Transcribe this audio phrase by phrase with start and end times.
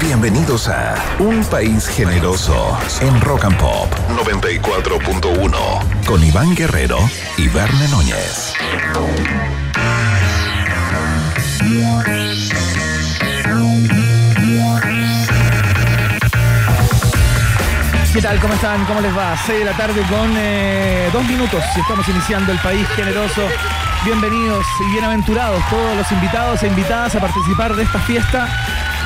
[0.00, 6.98] Bienvenidos a Un País Generoso en Rock and Pop 94.1 con Iván Guerrero
[7.36, 8.54] y Verne Núñez.
[18.12, 18.40] ¿Qué tal?
[18.40, 18.84] ¿Cómo están?
[18.84, 19.36] ¿Cómo les va?
[19.36, 23.42] 6 de la tarde con eh, dos minutos estamos iniciando el país generoso.
[24.04, 28.48] Bienvenidos y bienaventurados todos los invitados e invitadas a participar de esta fiesta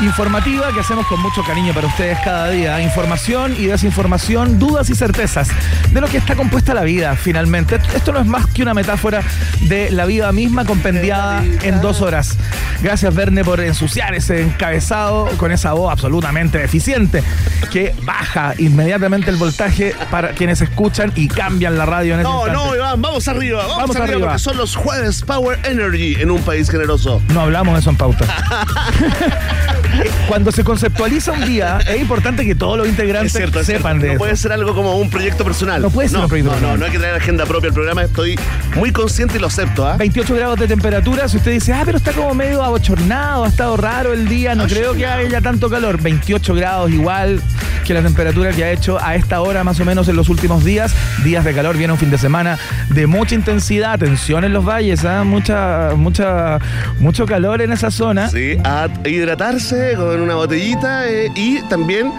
[0.02, 2.80] informativa que hacemos con mucho cariño para ustedes cada día.
[2.82, 5.48] Información y desinformación, dudas y certezas
[5.92, 7.78] de lo que está compuesta la vida finalmente.
[7.94, 9.22] Esto no es más que una metáfora
[9.62, 12.36] de la vida misma compendiada en dos horas.
[12.82, 17.22] Gracias Verne por ensuciar ese encabezado con esa voz absolutamente eficiente
[17.70, 22.46] que baja inmediatamente el voltaje para quienes escuchan y cambian la radio en ese No,
[22.46, 22.68] instante.
[22.68, 24.26] no, Iván, vamos arriba, vamos, Vamos arriba, arriba.
[24.28, 27.22] porque son los jueves Power Energy en un país generoso.
[27.28, 28.24] No hablamos de eso en pauta.
[30.28, 34.00] Cuando se conceptualiza un día, es importante que todos los integrantes Es cierto, es sepan
[34.00, 34.02] cierto.
[34.02, 34.18] de No eso.
[34.18, 35.82] puede ser algo como un proyecto personal.
[35.82, 36.74] No puede ser un proyecto no, personal.
[36.74, 38.02] No, no hay que traer agenda propia al programa.
[38.02, 38.38] Estoy
[38.76, 39.96] muy consciente y lo acepto, ¿ah?
[39.96, 43.76] 28 grados de temperatura, si usted dice, ah, pero está como medio abochornado, ha estado
[43.76, 46.00] raro el día, no creo que haya tanto calor.
[46.00, 47.40] 28 grados igual
[47.84, 50.64] que la temperatura que ha hecho a esta hora más o menos en los últimos
[50.64, 50.94] días.
[51.24, 52.58] Días de calor, viene un fin de semana
[52.90, 55.24] de mucha intensidad, tensión en los valles, ¿ah?
[55.24, 56.58] mucha, mucha,
[56.98, 58.28] mucho calor en esa zona.
[58.30, 62.12] Sí, a hidratarse con una botellita eh, y también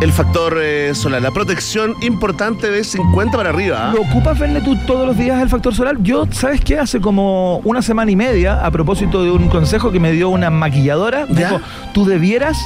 [0.00, 1.20] el factor eh, solar.
[1.22, 3.90] La protección importante de 50 para arriba.
[3.90, 3.92] ¿ah?
[3.94, 5.96] ¿Lo ocupas, Verne, tú todos los días el factor solar?
[6.00, 6.78] Yo, ¿sabes qué?
[6.78, 10.50] Hace como una semana y media, a propósito de un consejo que me dio una
[10.50, 11.60] maquilladora, me dijo,
[11.92, 12.58] tú debieras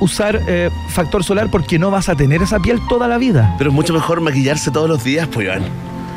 [0.00, 3.54] usar eh, factor solar porque no vas a tener esa piel toda la vida.
[3.58, 5.62] Pero es mucho mejor maquillarse todos los días, pues, Iván.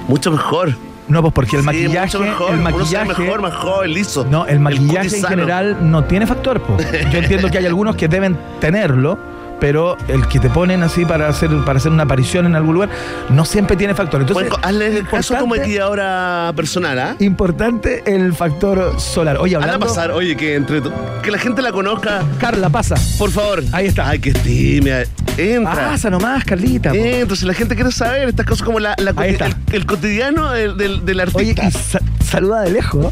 [0.07, 0.88] Mucho mejor.
[1.09, 2.53] No, pues porque el Sí, maquillaje, mejor.
[2.53, 4.25] el maquillaje, mejor, joven, liso.
[4.29, 6.61] no, el maquillaje en general no tiene factor.
[6.61, 6.77] po.
[7.11, 9.17] Yo entiendo que hay algunos que deben tenerlo,
[9.59, 12.89] pero el que te ponen así para hacer para hacer una aparición en algún lugar
[13.29, 14.21] no siempre tiene factor.
[14.21, 17.15] Entonces, Bueno, hazle caso a tu importante- maquilladora personal, ¿ah?
[17.19, 19.37] Importante el factor solar.
[19.37, 19.87] Oye, Hazla hablando.
[19.87, 20.81] pasar, oye, que entre
[21.23, 22.95] que la gente la conozca, Carla, pasa.
[23.17, 23.63] por favor.
[23.71, 24.09] Ahí está.
[24.09, 25.03] Ay, que tímida.
[25.37, 25.73] Entra.
[25.91, 26.91] Pasa nomás, Carlita.
[26.93, 29.37] Entra, si la gente quiere saber estas cosas como la, la el,
[29.71, 31.65] el cotidiano del, del, del Oye, artista.
[31.67, 33.07] y sa- saluda de lejos.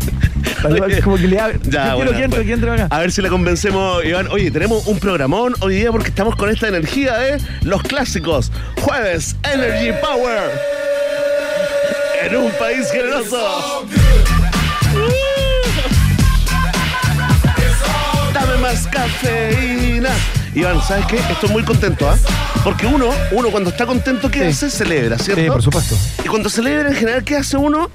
[0.57, 0.61] ¿No?
[0.69, 1.59] Saluda, Oye, como que le abre.
[1.69, 2.87] Ya, Yo bueno, quiero que entre, que entre acá.
[2.89, 4.27] A ver si la convencemos, Iván.
[4.31, 8.51] Oye, tenemos un programón hoy día porque estamos con esta energía de los clásicos.
[8.81, 10.51] Jueves Energy Power.
[12.23, 13.85] En un país generoso.
[18.33, 20.09] Dame más cafeína.
[20.55, 21.17] Iván, ¿sabes qué?
[21.17, 22.17] Estoy muy contento, ¿ah?
[22.63, 24.65] Porque uno, uno cuando está contento, ¿qué Sí.
[24.65, 24.69] hace?
[24.77, 25.43] Celebra, ¿cierto?
[25.43, 25.95] Sí, por supuesto.
[26.25, 27.91] Y cuando celebra en general, ¿qué hace uno?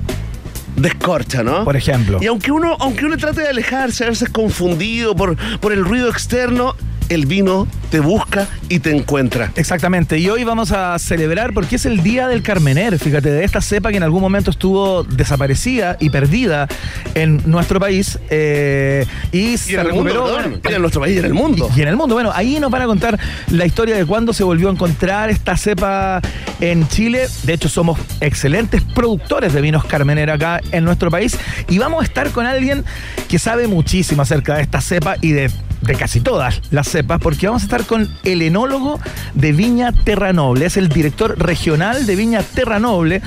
[0.82, 1.64] Descorcha, ¿no?
[1.64, 2.18] Por ejemplo.
[2.20, 6.10] Y aunque uno, aunque uno trate de alejarse, a veces confundido por, por el ruido
[6.10, 6.74] externo,
[7.14, 9.52] el vino te busca y te encuentra.
[9.56, 13.60] Exactamente, y hoy vamos a celebrar porque es el día del Carmener, fíjate, de esta
[13.60, 16.68] cepa que en algún momento estuvo desaparecida y perdida
[17.14, 20.24] en nuestro país eh, y, Y se en el mundo, recuperó.
[20.34, 21.70] perdón, y en nuestro país y en el mundo.
[21.76, 23.18] Y en el mundo, bueno, ahí nos van a contar
[23.50, 26.20] la historia de cuándo se volvió a encontrar esta cepa
[26.60, 27.26] en Chile.
[27.44, 31.36] De hecho, somos excelentes productores de vinos Carmener acá en nuestro país.
[31.68, 32.84] Y vamos a estar con alguien
[33.28, 35.50] que sabe muchísimo acerca de esta cepa y de,
[35.82, 39.00] de casi todas las cepas, porque vamos a estar con el enólogo
[39.34, 40.66] de Viña Terranoble.
[40.66, 43.22] Es el director regional de Viña Terranoble.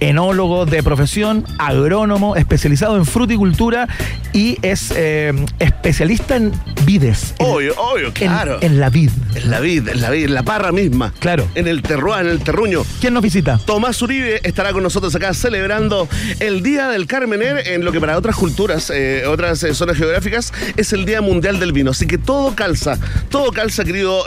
[0.00, 3.88] Enólogo de profesión, agrónomo, especializado en fruticultura
[4.32, 6.52] y es eh, especialista en
[6.84, 7.34] vides.
[7.38, 7.74] en- Obvio,
[8.06, 8.58] en, claro.
[8.60, 9.10] en la vid.
[9.34, 11.12] En la vid, en la vid, en la parra misma.
[11.18, 11.48] Claro.
[11.54, 12.82] En el terroir, en el terruño.
[13.00, 13.58] ¿Quién nos visita?
[13.64, 16.08] Tomás Uribe estará con nosotros acá celebrando
[16.40, 20.52] el Día del Carmener en lo que para otras culturas, eh, otras eh, zonas geográficas,
[20.76, 21.90] es el Día Mundial del Vino.
[21.90, 22.98] Así que todo calza,
[23.30, 24.24] todo calza, querido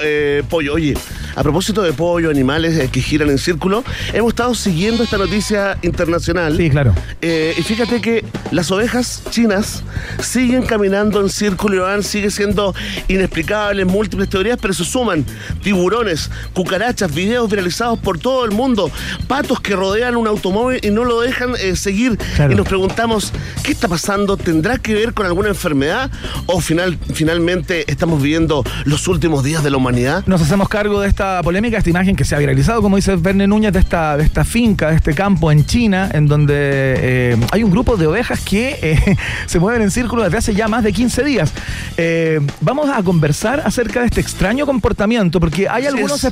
[0.50, 0.74] Pollo.
[0.74, 0.96] Oye,
[1.36, 3.84] a propósito de pollo, animales que giran en círculo,
[4.14, 6.58] hemos estado siguiendo esta noticia internacional.
[6.58, 6.94] Sí, claro.
[7.22, 9.84] Eh, y fíjate que las ovejas chinas
[10.22, 12.74] siguen caminando en círculo y van, sigue siendo
[13.08, 15.26] inexplicable, múltiples teorías, pero se suman
[15.64, 18.92] tiburones, cucarachas, videos viralizados por todo el mundo,
[19.28, 22.18] patos que rodean un automóvil y no lo dejan eh, seguir.
[22.36, 22.54] Claro.
[22.54, 23.32] Y nos preguntamos,
[23.64, 24.38] ¿qué está pasando?
[24.38, 26.12] ¿Tendrá que ver con alguna enfermedad?
[26.46, 30.24] ¿O final, finalmente estamos viviendo los últimos días de la humanidad?
[30.26, 33.48] Nos hacemos cargo de esta polémica, esta imagen que se ha viralizado, como dice Verne
[33.48, 37.64] Núñez, de esta, de esta finca, de este campo en China, en donde eh, hay
[37.64, 40.94] un grupo de ovejas que eh, se mueven en círculo desde hace ya más de
[40.94, 41.54] 15 días.
[41.98, 46.26] Eh, vamos a conversar acerca de este extraño comportamiento, porque hay algunos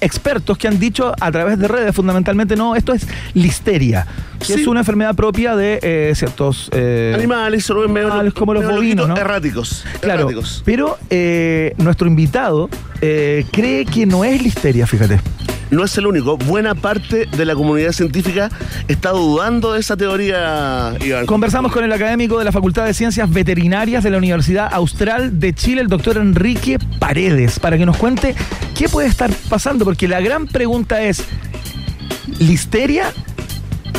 [0.00, 4.06] expertos que han dicho a través de redes fundamentalmente, no, esto es listeria,
[4.44, 9.16] que es una enfermedad propia de ciertos animales, animales como los bovinos, ¿no?
[9.16, 9.84] erráticos.
[10.00, 10.28] Claro,
[10.64, 10.98] pero
[11.78, 12.68] nuestro invitado
[13.00, 15.20] cree que no es listeria, fíjate
[15.74, 16.36] no es el único.
[16.36, 18.50] Buena parte de la comunidad científica
[18.88, 21.26] está dudando de esa teoría, Iván.
[21.26, 25.52] Conversamos con el académico de la Facultad de Ciencias Veterinarias de la Universidad Austral de
[25.54, 28.34] Chile, el doctor Enrique Paredes, para que nos cuente
[28.76, 31.24] qué puede estar pasando, porque la gran pregunta es,
[32.38, 33.12] ¿listeria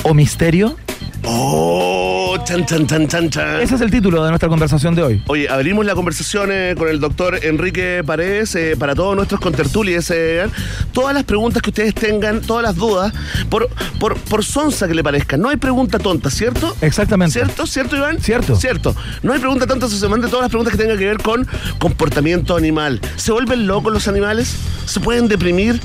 [0.03, 0.77] o misterio?
[1.23, 3.61] Oh, chan, chan, chan, chan, chan.
[3.61, 5.23] Ese es el título de nuestra conversación de hoy.
[5.27, 10.11] Oye, abrimos la conversación eh, con el doctor Enrique Paredes eh, para todos nuestros contertulies.
[10.11, 10.47] Eh,
[10.91, 13.13] todas las preguntas que ustedes tengan, todas las dudas,
[13.49, 15.37] por, por, por sonsa que le parezca.
[15.37, 16.75] No hay pregunta tonta, ¿cierto?
[16.81, 17.33] Exactamente.
[17.33, 17.67] ¿Cierto?
[17.67, 18.19] ¿Cierto, Iván?
[18.19, 18.55] Cierto.
[18.55, 18.95] Cierto.
[19.23, 21.47] No hay pregunta tonta, se manden todas las preguntas que tengan que ver con
[21.79, 22.99] comportamiento animal.
[23.15, 24.55] ¿Se vuelven locos los animales?
[24.85, 25.79] ¿Se pueden deprimir?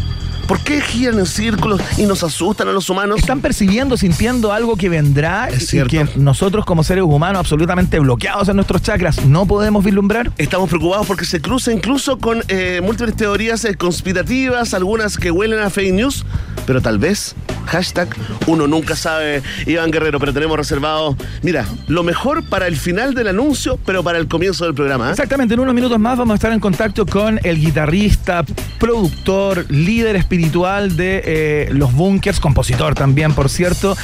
[0.51, 3.21] ¿Por qué giran en círculos y nos asustan a los humanos?
[3.21, 8.49] Están percibiendo, sintiendo algo que vendrá es y que nosotros como seres humanos absolutamente bloqueados
[8.49, 10.33] en nuestros chakras no podemos vislumbrar.
[10.39, 15.61] Estamos preocupados porque se cruza incluso con eh, múltiples teorías eh, conspirativas, algunas que huelen
[15.61, 16.27] a fake news,
[16.67, 17.37] pero tal vez
[17.67, 18.09] hashtag
[18.49, 23.29] uno nunca sabe, Iván Guerrero, pero tenemos reservado, mira, lo mejor para el final del
[23.29, 25.07] anuncio, pero para el comienzo del programa.
[25.07, 25.11] ¿eh?
[25.13, 28.45] Exactamente, en unos minutos más vamos a estar en contacto con el guitarrista,
[28.81, 33.97] productor, líder espiritual de eh, Los Bunkers, compositor también, por cierto,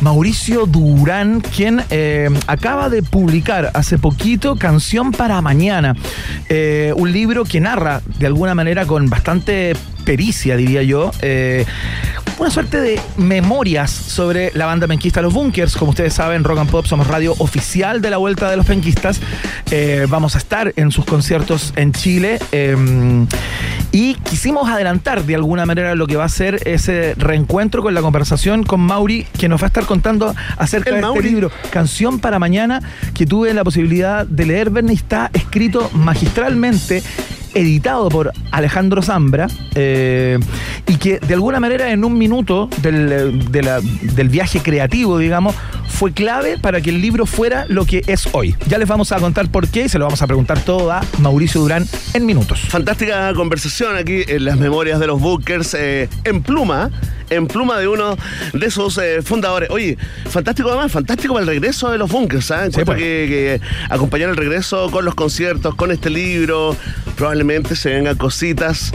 [0.00, 5.96] Mauricio Durán, quien eh, acaba de publicar hace poquito Canción para Mañana,
[6.48, 9.74] eh, un libro que narra de alguna manera con bastante
[10.08, 11.10] pericia, diría yo,
[12.38, 15.76] una suerte de memorias sobre la banda penquista Los Bunkers.
[15.76, 19.20] Como ustedes saben, Rock and Pop somos radio oficial de la Vuelta de los Penquistas.
[20.08, 22.38] vamos a estar en sus conciertos en Chile.
[23.92, 28.00] y quisimos adelantar de alguna manera lo que va a ser ese reencuentro con la
[28.00, 32.38] conversación con Mauri, que nos va a estar contando acerca de este libro, Canción para
[32.38, 32.80] Mañana,
[33.12, 37.02] que tuve la posibilidad de leer, Verne, está escrito magistralmente
[37.58, 40.38] editado por Alejandro Zambra eh,
[40.86, 45.54] y que de alguna manera en un minuto del, del viaje creativo, digamos,
[45.88, 48.54] fue clave para que el libro fuera lo que es hoy.
[48.68, 51.02] Ya les vamos a contar por qué y se lo vamos a preguntar todo a
[51.18, 52.60] Mauricio Durán en minutos.
[52.60, 56.90] Fantástica conversación aquí en las memorias de los Bookers eh, en pluma,
[57.30, 58.16] en pluma de uno
[58.52, 59.70] de sus eh, fundadores.
[59.70, 59.96] Oye,
[60.28, 62.76] fantástico además, fantástico el regreso de los Bunkers, ¿sabes?
[62.76, 62.84] ¿eh?
[62.84, 62.98] Pues.
[62.98, 63.60] que,
[63.90, 66.76] acompañar el regreso con los conciertos, con este libro,
[67.18, 68.92] probablemente se vengan cositas.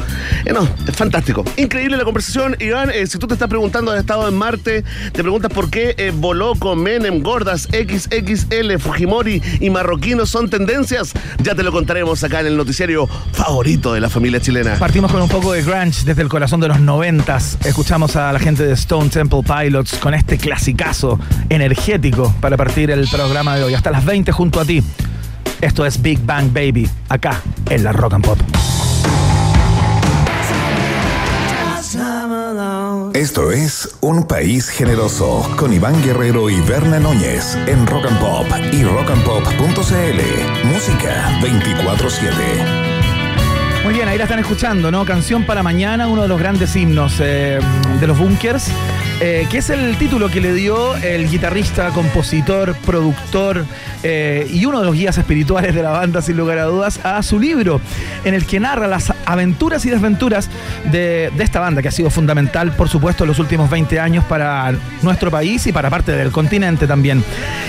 [0.52, 1.44] no, es fantástico.
[1.58, 2.90] Increíble la conversación, Iván.
[3.06, 6.82] si tú te estás preguntando, has estado en Marte, te preguntas por qué voló con
[6.82, 11.12] Menem, gordas, XXL, Fujimori y marroquinos son tendencias.
[11.40, 14.76] Ya te lo contaremos acá en el noticiario favorito de la familia chilena.
[14.80, 17.58] Partimos con un poco de grunge desde el corazón de los noventas.
[17.66, 23.06] Escuchamos a la gente de Stone Temple Pilots con este clasicazo energético para partir el
[23.10, 23.74] programa de hoy.
[23.74, 24.82] Hasta las 20 junto a ti.
[25.64, 28.38] Esto es Big Bang Baby, acá en la Rock and Pop.
[33.14, 38.46] Esto es Un País Generoso con Iván Guerrero y Berna Núñez en Rock and Pop
[38.74, 40.66] y rockandpop.cl.
[40.66, 43.84] Música 24-7.
[43.86, 45.06] Muy bien, ahí la están escuchando, ¿no?
[45.06, 47.62] Canción para mañana, uno de los grandes himnos eh,
[48.02, 48.70] de los bunkers.
[49.26, 53.66] Eh, que es el título que le dio el guitarrista, compositor, productor
[54.04, 57.24] eh, y uno de los guías espirituales de la banda, sin lugar a dudas, a
[57.24, 57.80] su libro,
[58.26, 60.50] en el que narra las aventuras y desventuras
[60.92, 64.74] de, esta banda, que ha sido fundamental, por supuesto, en los últimos 20 años para
[65.02, 67.24] nuestro país y para parte del continente también.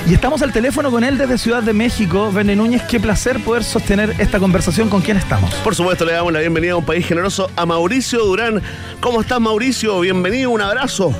[0.08, 2.32] Y estamos al teléfono con él desde Ciudad de México.
[2.32, 5.54] Verne Núñez, qué placer poder sostener esta conversación con quien estamos.
[5.62, 8.60] Por supuesto, le damos la bienvenida a un país generoso a Mauricio Durán.
[8.98, 10.00] ¿Cómo estás, Mauricio?
[10.00, 11.14] Bienvenido, un abrazo.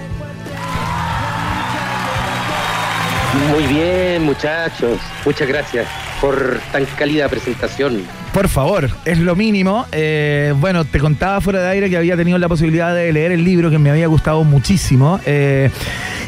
[3.51, 4.99] Muy bien, muchachos.
[5.25, 5.89] Muchas gracias
[6.21, 8.03] por tan cálida presentación.
[8.33, 9.87] Por favor, es lo mínimo.
[9.93, 13.45] Eh, bueno, te contaba fuera de aire que había tenido la posibilidad de leer el
[13.45, 15.21] libro que me había gustado muchísimo.
[15.25, 15.71] Eh,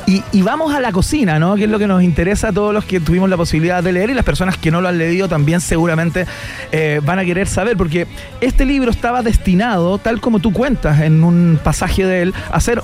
[0.06, 1.56] y, vamos a la cocina, ¿no?
[1.56, 4.10] Que es lo que nos interesa a todos los que tuvimos la posibilidad de leer
[4.10, 6.26] y las personas que no lo han leído también seguramente
[6.70, 8.06] eh, van a querer saber, porque
[8.40, 12.82] este libro estaba destinado, tal como tú cuentas en un pasaje de él, a ser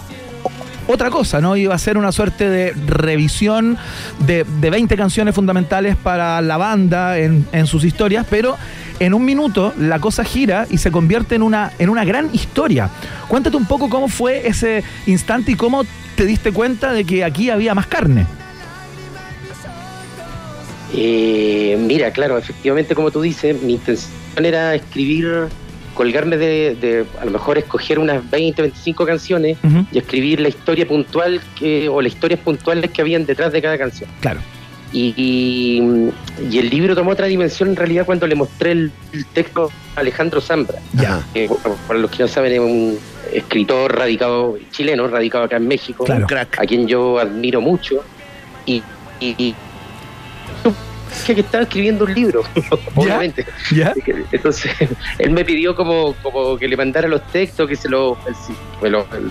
[0.86, 1.56] otra cosa, ¿no?
[1.56, 3.78] Iba a ser una suerte de revisión
[4.26, 8.56] de, de 20 canciones fundamentales para la banda en, en, sus historias, pero
[8.98, 12.90] en un minuto la cosa gira y se convierte en una, en una gran historia.
[13.28, 15.84] Cuéntate un poco cómo fue ese instante y cómo
[16.16, 18.26] te diste cuenta de que aquí había más carne.
[20.94, 25.48] Eh, mira, claro, efectivamente, como tú dices, mi intención era escribir,
[25.94, 29.58] colgarme de, a lo mejor escoger unas 20, 25 canciones
[29.90, 33.78] y escribir la historia puntual que, o las historias puntuales que habían detrás de cada
[33.78, 34.08] canción.
[34.20, 34.40] Claro.
[34.92, 35.80] Y,
[36.38, 38.92] el libro tomó otra dimensión en realidad cuando le mostré el,
[39.32, 40.78] texto a Alejandro Zambra.
[40.92, 41.24] Ya.
[41.86, 42.98] para los que no saben, es un
[43.32, 46.26] escritor radicado chileno, radicado acá en México, claro.
[46.30, 48.04] a quien yo admiro mucho.
[48.66, 48.82] y
[51.26, 52.42] que estaba escribiendo un libro,
[52.94, 53.46] obviamente.
[54.32, 54.72] Entonces,
[55.18, 58.16] él me pidió como, como que le mandara los textos, que se lo,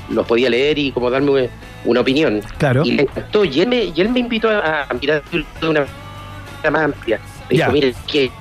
[0.09, 1.49] los podía leer y como darme
[1.85, 2.41] una opinión.
[2.57, 2.83] Claro.
[2.85, 6.71] Y le encantó, y él me, y él me invitó a, mirar de una manera
[6.71, 7.19] más amplia.
[7.49, 8.31] Me dijo, mire, que,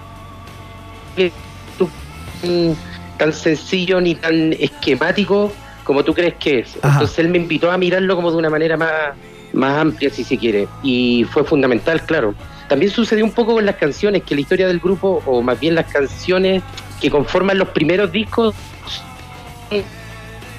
[1.16, 1.32] que
[3.18, 5.52] tan sencillo ni tan esquemático
[5.84, 6.76] como tú crees que es.
[6.76, 8.92] Entonces él me invitó a mirarlo como de una manera más,
[9.52, 10.68] más amplia, si se quiere.
[10.82, 12.34] Y fue fundamental, claro.
[12.70, 15.74] También sucedió un poco con las canciones, que la historia del grupo, o más bien
[15.74, 16.62] las canciones
[17.00, 18.54] que conforman los primeros discos,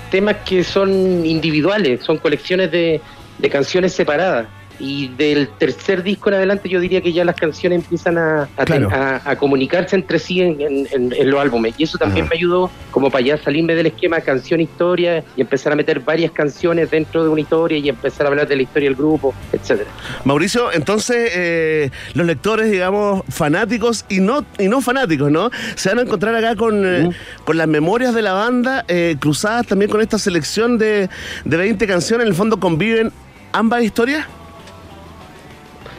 [0.10, 3.00] temas que son individuales, son colecciones de,
[3.38, 4.46] de canciones separadas
[4.82, 9.36] y del tercer disco en adelante yo diría que ya las canciones empiezan a, a,
[9.36, 13.76] comunicarse entre sí en, los álbumes y eso también me ayudó como para ya salirme
[13.76, 18.26] del esquema canción-historia y empezar a meter varias canciones dentro de una historia y empezar
[18.26, 19.90] a hablar de la historia del grupo, etcétera.
[20.26, 25.52] Mauricio, entonces eh, los lectores, digamos, fanáticos y no, y no fanáticos, ¿no?
[25.76, 27.10] Se van a encontrar acá con, eh,
[27.46, 31.10] con las memorias de la banda eh, cruzadas también con esta selección de,
[31.46, 33.12] de 20 canciones, en el fondo conviven
[33.52, 34.26] ambas historias.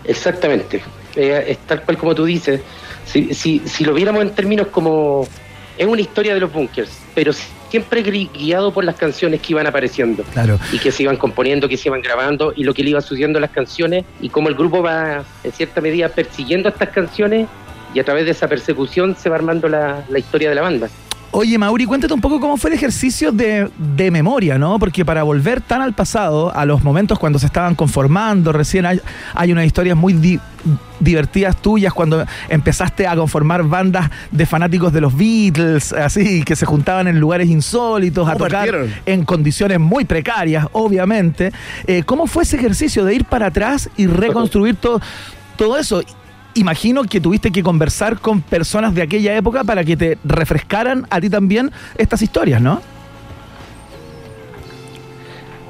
[0.05, 0.83] Exactamente.
[1.17, 2.61] Eh, es tal cual como tú dices.
[3.05, 5.27] Si, si, si lo viéramos en términos como.
[5.77, 7.33] Es una historia de los bunkers, pero
[7.71, 10.23] siempre guiado por las canciones que iban apareciendo.
[10.25, 10.61] Claro.
[10.71, 13.39] Y que se iban componiendo, que se iban grabando, y lo que le iba sucediendo
[13.39, 17.49] a las canciones, y cómo el grupo va, en cierta medida, persiguiendo estas canciones,
[17.95, 20.91] y a través de esa persecución se va armando la, la historia de la banda.
[21.35, 23.71] Oye, Mauri, cuéntate un poco cómo fue el ejercicio de,
[24.11, 24.79] memoria, ¿no?
[24.79, 29.01] Porque para volver tan al pasado, a los momentos cuando se estaban conformando, recién hay,
[29.51, 30.39] unas historias muy
[31.01, 36.67] divertidas tuyas cuando empezaste a conformar bandas de fanáticos de los Beatles, así, que se
[36.67, 38.69] juntaban en lugares insólitos, a tocar
[39.07, 41.51] en condiciones muy precarias, obviamente.
[41.87, 45.01] Eh, ¿Cómo fue ese ejercicio de ir para atrás y reconstruir todo,
[45.57, 46.03] todo eso?
[46.55, 51.21] Imagino que tuviste que conversar con personas de aquella época para que te refrescaran a
[51.21, 52.81] ti también estas historias, ¿no?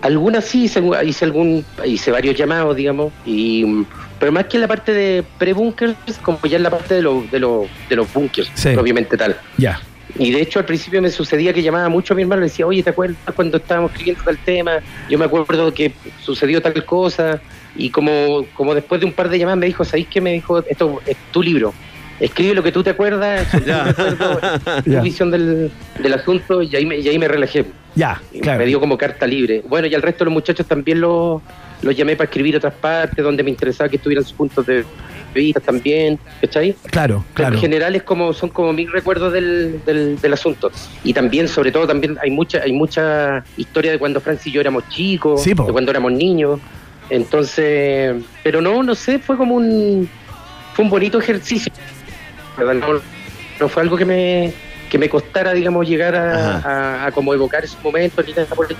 [0.02, 3.84] Algunas sí, hice, algún, hice varios llamados, digamos, y
[4.18, 7.68] pero más que en la parte de pre-bunkers, como ya en la parte de, de,
[7.88, 9.36] de los bunkers, obviamente tal.
[9.58, 9.80] Ya.
[10.18, 12.66] Y de hecho al principio me sucedía que llamaba mucho a mi hermano y decía,
[12.66, 14.72] oye, ¿te acuerdas cuando estábamos escribiendo tal tema?
[15.08, 17.40] Yo me acuerdo que sucedió tal cosa.
[17.76, 20.20] Y como, como después de un par de llamadas me dijo, ¿sabéis qué?
[20.20, 21.72] Me dijo, esto es tu libro.
[22.20, 23.48] Escribe lo que tú te acuerdas,
[24.84, 25.70] tu visión del,
[26.14, 27.64] asunto y ahí, me, y ahí me relajé.
[27.94, 28.60] Ya, claro.
[28.60, 29.62] Me dio como carta libre.
[29.68, 31.42] Bueno, y al resto de los muchachos también los
[31.82, 34.84] lo llamé para escribir otras partes donde me interesaba que estuvieran sus puntos de
[35.34, 36.74] vista también, ¿cachai?
[36.90, 37.54] Claro, claro.
[37.54, 40.70] en general es como, son como mis recuerdos del, del, asunto.
[41.04, 44.60] Y también, sobre todo, también hay mucha, hay mucha historia de cuando Francis y yo
[44.60, 46.60] éramos chicos, de cuando éramos niños.
[47.12, 50.08] Entonces, pero no, no sé, fue como un,
[50.72, 51.70] fue un bonito ejercicio.
[53.60, 54.54] No, fue algo que me,
[54.90, 58.76] que me costara, digamos, llegar a, como evocar esos momentos ni nada por el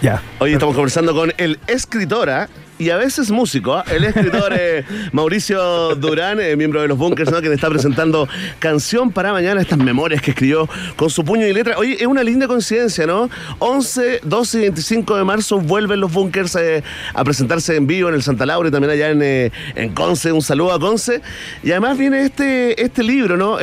[0.00, 0.22] Ya.
[0.38, 3.74] Hoy estamos conversando con el escritora y a veces músico.
[3.74, 3.84] ¿ah?
[3.90, 7.40] El escritor eh, Mauricio Durán, eh, miembro de los Bunkers, ¿no?
[7.40, 8.28] que está presentando
[8.58, 11.76] Canción para Mañana, estas memorias que escribió con su puño y letra.
[11.78, 13.30] Oye, es una linda coincidencia, ¿no?
[13.58, 16.82] 11, 12 y 25 de marzo vuelven los Bunkers eh,
[17.14, 20.32] a presentarse en vivo en el Santa Laura y también allá en, en Conce.
[20.32, 21.22] Un saludo a Conce.
[21.62, 23.58] Y además viene este, este libro, ¿no?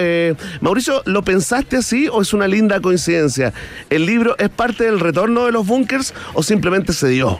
[0.61, 3.53] Mauricio, ¿lo pensaste así o es una linda coincidencia?
[3.89, 7.39] ¿El libro es parte del retorno de los Bunkers o simplemente se dio?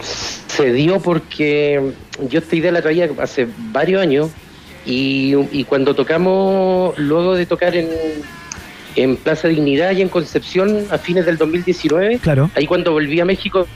[0.00, 1.92] Se dio porque
[2.28, 4.30] yo esta idea la traía hace varios años
[4.84, 7.88] y, cuando tocamos, luego de tocar en,
[8.96, 12.50] en Plaza Dignidad y en Concepción a fines del 2019, claro.
[12.54, 13.66] ahí cuando volví a México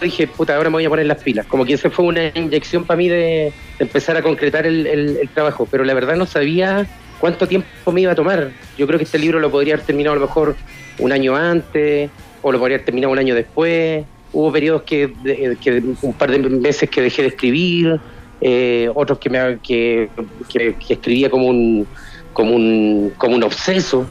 [0.00, 1.46] dije, puta, ahora me voy a poner las pilas.
[1.46, 5.68] Como que esa fue una inyección para mí de, empezar a concretar el, el, trabajo,
[5.70, 6.86] pero la verdad no sabía
[7.20, 8.50] cuánto tiempo me iba a tomar.
[8.76, 10.56] Yo creo que este libro lo podría haber terminado a lo mejor
[10.98, 12.10] un año antes
[12.42, 15.12] o lo podría haber terminado un año después hubo periodos que,
[15.60, 18.00] que, un par de meses que dejé de escribir,
[18.40, 20.08] eh, otros que, me, que,
[20.48, 21.86] que, escribía como un
[22.32, 24.10] como un, como un obseso.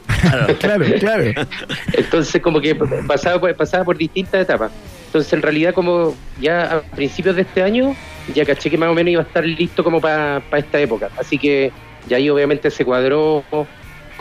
[0.60, 1.24] Claro, claro.
[1.94, 2.76] Entonces como que
[3.08, 4.72] pasaba por, pasaba por distintas etapas.
[5.08, 7.96] Entonces en realidad como ya a principios de este año
[8.34, 11.10] ya caché que más o menos iba a estar listo como para esta época.
[11.18, 11.72] Así que
[12.08, 13.44] ya ahí obviamente se cuadró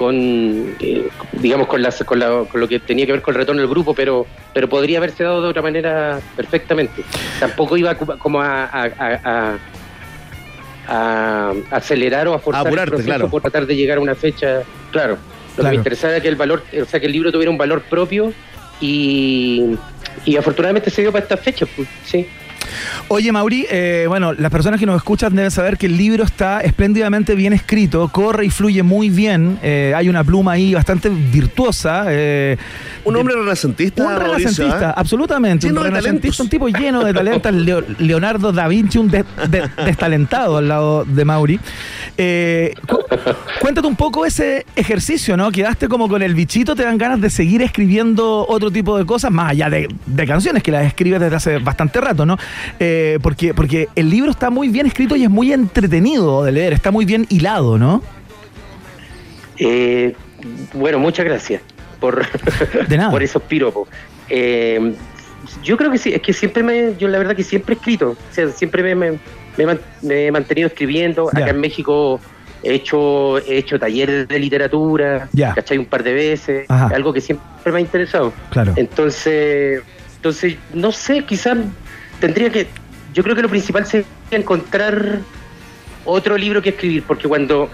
[0.01, 0.17] con,
[0.81, 1.11] eh,
[1.43, 4.27] digamos, con, las, con, lo que tenía que ver con el retorno del grupo, pero,
[4.55, 7.05] pero podría haberse dado de otra manera perfectamente.
[7.39, 8.71] Tampoco iba como a,
[10.89, 11.19] a,
[11.71, 14.63] acelerar o a forzar el proceso por tratar de llegar a una fecha.
[14.91, 15.19] Claro,
[15.59, 17.59] lo que me interesaba era que el valor, o sea, que el libro tuviera un
[17.59, 18.33] valor propio
[18.81, 19.77] y,
[20.25, 22.27] y afortunadamente se dio para esta fecha, pues, sí.
[23.09, 26.61] Oye, Mauri, eh, bueno, las personas que nos escuchan deben saber que el libro está
[26.61, 29.59] espléndidamente bien escrito, corre y fluye muy bien.
[29.63, 32.05] Eh, hay una pluma ahí bastante virtuosa.
[32.09, 32.57] Eh,
[33.05, 34.03] un hombre renacentista.
[34.03, 35.67] Un renacentista, absolutamente.
[35.67, 37.53] un renacentista, un tipo lleno de talentos.
[37.99, 39.11] Leonardo da Vinci, un
[39.85, 41.61] destalentado al lado de Mauri.
[43.61, 45.51] cuéntate un poco ese ejercicio, ¿no?
[45.51, 49.31] Quedaste como con el bichito, te dan ganas de seguir escribiendo otro tipo de cosas,
[49.31, 52.39] más allá de, de canciones que las escribes desde hace bastante rato, ¿no?
[52.79, 56.73] Eh, porque, porque el libro está muy bien escrito y es muy entretenido de leer,
[56.73, 58.03] está muy bien hilado, ¿no?
[59.59, 60.15] Eh,
[60.75, 61.63] bueno, muchas gracias
[62.01, 62.27] por,
[63.11, 63.89] por esos piropos.
[64.29, 64.95] Eh,
[65.63, 68.11] yo creo que sí, es que siempre me, yo la verdad que siempre he escrito,
[68.11, 69.19] o sea, siempre me,
[69.59, 71.29] he mantenido escribiendo.
[71.29, 72.21] Acá en México
[72.63, 75.79] he hecho, he hecho talleres de literatura, ¿cachai?
[75.79, 78.33] Un par de veces, algo que siempre me ha interesado.
[78.51, 78.75] Claro.
[78.77, 79.83] Entonces,
[80.17, 81.57] entonces, no sé, quizás
[82.21, 82.67] tendría que,
[83.13, 85.19] yo creo que lo principal sería encontrar
[86.05, 87.69] otro libro que escribir, porque cuando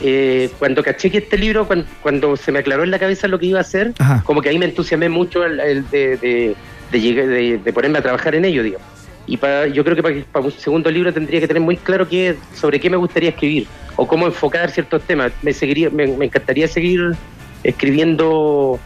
[0.00, 1.68] eh, cuando caché que este libro,
[2.02, 3.92] cuando, se me aclaró en la cabeza lo que iba a hacer,
[4.24, 6.56] como que ahí me entusiasmé mucho el, de, de,
[6.90, 8.86] de, de, ponerme a trabajar en ello, digamos.
[9.26, 12.08] Y para, yo creo que para, para, un segundo libro tendría que tener muy claro
[12.08, 13.66] qué, sobre qué me gustaría escribir
[13.96, 15.32] o cómo enfocar ciertos temas.
[15.42, 17.14] Me, seguiría, me encantaría seguir
[17.62, 18.78] escribiendo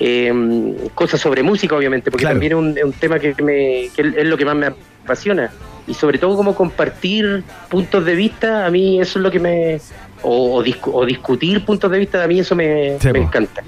[0.00, 4.44] eh, cosas sobre música, obviamente, porque también es un, tema que, me, es lo que
[4.44, 4.72] más me
[5.04, 5.50] apasiona.
[5.86, 9.80] Y sobre todo como compartir puntos de vista, a mí eso es lo que me...
[10.22, 10.62] O,
[11.06, 13.62] discutir puntos de vista, a mí eso me, encanta.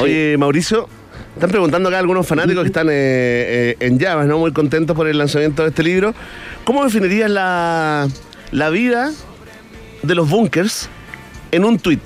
[0.00, 0.88] Oye, Mauricio,
[1.34, 4.38] están preguntando acá algunos fanáticos que están eh, eh, en llamas, ¿no?
[4.38, 6.14] Muy contentos por el lanzamiento de este libro.
[6.64, 8.08] ¿Cómo definirías la,
[8.52, 9.10] la vida
[10.02, 10.88] de los bunkers
[11.50, 12.00] en un tuit?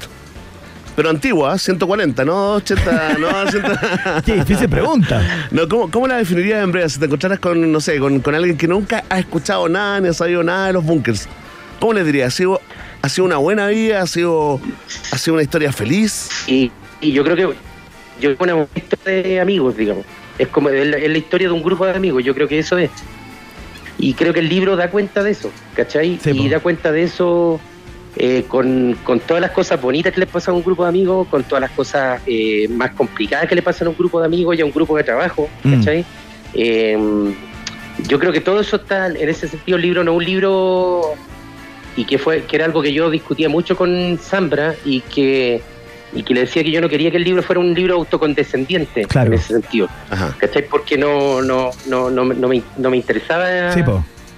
[0.96, 3.62] Pero antigua, 140, no 80, no 100.
[4.24, 5.48] Qué difícil pregunta.
[5.50, 6.88] No, ¿cómo, ¿Cómo la definirías en breve?
[6.88, 10.08] Si te encontraras con, no sé, con, con, alguien que nunca ha escuchado nada ni
[10.08, 11.28] ha sabido nada de los bunkers,
[11.80, 12.28] ¿cómo le dirías?
[12.28, 12.60] ¿Ha sido,
[13.02, 14.02] ¿Ha sido una buena vida?
[14.02, 14.60] ¿Ha sido,
[15.10, 16.30] ha sido una historia feliz?
[16.46, 17.56] Y, y yo creo que
[18.20, 20.04] yo una historia de amigos, digamos.
[20.38, 22.90] Es como es la, historia de un grupo de amigos, yo creo que eso es.
[23.98, 26.18] Y creo que el libro da cuenta de eso, ¿cachai?
[26.24, 27.60] y da cuenta de eso
[28.16, 28.96] eh, con,
[29.26, 31.70] todas las cosas bonitas que le pasan a un grupo de amigos, con todas las
[31.72, 34.70] cosas eh, más complicadas que le pasan a un grupo de amigos y a un
[34.70, 35.82] grupo de trabajo, mm.
[36.54, 37.34] eh,
[38.06, 41.02] yo creo que todo eso está, en ese sentido, el libro no es un libro
[41.96, 45.62] y que fue que era algo que yo discutía mucho con Zambra y que
[46.12, 49.06] y que le decía que yo no quería que el libro fuera un libro autocondescendiente
[49.12, 49.88] en ese sentido.
[50.38, 50.68] ¿Cachai?
[50.68, 53.74] Porque no, no, no, no, me, no me interesaba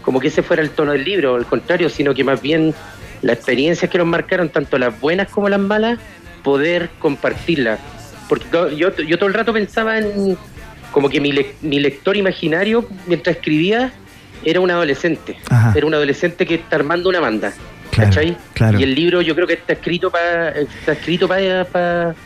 [0.06, 2.72] como que ese fuera el tono del libro, al contrario, sino que más bien
[3.22, 5.98] las experiencias que nos marcaron, tanto las buenas como las malas,
[6.42, 7.80] poder compartirlas.
[8.28, 10.36] Porque yo, yo todo el rato pensaba en
[10.90, 13.92] como que mi, mi lector imaginario, mientras escribía,
[14.44, 15.36] era un adolescente.
[15.74, 17.52] Era un adolescente que está armando una banda.
[18.78, 21.62] Y el libro yo creo que está escrito para está escrito para,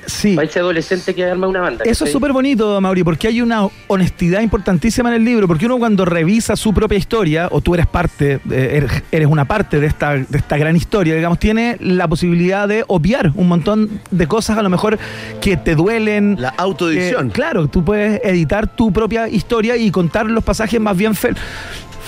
[0.07, 1.85] ese adolescente que arma una banda.
[1.85, 5.79] Eso es súper bonito, Mauri, porque hay una honestidad importantísima en el libro, porque uno
[5.79, 10.15] cuando revisa su propia historia, o tú eres parte, eh, eres una parte de esta,
[10.17, 14.63] de esta gran historia, digamos, tiene la posibilidad de obviar un montón de cosas a
[14.63, 14.99] lo mejor
[15.41, 16.37] que te duelen.
[16.39, 17.31] La autoedición.
[17.31, 21.15] claro, tú puedes editar tu propia historia y contar los pasajes más bien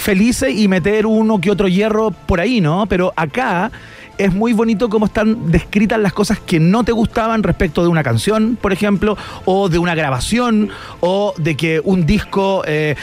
[0.03, 2.87] felices y meter uno que otro hierro por ahí, ¿no?
[2.87, 3.71] Pero acá
[4.19, 8.03] es muy bonito cómo están descritas las cosas que no te gustaban respecto de una
[8.03, 12.97] canción, por ejemplo, o de una grabación, o de que un disco eh,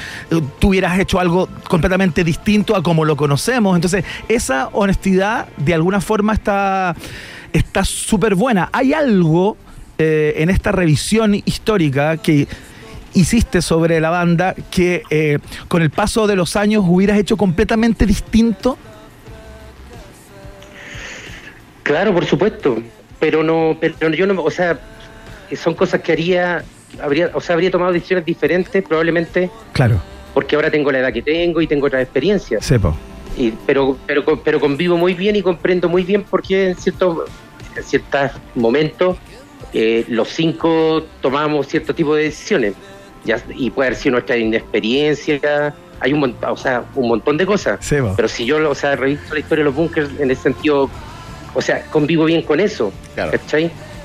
[0.59, 3.75] tuvieras hecho algo completamente distinto a como lo conocemos.
[3.75, 6.95] Entonces, esa honestidad de alguna forma está
[7.83, 8.69] súper buena.
[8.73, 9.55] Hay algo
[9.97, 12.47] eh, en esta revisión histórica que
[13.13, 18.05] hiciste sobre la banda que eh, con el paso de los años hubieras hecho completamente
[18.05, 18.77] distinto?
[21.83, 22.77] Claro, por supuesto,
[23.19, 24.79] pero no, pero yo no, o sea,
[25.55, 26.63] son cosas que haría,
[27.01, 29.49] habría, o sea, habría tomado decisiones diferentes probablemente.
[29.73, 29.99] Claro.
[30.33, 32.61] Porque ahora tengo la edad que tengo y tengo otra experiencia.
[32.61, 32.95] Sepo.
[33.35, 37.29] y, pero, pero, pero convivo muy bien y comprendo muy bien por qué en ciertos,
[37.75, 39.17] en ciertos momentos
[39.73, 42.73] eh, los cinco tomamos cierto tipo de decisiones.
[43.25, 47.79] Ya, y puede haber sido nuestra inexperiencia, hay un, o sea, un montón de cosas.
[48.15, 50.89] pero si yo o sea, reviso la historia de los bunkers en ese sentido,
[51.53, 52.93] o sea, convivo bien con eso.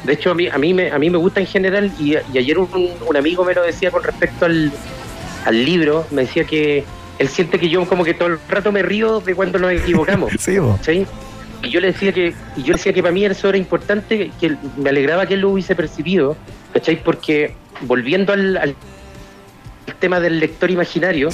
[0.05, 2.59] De hecho, a mí, a mí, me, a mí me gusta en general, y, ayer
[2.59, 2.69] un,
[3.09, 4.71] un, amigo me lo decía con respecto al,
[5.47, 6.85] al libro, me decía que
[7.19, 10.33] él siente que yo como que todo el rato me río de cuando nos equivocamos.
[10.39, 10.59] sí,
[11.63, 14.57] Y yo le decía que, y yo decía que para mí eso era importante, que
[14.77, 16.37] me alegraba que él lo hubiese percibido,
[16.75, 17.03] ¿cachai?
[17.03, 18.75] Porque volviendo al, al
[19.93, 21.29] tema del lector imaginario,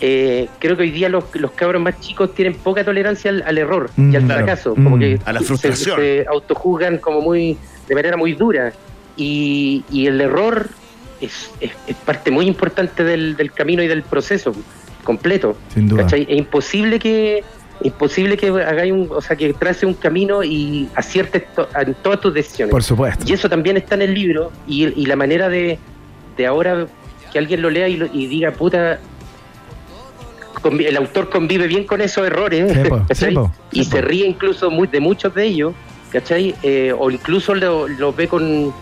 [0.00, 3.90] eh, creo que hoy día los, los cabros más chicos tienen poca tolerancia al, error
[3.96, 5.00] y al mm, fracaso, como mm.
[5.00, 5.96] que a la frustración.
[5.96, 8.72] Se, autojuzgan como muy, de manera muy dura.
[9.16, 10.68] Y, y el error
[11.20, 14.54] es, es, parte muy importante del, del camino y del proceso
[15.04, 15.56] completo.
[15.74, 16.06] Sin duda.
[16.10, 17.44] Es imposible que
[17.82, 21.44] imposible que hagáis un, o sea, que trace un camino y aciertes
[21.78, 22.70] en todas tus decisiones.
[22.70, 23.24] Por supuesto.
[23.26, 25.78] Y eso también está en el libro y, y la manera de,
[26.36, 26.86] de, ahora
[27.32, 28.98] que alguien lo lea y, y diga, puta,
[30.64, 32.76] el autor convive bien con esos errores
[33.72, 35.74] y se ríe incluso muy, de muchos de ellos,
[36.10, 36.54] ¿cachai?
[36.62, 38.72] Eh, o incluso lo, lo ve con,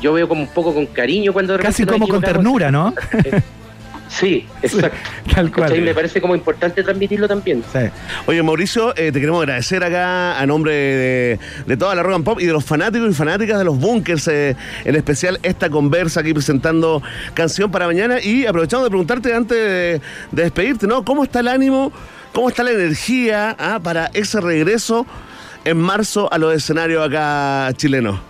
[0.00, 1.58] yo veo como un poco con cariño cuando...
[1.58, 2.94] Casi como con ternura, ¿no?
[4.08, 4.96] Sí, exacto.
[5.34, 5.80] tal cual.
[5.82, 7.62] me parece como importante transmitirlo también.
[8.26, 10.72] Oye, Mauricio, eh, te queremos agradecer acá a nombre
[11.66, 14.28] de, toda la rock and pop y de los fanáticos y fanáticas de los bunkers,
[14.28, 17.02] eh, en especial esta conversa aquí presentando
[17.34, 20.00] Canción para Mañana y aprovechando de preguntarte antes de,
[20.32, 21.04] despedirte, ¿no?
[21.04, 21.92] ¿Cómo está el ánimo?
[22.32, 25.06] ¿Cómo está la energía ah, para ese regreso
[25.64, 28.20] en marzo a los escenarios acá chilenos?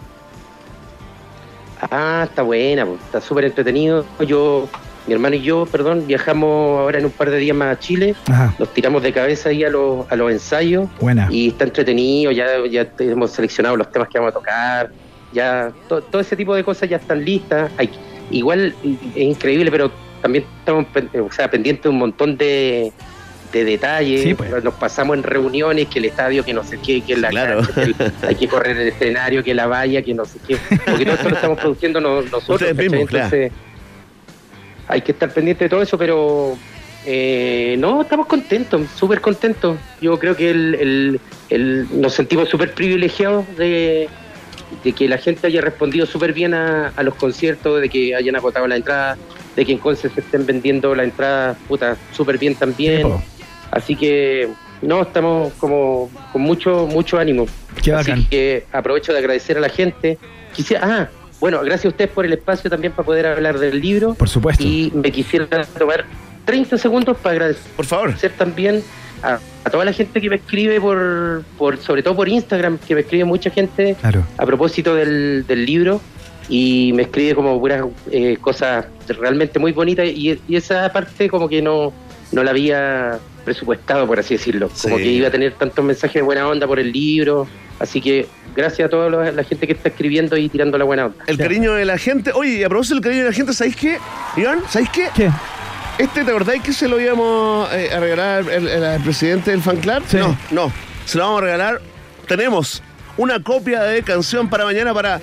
[1.91, 4.07] Ah, está buena, está súper entretenido.
[4.27, 4.69] Yo
[5.07, 8.15] mi hermano y yo, perdón, viajamos ahora en un par de días más a Chile,
[8.59, 11.29] nos tiramos de cabeza ahí a los, a los ensayos Buena.
[11.31, 14.91] y está entretenido, ya, ya hemos seleccionado los temas que vamos a tocar,
[15.33, 17.71] ya todo ese tipo de cosas ya están listas.
[17.77, 17.91] Hay,
[18.31, 18.75] igual
[19.15, 19.91] es increíble, pero
[20.23, 20.87] también estamos
[21.23, 22.93] o sea, pendientes de un montón de,
[23.53, 24.65] de detalles, pues.
[24.65, 27.61] nos pasamos en reuniones, que el estadio, que no sé qué, que la claro.
[28.27, 31.29] hay que correr el escenario, que la valla, que no sé qué, porque todo eso
[31.29, 32.63] lo estamos produciendo nosotros.
[32.63, 33.53] Entonces,
[34.89, 36.57] hay que estar pendiente de todo eso, pero
[37.05, 39.79] eh, no, estamos contentos, súper contentos.
[40.01, 41.21] Yo creo que el,
[41.93, 44.09] nos sentimos súper privilegiados de,
[44.97, 48.77] que la gente haya respondido súper bien a, los conciertos, de que hayan agotado la
[48.77, 49.17] entrada,
[49.55, 53.07] de que en Conce se estén vendiendo la entrada puta súper bien también.
[53.71, 54.49] Así que
[54.83, 57.47] no, estamos como con mucho, mucho ánimo.
[57.95, 60.19] Así que aprovecho de agradecer a la gente.
[60.55, 64.15] Quisiera, ah, bueno, gracias a ustedes por el espacio también para poder hablar del libro.
[64.15, 64.63] Por supuesto.
[64.63, 65.47] Y me quisiera
[65.79, 66.05] tomar
[66.45, 67.73] 30 segundos para agradecer.
[67.77, 68.15] Por favor.
[68.39, 68.83] también
[69.23, 69.39] a,
[69.71, 73.25] toda la gente que me escribe por, por, sobre todo por Instagram, que me escribe
[73.25, 73.97] mucha gente
[74.39, 76.01] a propósito del, libro
[76.49, 81.61] y me escribe como puras eh, cosas realmente muy bonitas y, esa parte como que
[81.61, 81.93] no,
[82.33, 84.69] no la había presupuestado, por así decirlo.
[84.83, 87.49] Como que iba a tener tantos mensajes de buena onda por el libro.
[87.79, 91.25] Así que gracias a toda la gente que está escribiendo y tirando la buena onda.
[91.27, 92.33] El cariño de la gente.
[92.35, 93.99] Oye, a propósito del cariño de la gente, ¿sabéis qué?
[94.37, 95.09] Iván, ¿sabéis qué?
[95.15, 95.31] ¿Qué?
[95.99, 100.03] Este, ¿te acordáis que se lo íbamos eh, a regalar al presidente del fan club?
[100.13, 100.73] No, no.
[101.07, 101.81] Se lo vamos a regalar.
[102.29, 102.83] Tenemos
[103.17, 105.21] una copia de canción para mañana para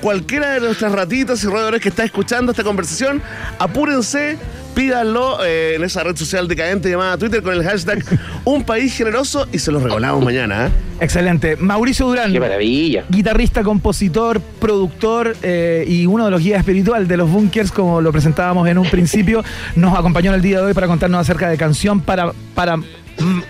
[0.00, 3.22] cualquiera de nuestras ratitas y roedores que está escuchando esta conversación.
[3.58, 4.36] Apúrense
[4.76, 8.04] pídanlo eh, en esa red social decadente llamada Twitter con el hashtag
[8.44, 10.66] Un País Generoso y se los regalamos mañana.
[10.66, 10.70] ¿eh?
[11.00, 11.56] Excelente.
[11.56, 12.30] Mauricio Durán.
[12.30, 13.06] Qué maravilla.
[13.08, 18.12] Guitarrista, compositor, productor eh, y uno de los guías espirituales de los bunkers, como lo
[18.12, 19.42] presentábamos en un principio,
[19.76, 22.78] nos acompañó en el día de hoy para contarnos acerca de canción para, para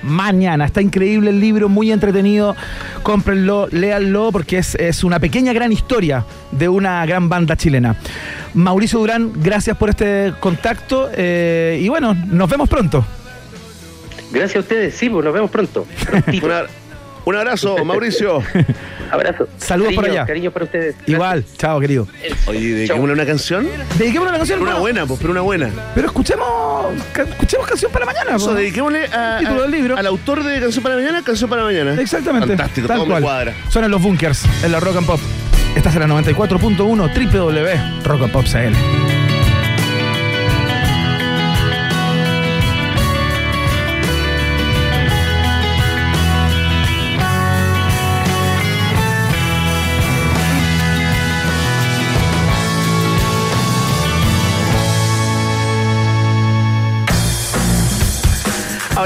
[0.03, 0.65] mañana.
[0.65, 2.57] Está increíble el libro, muy entretenido.
[3.03, 7.97] Cómprenlo, léanlo, porque es, es, una pequeña gran historia de una gran banda chilena.
[8.55, 13.05] Mauricio Durán, gracias por este contacto eh, y bueno, nos vemos pronto.
[14.33, 15.87] Gracias a ustedes, sí, pues nos vemos pronto.
[17.27, 18.41] Un abrazo, Mauricio.
[19.11, 19.49] Abrazo.
[19.59, 20.25] Saludos por allá.
[20.27, 20.95] Cariño para ustedes.
[21.07, 22.07] Igual, chao, querido.
[22.47, 23.69] Oye, dediquémosle una canción.
[23.99, 24.61] Dediquémosle una canción.
[24.61, 25.71] Pero una buena, pues, pero una buena.
[25.95, 28.37] Pero escuchemos, escuchemos canción para mañana.
[28.37, 29.97] Eso, dediquémosle a, título del libro.
[29.97, 32.01] al autor de Canción para Mañana, Canción para Mañana.
[32.01, 32.47] Exactamente.
[32.47, 33.23] Fantástico, Tal todo cual.
[33.23, 33.55] cuadra.
[33.71, 35.21] Son los bunkers, en la Rock and Pop.
[35.75, 39.16] Estás en la 94.1 www.rockandpop.cl.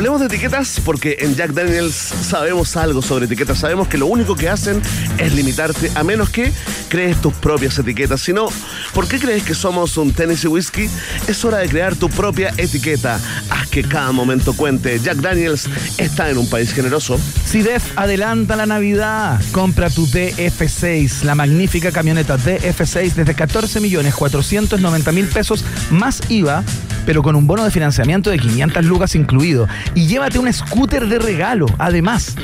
[0.01, 3.59] Hablemos de etiquetas porque en Jack Daniels sabemos algo sobre etiquetas.
[3.59, 4.81] Sabemos que lo único que hacen
[5.19, 6.55] es limitarte a menos que
[6.89, 8.23] crees tus propias etiquetas.
[8.23, 8.49] Si no,
[8.95, 10.89] ¿por qué crees que somos un tenis y whisky?
[11.29, 13.21] Es hora de crear tu propia etiqueta.
[13.51, 14.99] Haz que cada momento cuente.
[15.01, 17.21] Jack Daniels está en un país generoso.
[17.45, 19.39] CIDEF adelanta la Navidad.
[19.53, 26.65] Compra tu DF6, la magnífica camioneta DF6 desde 14 millones 490 mil pesos más IVA
[27.07, 29.69] pero con un bono de financiamiento de 500 lucas incluido.
[29.95, 32.37] Y llévate un scooter de regalo, además.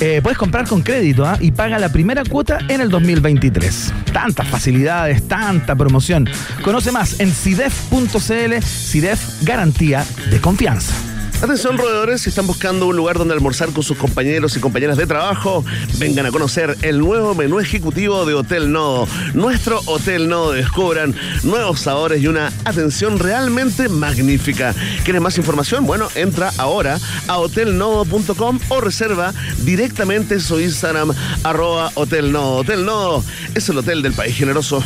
[0.00, 1.38] Eh, puedes comprar con crédito ¿ah?
[1.40, 3.92] y paga la primera cuota en el 2023.
[4.12, 6.28] Tantas facilidades, tanta promoción.
[6.62, 11.13] Conoce más en CIDEF.cl, CIDEF Garantía de Confianza.
[11.42, 15.06] Atención roedores, si están buscando un lugar donde almorzar con sus compañeros y compañeras de
[15.06, 15.62] trabajo,
[15.98, 19.06] vengan a conocer el nuevo menú ejecutivo de Hotel Nodo.
[19.34, 24.74] Nuestro Hotel Nodo descubran nuevos sabores y una atención realmente magnífica.
[25.04, 25.86] ¿Quieres más información?
[25.86, 32.56] Bueno, entra ahora a hotelnodo.com o reserva directamente su Instagram arroba Hotel Nodo.
[32.58, 34.82] Hotel Nodo es el hotel del país generoso.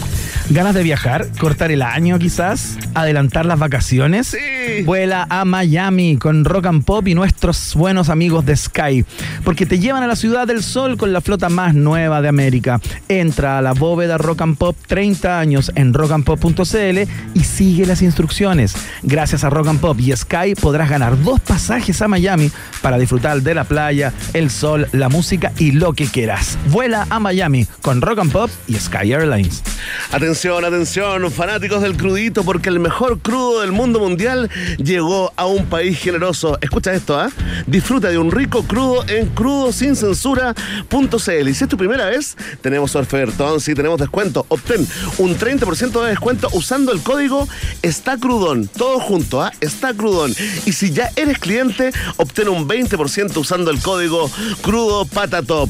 [0.51, 1.27] ¿Ganas de viajar?
[1.39, 2.79] ¿Cortar el año quizás?
[2.95, 4.29] ¿Adelantar las vacaciones?
[4.29, 4.83] Sí.
[4.83, 9.05] Vuela a Miami con Rock and Pop y nuestros buenos amigos de Sky,
[9.45, 12.81] porque te llevan a la ciudad del sol con la flota más nueva de América.
[13.09, 16.99] Entra a la bóveda Rock and Pop 30 años en rockandpop.cl
[17.35, 18.75] y sigue las instrucciones.
[19.03, 23.43] Gracias a Rock and Pop y Sky podrás ganar dos pasajes a Miami para disfrutar
[23.43, 26.57] de la playa, el sol, la música y lo que quieras.
[26.71, 29.63] Vuela a Miami con Rock and Pop y Sky Airlines.
[30.11, 35.66] Atención, atención, fanáticos del crudito, porque el mejor crudo del mundo mundial llegó a un
[35.66, 36.57] país generoso.
[36.61, 37.29] Escucha esto, ¿ah?
[37.66, 41.48] Disfruta de un rico crudo en crudosincensura.cl.
[41.48, 44.46] Y si es tu primera vez, tenemos ofertón, sí, tenemos descuento.
[44.48, 44.87] Obtén
[45.18, 47.48] un 30% de descuento usando el código
[47.83, 48.68] Está Crudón.
[48.68, 49.51] Todo junto, ¿ah?
[49.61, 50.33] Está Crudón.
[50.66, 54.31] Y si ya eres cliente, obtén un 20% usando el código
[54.62, 55.68] Crudo Patatop.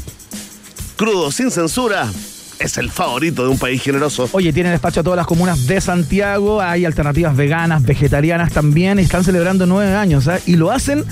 [0.98, 2.11] Crudo sin censura
[2.59, 4.29] es el favorito de un país generoso.
[4.33, 9.25] Oye, tienen despacho a todas las comunas de Santiago, hay alternativas veganas, vegetarianas también, están
[9.25, 10.40] celebrando nueve años ¿eh?
[10.47, 11.05] y lo hacen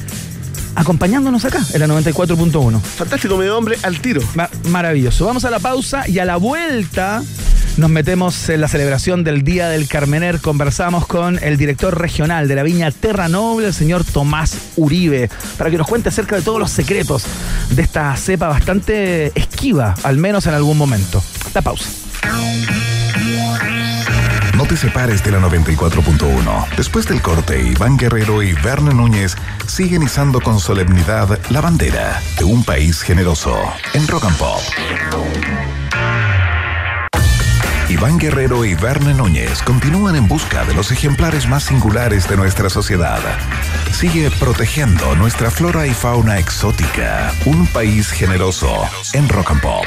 [0.74, 2.80] acompañándonos acá, en la 94.1.
[2.80, 4.20] Fantástico, mi hombre, al tiro.
[4.34, 5.24] Ma- maravilloso.
[5.24, 7.22] Vamos a la pausa y a la vuelta
[7.76, 10.40] nos metemos en la celebración del Día del Carmener.
[10.40, 15.70] Conversamos con el director regional de la viña Terra Noble, el señor Tomás Uribe, para
[15.70, 17.24] que nos cuente acerca de todos los secretos
[17.70, 21.22] de esta cepa bastante esquiva, al menos en algún momento.
[21.54, 21.90] La pausa.
[24.56, 26.76] No te separes de la 94.1.
[26.76, 29.36] Después del corte, Iván Guerrero y Verne Núñez
[29.66, 33.54] siguen izando con solemnidad la bandera de un país generoso
[33.92, 34.60] en Rock and Pop.
[37.88, 42.68] Iván Guerrero y Verne Núñez continúan en busca de los ejemplares más singulares de nuestra
[42.68, 43.20] sociedad.
[43.92, 47.32] Sigue protegiendo nuestra flora y fauna exótica.
[47.44, 49.86] Un país generoso en Rock and Pop.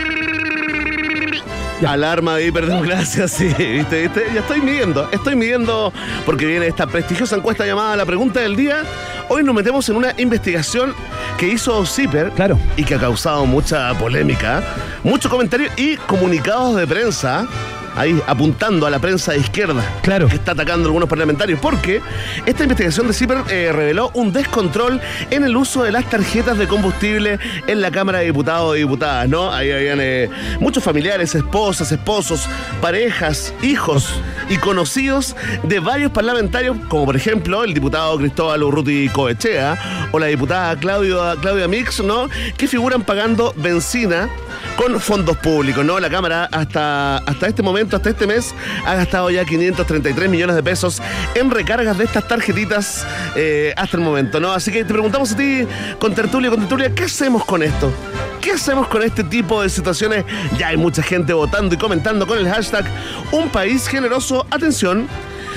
[1.87, 3.31] Alarma ahí, perdón, gracias.
[3.31, 4.25] Sí, viste, viste.
[4.33, 5.91] Ya estoy midiendo, estoy midiendo
[6.25, 8.83] porque viene esta prestigiosa encuesta llamada La Pregunta del Día.
[9.29, 10.93] Hoy nos metemos en una investigación
[11.37, 12.59] que hizo Zipper Claro.
[12.77, 14.61] y que ha causado mucha polémica,
[15.03, 17.47] muchos comentarios y comunicados de prensa.
[17.95, 20.27] Ahí apuntando a la prensa de izquierda Claro.
[20.27, 22.01] que está atacando a algunos parlamentarios, porque
[22.45, 24.99] esta investigación de CIPER eh, reveló un descontrol
[25.29, 29.27] en el uso de las tarjetas de combustible en la Cámara de Diputados y Diputadas,
[29.27, 29.51] ¿no?
[29.51, 32.47] Ahí habían eh, muchos familiares, esposas, esposos,
[32.81, 34.09] parejas, hijos
[34.49, 40.27] y conocidos de varios parlamentarios, como por ejemplo el diputado Cristóbal Urruti Coechea o la
[40.27, 42.29] diputada Claudio, Claudia Mix, ¿no?
[42.57, 44.29] Que figuran pagando benzina
[44.77, 45.99] con fondos públicos, ¿no?
[45.99, 48.53] La Cámara hasta, hasta este momento, hasta este mes,
[48.85, 51.01] ha gastado ya 533 millones de pesos
[51.35, 54.51] en recargas de estas tarjetitas eh, hasta el momento, ¿no?
[54.51, 55.65] Así que te preguntamos a ti,
[55.99, 57.91] con tertulia, con tertulia, ¿qué hacemos con esto?
[58.39, 60.25] ¿Qué hacemos con este tipo de situaciones?
[60.57, 62.85] Ya hay mucha gente votando y comentando con el hashtag
[63.31, 64.45] Un País Generoso.
[64.49, 65.07] Atención,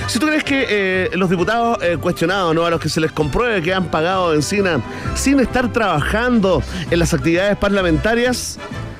[0.07, 2.65] si tú crees que eh, los diputados eh, cuestionados, ¿no?
[2.65, 4.79] a los que se les compruebe que han pagado benzina
[5.15, 6.61] sin estar trabajando
[6.91, 8.59] en las actividades parlamentarias,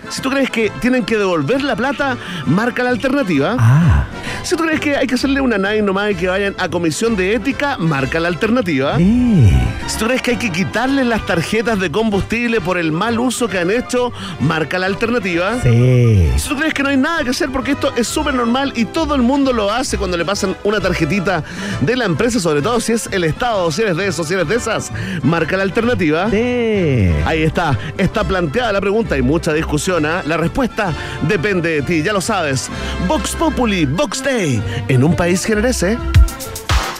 [0.10, 3.56] si tú crees que tienen que devolver la plata, marca la alternativa.
[3.60, 4.06] Ah,
[4.44, 7.16] Si tú crees que hay que hacerle una nine nomás y que vayan a comisión
[7.16, 8.98] de ética, marca la alternativa.
[8.98, 13.48] Si tú crees que hay que quitarles las tarjetas de combustible por el mal uso
[13.48, 15.60] que han hecho, marca la alternativa.
[15.62, 16.30] Sí.
[16.38, 18.86] Si tú crees que no hay nada que hacer porque esto es súper normal y
[18.86, 21.44] todo el mundo lo hace cuando le pasan una tarjetita
[21.82, 24.48] de la empresa, sobre todo si es el Estado, si eres de esos, si eres
[24.48, 24.92] de esas,
[25.24, 26.30] marca la alternativa.
[26.30, 27.10] Sí.
[27.26, 29.95] Ahí está, está planteada la pregunta y mucha discusión.
[30.00, 32.70] La respuesta depende de ti, ya lo sabes.
[33.08, 35.98] Vox Populi, Vox Day, en un país generese.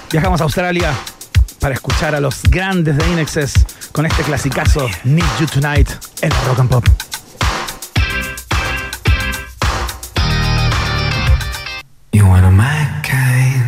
[0.10, 0.94] Viajamos a Australia
[1.60, 3.54] para escuchar a los grandes de Inexes
[3.92, 5.90] con este clasicazo Need You Tonight
[6.22, 7.15] en Rock and Pop.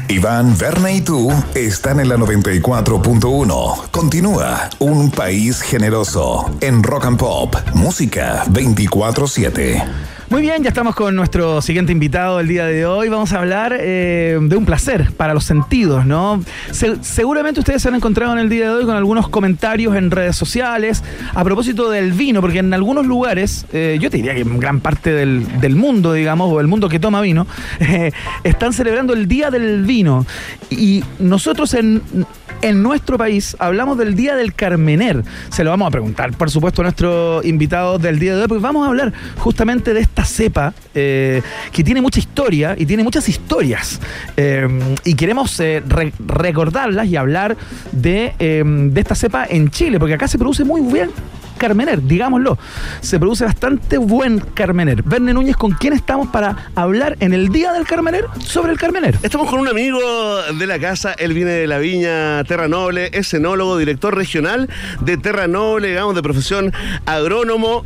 [0.10, 3.90] Iván, Verne y tú están en la 94.1.
[3.92, 7.56] Continúa Un País Generoso en Rock and Pop.
[7.74, 10.17] Música 24-7.
[10.30, 13.08] Muy bien, ya estamos con nuestro siguiente invitado el día de hoy.
[13.08, 16.44] Vamos a hablar eh, de un placer para los sentidos, ¿no?
[16.72, 20.12] Se- seguramente ustedes se han encontrado en el día de hoy con algunos comentarios en
[20.12, 21.02] redes sociales
[21.34, 24.82] a propósito del vino, porque en algunos lugares, eh, yo te diría que en gran
[24.82, 27.48] parte del, del mundo, digamos, o el mundo que toma vino,
[27.80, 28.12] eh,
[28.44, 30.26] están celebrando el Día del Vino.
[30.70, 32.02] Y nosotros en
[32.64, 35.24] en nuestro país hablamos del Día del Carmener.
[35.50, 38.64] Se lo vamos a preguntar, por supuesto, a nuestro invitado del día de hoy, porque
[38.64, 43.30] vamos a hablar justamente de esta cepa eh, que tiene mucha historia y tiene muchas
[43.30, 44.00] historias.
[44.36, 44.68] Eh,
[45.04, 47.56] y queremos eh, re- recordarlas y hablar
[47.92, 51.12] de, de esta cepa en Chile, porque acá se produce muy bien.
[51.60, 52.58] Carmener, digámoslo.
[53.02, 55.02] Se produce bastante buen Carmener.
[55.02, 59.18] Verne Núñez, ¿con quién estamos para hablar en el Día del Carmener sobre el Carmener?
[59.24, 60.00] Estamos con un amigo
[60.58, 64.70] de la casa, él viene de la viña Terra Noble, es enólogo, director regional
[65.02, 66.74] de Terra Noble, digamos, de profesión
[67.08, 67.86] agrónomo.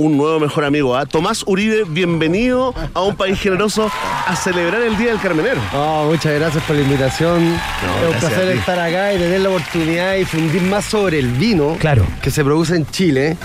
[0.00, 1.04] Un nuevo mejor amigo, ¿ah?
[1.04, 3.90] Tomás Uribe, bienvenido a un país generoso
[4.26, 5.58] a celebrar el Día del Carmener.
[5.74, 7.44] Oh, muchas gracias por la invitación.
[7.44, 11.76] es un placer estar acá y tener la oportunidad de difundir más sobre el vino
[11.78, 12.06] Claro.
[12.22, 13.36] que se produce en Chile,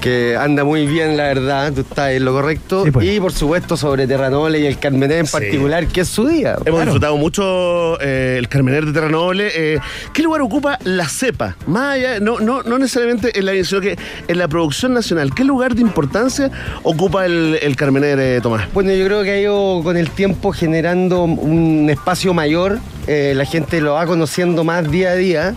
[0.00, 2.84] que anda muy bien, la verdad, tú estás en lo correcto.
[2.84, 3.06] Sí, pues.
[3.06, 5.32] Y por supuesto sobre Terranole y el Carmener en Sí.
[5.32, 6.56] particular, que es su día.
[6.64, 9.48] Hemos disfrutado mucho eh, el Carmener de Terra Noble.
[9.54, 9.78] Eh,
[10.12, 11.56] ¿Qué lugar ocupa la cepa?
[11.66, 13.96] Más allá, no, no, no necesariamente en la sino que
[14.28, 15.34] en la producción nacional.
[15.34, 16.50] ¿Qué lugar de importancia
[16.82, 18.66] ocupa el, el Carmener, eh, Tomás?
[18.72, 23.44] Bueno, yo creo que ha ido con el tiempo generando un espacio mayor, eh, la
[23.44, 25.54] gente lo va conociendo más día a día.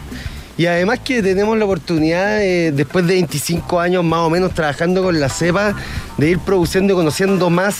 [0.61, 5.01] Y además que tenemos la oportunidad, eh, después de 25 años más o menos trabajando
[5.01, 5.75] con la cepa,
[6.21, 7.79] de ir produciendo y conociendo más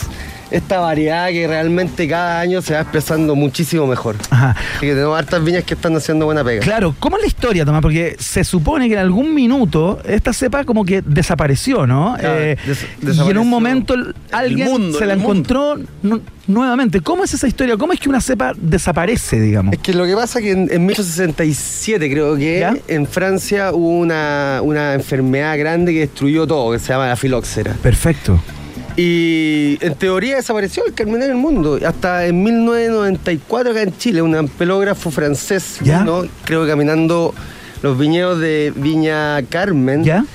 [0.50, 4.18] esta variedad que realmente cada año se va expresando muchísimo mejor.
[4.32, 4.50] Ajá.
[4.76, 6.60] Así que tenemos hartas viñas que están haciendo buena pega.
[6.62, 7.82] Claro, ¿cómo es la historia, Tomás?
[7.82, 12.18] Porque se supone que en algún minuto esta cepa como que desapareció, ¿no?
[12.20, 12.86] Claro, Eh, des-
[13.26, 13.94] y en un momento
[14.34, 17.00] alguien mundo, se la encontró nu- nuevamente.
[17.00, 17.78] ¿Cómo es esa historia?
[17.78, 19.72] ¿Cómo es que una cepa desaparece, digamos?
[19.74, 22.76] Es que lo que pasa es que en, en 1867 creo que ¿Ya?
[22.90, 27.74] en Francia hubo una, una enfermedad grande que destruyó todo, que se llama la filoxera.
[27.82, 28.31] Perfecto.
[28.98, 31.80] Y en teoría desapareció el Carmener en el mundo.
[31.86, 36.06] Hasta en 1994 acá en Chile, un ampelógrafo francés, ¿Ya?
[36.44, 37.34] creo que caminando
[37.82, 40.26] los viñedos de Viña Carmen, ¿Ya?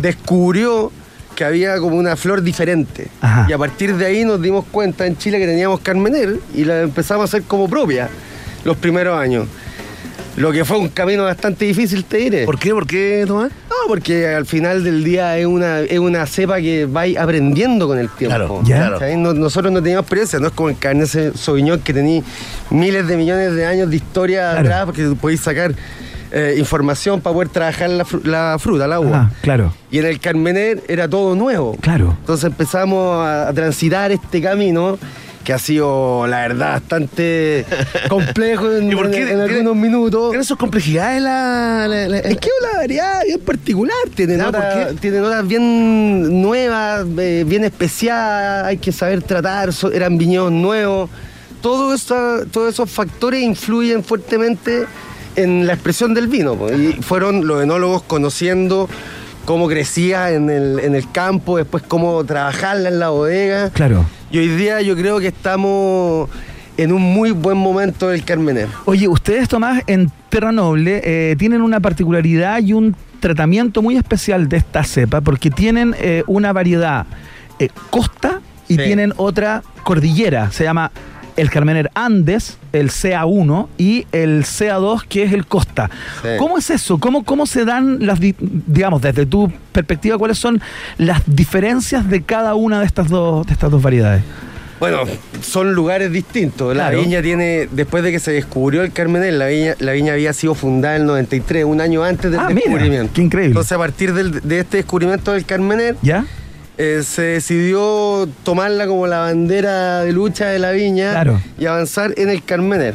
[0.00, 0.90] descubrió
[1.36, 3.08] que había como una flor diferente.
[3.20, 3.46] Ajá.
[3.48, 6.82] Y a partir de ahí nos dimos cuenta en Chile que teníamos Carmener y la
[6.82, 8.08] empezamos a hacer como propia
[8.64, 9.46] los primeros años.
[10.36, 12.44] Lo que fue un camino bastante difícil, te diré.
[12.44, 12.70] ¿Por qué?
[12.72, 13.50] ¿Por qué, Tomás?
[13.70, 17.98] No, porque al final del día es una, es una cepa que va aprendiendo con
[17.98, 18.34] el tiempo.
[18.36, 18.90] Claro, Ya.
[19.16, 22.22] nosotros no teníamos experiencia, no es como el Cabernet Sauvignon que tenía
[22.70, 24.60] miles de millones de años de historia Claro.
[24.68, 25.72] atrás, porque podéis sacar
[26.32, 29.16] eh, información para poder trabajar la, fru- la fruta, el agua.
[29.16, 31.76] Ajá, claro, Y en el Carmener era todo nuevo.
[31.80, 32.16] claro.
[32.18, 34.98] Entonces empezamos a, a transitar este camino
[35.44, 37.64] que ha sido, la verdad, bastante
[38.08, 39.18] complejo en, ¿Y por qué?
[39.18, 40.30] en- en ¿Tiene- algunos minutos.
[40.30, 44.44] ¿Tiene sus complejidades la, la- la- Es que es una variedad bien particular, tiene, Ya,
[44.44, 50.16] ¿por notas, tiene notas bien nuevas, eh, bien especiadas, hay que saber tratar, so- eran
[50.18, 51.10] viñedos nuevos.
[51.60, 54.84] Todo eso- todos esos factores influyen fuertemente
[55.36, 56.56] en la expresión del vino.
[56.72, 58.88] Y fueron los enólogos conociendo
[59.44, 63.70] cómo crecía en el, en el campo, después cómo trabajarla en la bodega.
[63.70, 64.04] Claro.
[64.34, 66.28] Y hoy día yo creo que estamos
[66.76, 68.66] en un muy buen momento del Carmener.
[68.84, 74.48] Oye, ustedes, Tomás, en Terra Noble eh, tienen una particularidad y un tratamiento muy especial
[74.48, 77.06] de esta cepa porque tienen eh, una variedad
[77.60, 78.82] eh, costa y Sí.
[78.82, 80.50] tienen otra cordillera.
[80.50, 80.90] Se llama
[81.36, 85.90] el Carmener Andes, el CA1 y el CA2, que es el Costa.
[86.22, 86.28] Sí.
[86.38, 86.98] ¿Cómo es eso?
[86.98, 90.60] ¿Cómo, ¿Cómo se dan las, di- digamos, desde tu perspectiva, cuáles son
[90.98, 94.22] las diferencias de cada una de estas dos, de estas dos variedades?
[94.80, 94.98] Bueno,
[95.40, 96.76] son lugares distintos.
[96.76, 97.00] La Claro.
[97.02, 100.54] viña tiene, después de que se descubrió el Carmenel, la viña, la viña había sido
[100.54, 103.12] fundada en el 93, un año antes del Ah, mira, descubrimiento.
[103.14, 103.50] qué increíble.
[103.52, 106.26] Entonces, a partir del- de este descubrimiento del Carmenel, ¿Ya?
[106.78, 111.40] Eh, se decidió tomarla como la bandera de lucha de la viña Claro.
[111.58, 112.94] y avanzar en el Carmener.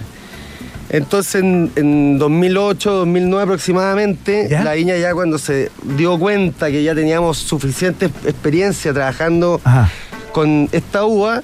[0.91, 4.63] Entonces en, en 2008, 2009 aproximadamente, ¿Ya?
[4.63, 9.89] la viña ya cuando se dio cuenta que ya teníamos suficiente experiencia trabajando Ajá.
[10.31, 11.43] con esta uva,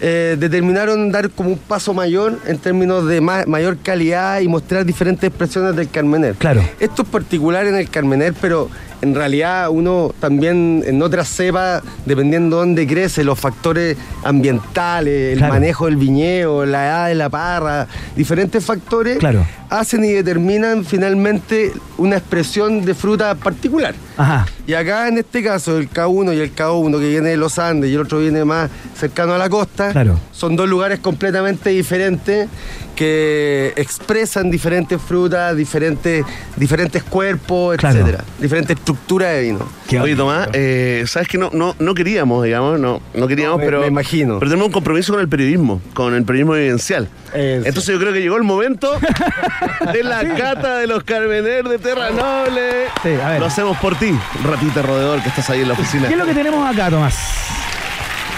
[0.00, 4.86] eh, determinaron dar como un paso mayor en términos de ma- mayor calidad y mostrar
[4.86, 6.34] diferentes expresiones del Carmener.
[6.36, 6.62] Claro.
[6.78, 8.70] Esto es particular en el Carmener, pero
[9.00, 15.38] en realidad uno también en otras cepas, dependiendo de dónde crece, los factores ambientales, el
[15.38, 15.54] Claro.
[15.54, 17.86] manejo del viñedo, la edad de la parra,
[18.16, 19.46] diferentes factores Claro.
[19.70, 23.94] Hacen y determinan finalmente una expresión de fruta particular.
[24.16, 24.46] Ajá.
[24.66, 27.90] Y acá en este caso, el K1 y el K1 que viene de los Andes
[27.90, 30.18] y el otro viene más cercano a la costa, Claro.
[30.32, 32.48] son dos lugares completamente diferentes
[32.96, 36.24] que expresan diferentes frutas, diferentes,
[36.56, 37.98] diferentes cuerpos, Claro.
[38.00, 39.68] etcétera, diferente estructura de vino.
[39.88, 40.16] Qué Oye.
[40.16, 43.80] Tomás, eh, sabes que no, no, no queríamos, digamos, no, no queríamos, No, me- pero.
[43.82, 44.38] me imagino.
[44.40, 47.08] Pero tenemos un compromiso con el periodismo, con el periodismo vivencial.
[47.32, 47.66] Eso.
[47.66, 48.90] Entonces yo creo que llegó el momento
[49.92, 52.86] de la cata de los Carmener de Terra Noble.
[53.02, 53.40] Sí, a ver.
[53.40, 56.08] Lo hacemos por ti, ratita roedor que estás ahí en la oficina.
[56.08, 57.16] ¿Qué es lo que tenemos acá, Tomás?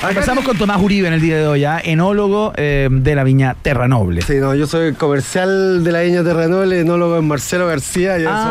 [0.09, 1.79] Empezamos con Tomás Uribe en el día de hoy, ¿ah?
[1.85, 4.23] enólogo eh, de la viña Terra Noble.
[4.23, 8.41] Sí, no, yo soy comercial de la Viña Terranole, enólogo en Marcelo García, y Ah,
[8.41, 8.49] eso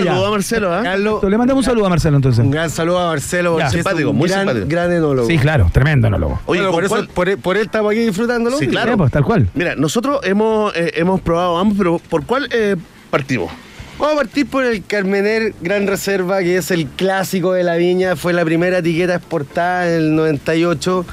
[0.00, 0.06] ya.
[0.12, 0.78] Saludos a Marcelo, ¿ah?
[0.78, 0.84] es.
[0.84, 2.44] Carlos, Le mandamos un saludo a Marcelo entonces.
[2.44, 3.64] un gran saludo a Marcelo, Ya.
[3.64, 4.66] porque es Simpático, muy gran, simpático.
[4.68, 5.28] gran enólogo.
[5.28, 6.40] Sí, claro, tremendo enólogo.
[6.46, 7.08] Oye, Bueno, ¿con por, eso, cuál?
[7.08, 8.58] por, él- por él estamos aquí disfrutándolo.
[8.58, 8.92] Sí, claro.
[8.92, 9.48] Sí, pues, tal cual.
[9.54, 12.76] Mira, nosotros hemos, eh, hemos probado ambos, pero ¿por cuál eh,
[13.10, 13.50] partimos?
[13.98, 18.14] Vamos a partir por el Carmener Gran Reserva, que es el clásico de la viña.
[18.14, 21.06] Fue la primera etiqueta exportada en el 98.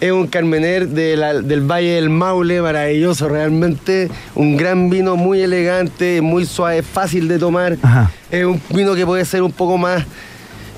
[0.00, 4.10] Es un Carmener de la- del Valle del Maule, maravilloso realmente.
[4.34, 7.76] Un gran vino muy elegante, muy suave, fácil de tomar.
[7.82, 8.10] Ajá.
[8.30, 10.04] Es un vino que puede ser un poco más,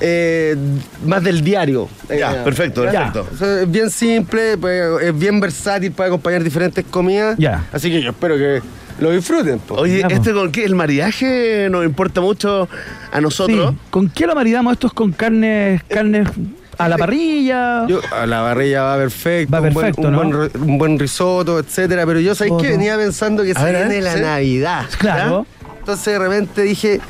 [0.01, 0.55] eh,
[1.05, 1.89] más del diario.
[2.09, 2.93] Ya, Eh, perfecto, Ya.
[3.13, 3.29] perfecto.
[3.33, 7.37] o sea, es bien simple, puede- es bien versátil, puede acompañar diferentes comidas.
[7.39, 7.65] Ya.
[7.73, 8.61] Así que yo espero que
[9.01, 9.59] lo disfruten.
[9.59, 9.75] po.
[9.75, 10.15] Oye, Ya, po.
[10.15, 10.65] ¿este con qué?
[10.65, 12.69] El mariaje nos importa mucho
[13.11, 13.71] a nosotros.
[13.73, 13.77] Sí.
[13.91, 16.29] ¿Con qué lo maridamos estos con carnes, carnes
[16.79, 17.87] a la parrilla?
[17.87, 20.23] Yo- a la barrilla va perfecto, Va un, buen- perfecto, un, ¿no?
[20.39, 22.05] buen, un buen risotto, etcétera.
[22.07, 22.79] Pero yo sabéis que Risotto.
[22.79, 24.17] venía pensando que A se ver, viene la.
[24.17, 24.85] Navidad.
[24.99, 25.47] Claro.
[25.79, 27.01] Entonces de repente dije,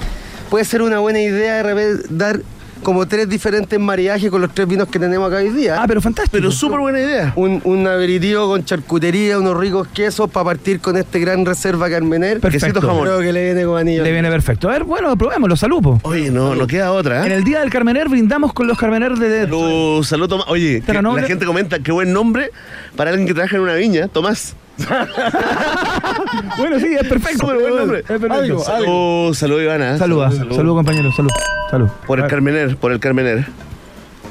[0.51, 2.41] puede ser una buena idea de repente dar
[2.83, 5.83] como tres diferentes mariajes con los tres vinos que tenemos acá hoy día.
[5.83, 6.37] Ah, pero fantástico.
[6.37, 7.33] Pero súper buena idea.
[7.37, 12.41] un, un aperitivo con charcutería, unos ricos quesos para partir con este gran reserva Carmener.
[12.41, 12.67] Perfecto.
[12.67, 13.05] Quesito jamón.
[13.05, 14.03] Creo que le viene con anillo.
[14.03, 14.69] Le viene perfecto.
[14.69, 15.83] A ver, bueno, probémoslo, salud.
[15.83, 16.01] po.
[16.03, 17.27] Oye, no, no queda otra.
[17.27, 17.37] En ¿eh?
[17.37, 19.43] el día del Carmener brindamos con los Carmener de...
[19.43, 20.47] Salud, salud, Tomás.
[20.49, 22.51] Oye, que la gente comenta qué buen nombre
[22.97, 24.55] para alguien que trabaja en una viña, Tomás.
[26.59, 27.47] Bueno, sí, es perfecto.
[27.47, 27.99] Súper buen nombre.
[28.01, 28.35] Es perfecto.
[28.35, 29.99] Algo, Salud, salud, Ivana.
[29.99, 31.31] Saluda, salud, compañero, salud.
[31.71, 31.89] Salud.
[32.07, 33.47] Por el Carmener, por el Carmener.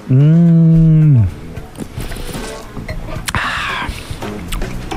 [0.08, 1.24] Mm.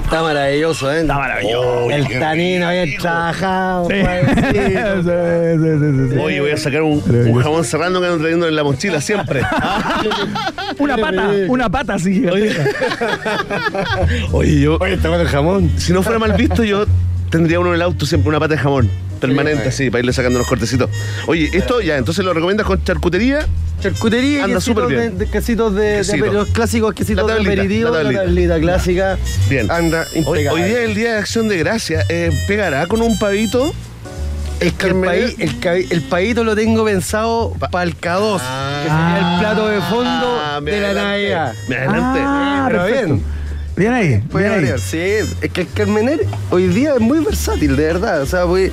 [0.08, 1.02] Está maravilloso, ¿eh?
[1.02, 1.90] Está maravilloso.
[1.90, 3.88] El tanino bien trabajado.
[3.90, 3.96] Sí.
[4.02, 5.02] suavecito.
[5.02, 6.18] Sí, sí, sí, sí.
[6.18, 9.42] Oye, voy a sacar un, un jamón serrano que ando trayendo en la mochila siempre.
[10.78, 12.24] Una pata, una pata así.
[14.32, 15.70] Oye, yo, Oye, está bueno el jamón.
[15.76, 16.86] si no fuera mal visto, yo
[17.30, 18.88] tendría uno en el auto siempre una pata de jamón.
[19.18, 20.90] Permanente, Sí, así, para irle sacando unos cortecitos.
[21.26, 23.46] Oye, esto ya, entonces lo recomiendas con charcutería.
[23.80, 25.18] Charcutería, Anda quesitos súper bien.
[25.18, 26.32] De, de quesitos de, de Quesito.
[26.32, 28.58] los clásicos quesitos La tablita, de aperitivo, la la tablita.
[28.58, 29.18] clásica.
[29.48, 29.70] Bien.
[29.70, 30.50] Anda Hoy, impecable.
[30.50, 32.04] hoy día es el día de acción de gracia.
[32.08, 33.72] Eh, ¿Pegará con un pavito?
[34.58, 35.36] Es que el, Carmener.
[35.36, 38.80] paí- el, el paíto lo tengo pensado para el K2, Ah.
[38.82, 40.92] que sería el plato de fondo Ah, de la.
[40.94, 41.54] Navidad.
[41.68, 42.20] Me adelante.
[42.24, 43.06] Ah, Pero perfecto.
[43.14, 43.24] bien.
[43.76, 44.48] Bien ahí, bien ahí.
[44.60, 44.98] variar, sí.
[44.98, 48.22] Es que el Carmener hoy día es muy versátil, de verdad.
[48.22, 48.72] O sea, puede,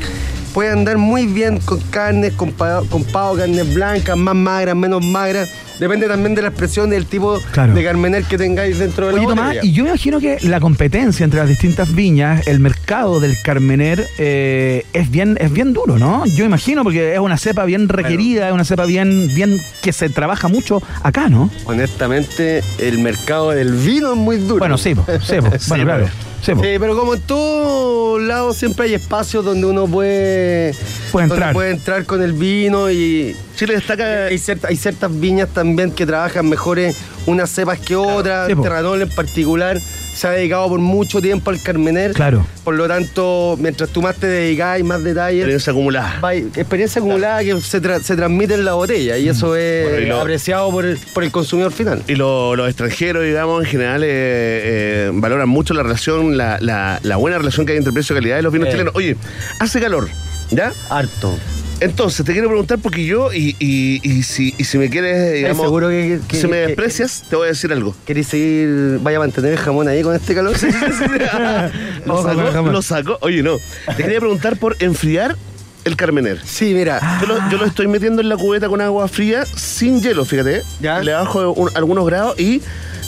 [0.56, 2.52] puede andar muy bien con carnes, con,
[2.90, 5.50] con pavo, carnes blancas, más magras, menos magras.
[5.82, 7.74] Depende también de la expresión del tipo Claro.
[7.74, 11.26] de Carmener que tengáis dentro de la Tomás, y yo me imagino que la competencia
[11.26, 16.26] entre las distintas viñas, el mercado del Carmener, eh, es bien es bien duro, ¿no?
[16.26, 20.08] Yo imagino porque es una cepa bien requerida, es una cepa bien, bien que se
[20.08, 21.50] trabaja mucho acá, ¿no?
[21.66, 24.60] Honestamente, el mercado del vino es muy duro.
[24.60, 25.52] Bueno, sí, po, sí, po.
[25.60, 26.08] Sí, bueno, claro.
[26.46, 30.76] Sí, pero como en todos lados siempre hay espacios donde uno puede,
[31.12, 31.54] Puede entrar.
[31.54, 34.26] puede entrar con el vino y Chile destaca.
[34.26, 38.48] hay, cierta- hay ciertas viñas también que trabajan mejores unas cepas que otras.
[38.48, 38.62] Sí, po.
[38.64, 42.14] Terranol en particular se ha dedicado por mucho tiempo al Carmener.
[42.14, 42.46] Claro.
[42.64, 46.20] Por lo tanto, mientras tú más te dedicas y más detalles, Experiencia acumulada.
[46.22, 50.00] va- experiencia acumulada que se, tra- se transmite en la botella y eso es Bueno,
[50.00, 52.02] y lo- apreciado por el, por el consumidor final.
[52.08, 57.00] Y lo- los extranjeros, digamos, en general eh, eh, valoran mucho la relación, la, la-
[57.04, 58.72] la buena relación que hay entre precio y calidad de los vinos Sí.
[58.74, 58.96] chilenos.
[58.96, 59.18] Oye,
[59.60, 60.08] hace calor,
[60.52, 60.72] ¿ya?
[60.90, 61.38] Harto.
[61.82, 65.66] Entonces, te quiero preguntar porque yo, y, y- y si, y si me quieres, digamos,
[65.66, 67.94] seguro que- que- si me que- desprecias, te voy a decir algo.
[68.06, 70.54] ¿Queréis seguir, vaya a mantener el jamón ahí con este calor?
[72.06, 72.72] lo, sacó, jamás.
[72.74, 73.18] lo sacó.
[73.22, 73.58] Oye, no.
[73.98, 75.36] Te quería preguntar por enfriar
[75.84, 76.40] el Carmener.
[76.46, 77.20] Sí, mira.
[77.22, 80.62] Yo lo, yo lo estoy metiendo en la cubeta con agua fría, sin hielo, fíjate.
[80.82, 81.02] Ya.
[81.04, 82.62] Le bajo un- algunos grados y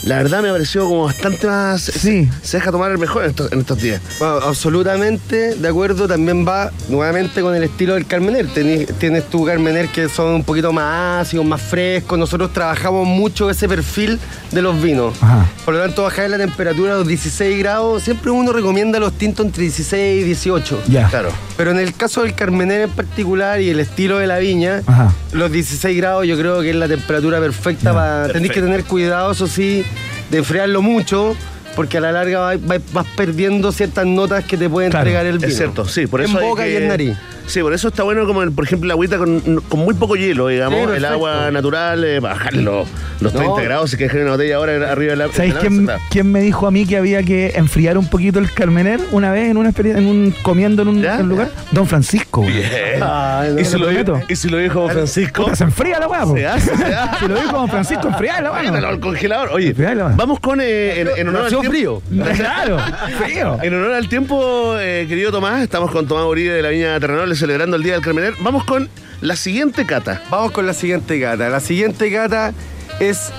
[0.04, 1.82] la verdad me pareció como bastante más.
[1.82, 2.28] Sí.
[2.42, 4.00] Se, se deja tomar el mejor en estos, en estos días.
[4.18, 8.46] Bueno, absolutamente de acuerdo, también va nuevamente con el estilo del Carmener.
[8.48, 12.18] Tienes tu Carmener que son un poquito más ácidos, más frescos.
[12.18, 14.18] Nosotros trabajamos mucho ese perfil
[14.52, 15.14] de los vinos.
[15.20, 15.46] Ajá.
[15.64, 19.44] Por lo tanto, bajar la temperatura a los 16 grados, siempre uno recomienda los tintos
[19.46, 20.82] entre 16 y 18.
[20.88, 21.08] Ya.
[21.08, 21.30] Claro.
[21.56, 25.12] Pero en el caso del Carmener en particular y el estilo de la viña, Ajá.
[25.32, 28.26] los 16 grados yo creo que es la temperatura perfecta para...
[28.28, 28.66] Tenéis que Perfecto.
[28.66, 29.84] tener cuidado, eso sí,
[30.30, 31.36] de enfriarlo mucho,
[31.78, 35.26] porque a la larga va- va- vas perdiendo ciertas notas que te puede Claro, entregar
[35.26, 35.46] el vino.
[35.48, 36.40] Es cierto, sí, por eso.
[36.40, 37.16] En boca que- y en nariz.
[37.46, 40.16] Sí, por eso está bueno como, el- por ejemplo, el agüita con, con muy poco
[40.16, 40.90] hielo, digamos.
[40.90, 42.86] Sí, el agua natural, eh, bajar los,
[43.20, 43.38] los No.
[43.40, 45.28] 30 grados y que dejar una botella ahora arriba de la.
[45.32, 49.00] ¿Sabéis la quién, me dijo a mí que había que enfriar un poquito el Carmener
[49.12, 51.14] una vez en una experiencia, en un comiendo en un, ¿Ya?
[51.14, 51.50] en un lugar?
[51.70, 52.42] Don Francisco.
[52.42, 52.52] güey.
[52.52, 53.58] Bien.
[53.58, 55.44] ¿Y, si lo dijo, y si lo dijo Francisco.
[55.44, 56.34] Puta, se enfría la weá, po.
[56.36, 57.16] Se hace, se hace.
[57.20, 58.68] Si lo dijo Don Francisco, enfría la weá.
[58.88, 59.48] al congelador.
[59.52, 59.74] Oye,
[60.16, 60.60] vamos con.
[60.60, 62.02] eh, en, en honor al frío.
[62.36, 62.78] Claro,
[63.24, 63.58] frío.
[63.62, 67.36] En honor al tiempo, eh, querido Tomás, estamos con Tomás Uribe de la Viña Terranol
[67.36, 68.34] celebrando el Día del Carmener.
[68.40, 68.88] Vamos con
[69.20, 70.22] la siguiente cata.
[70.30, 71.48] Vamos con la siguiente cata.
[71.48, 72.52] La siguiente cata
[73.00, 73.30] es,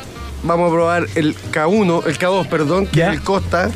[0.43, 3.07] vamos a probar el K1, el K2, perdón, que Ya.
[3.09, 3.69] es el Costa,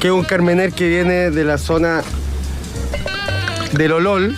[0.00, 2.02] que es un Carmener que viene de la zona
[3.72, 4.36] del Olol.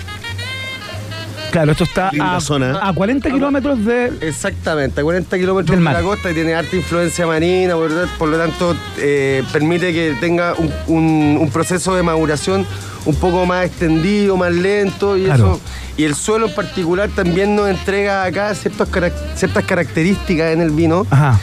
[1.55, 2.79] Claro, esto está a, zona.
[2.83, 4.13] a 40 kilómetros de.
[4.21, 8.37] Exactamente, a 40 kilómetros de la costa y tiene harta influencia marina, por, por lo
[8.37, 12.67] tanto eh, permite que tenga un, un- un proceso de maduración
[13.07, 15.53] un poco más extendido, más lento y Claro.
[15.55, 15.61] eso.
[15.97, 18.89] Y el suelo en particular también nos entrega acá ciertos
[19.37, 21.07] ciertas características en el vino.
[21.11, 21.39] Ajá.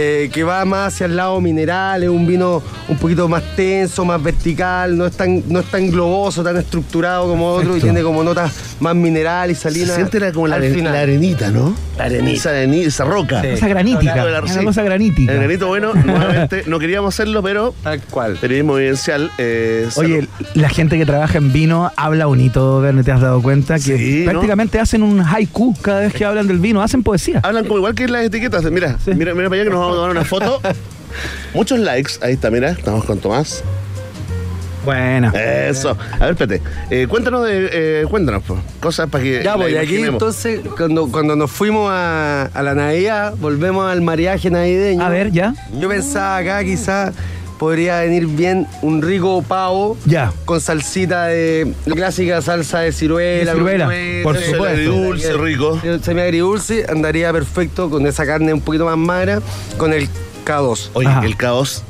[0.00, 4.04] Eh, que va más hacia el lado mineral, es un vino un poquito más tenso,
[4.04, 8.02] más vertical, no es tan, no es tan globoso, tan estructurado como otro y tiene
[8.02, 9.96] como notas más mineral y Se salinas.
[9.96, 10.92] siente la- como la, final.
[10.92, 11.74] la arenita, ¿no?
[11.96, 12.36] La arenita.
[12.36, 13.42] Esa, areni- esa roca.
[13.42, 13.48] Sí.
[13.52, 14.12] Cosa granítica.
[14.12, 15.32] Claro, la- Una cosa granítica.
[15.32, 18.36] El granito, bueno, nuevamente, no queríamos hacerlo, pero Tal cual.
[18.40, 19.30] periodismo evidencial.
[19.38, 23.74] eh, Oye, la gente que trabaja en vino habla bonito, Verne, ¿te has dado cuenta?
[23.76, 24.30] Que Sí, ¿no?
[24.32, 27.40] prácticamente hacen un haiku cada vez que hablan del vino, hacen poesía.
[27.42, 28.62] Hablan como igual que las etiquetas.
[28.70, 29.12] Mira, Sí.
[29.14, 30.60] mira, mira para allá que nos vamos a tomar una foto.
[31.54, 32.12] Muchos likes.
[32.22, 32.70] Ahí está, mira.
[32.70, 33.62] Estamos con Tomás.
[34.84, 35.30] Buena.
[35.68, 35.96] Eso.
[36.18, 36.62] A ver, espérate.
[36.90, 37.68] Eh, cuéntanos de.
[37.72, 39.42] eh, cuéntanos, po, cosas para que.
[39.42, 44.00] Ya, pues de aquí entonces, cuando, cuando nos fuimos a, a la Navidad, volvemos al
[44.00, 45.02] mariaje navideño.
[45.04, 45.54] A ver, ya.
[45.78, 47.12] Yo pensaba acá quizás
[47.58, 50.32] podría venir bien un rico pavo Ya.
[50.44, 53.52] con salsita de la clásica salsa de ciruela.
[53.52, 53.90] De ciruela,
[54.22, 54.64] por supuesto.
[54.64, 55.80] Agridulce, rico.
[56.02, 59.40] Semi agridulce, andaría perfecto con esa carne un poquito más magra,
[59.76, 60.08] con el
[60.46, 60.90] K2.
[60.94, 61.24] Oye, Ajá.
[61.26, 61.82] el caos.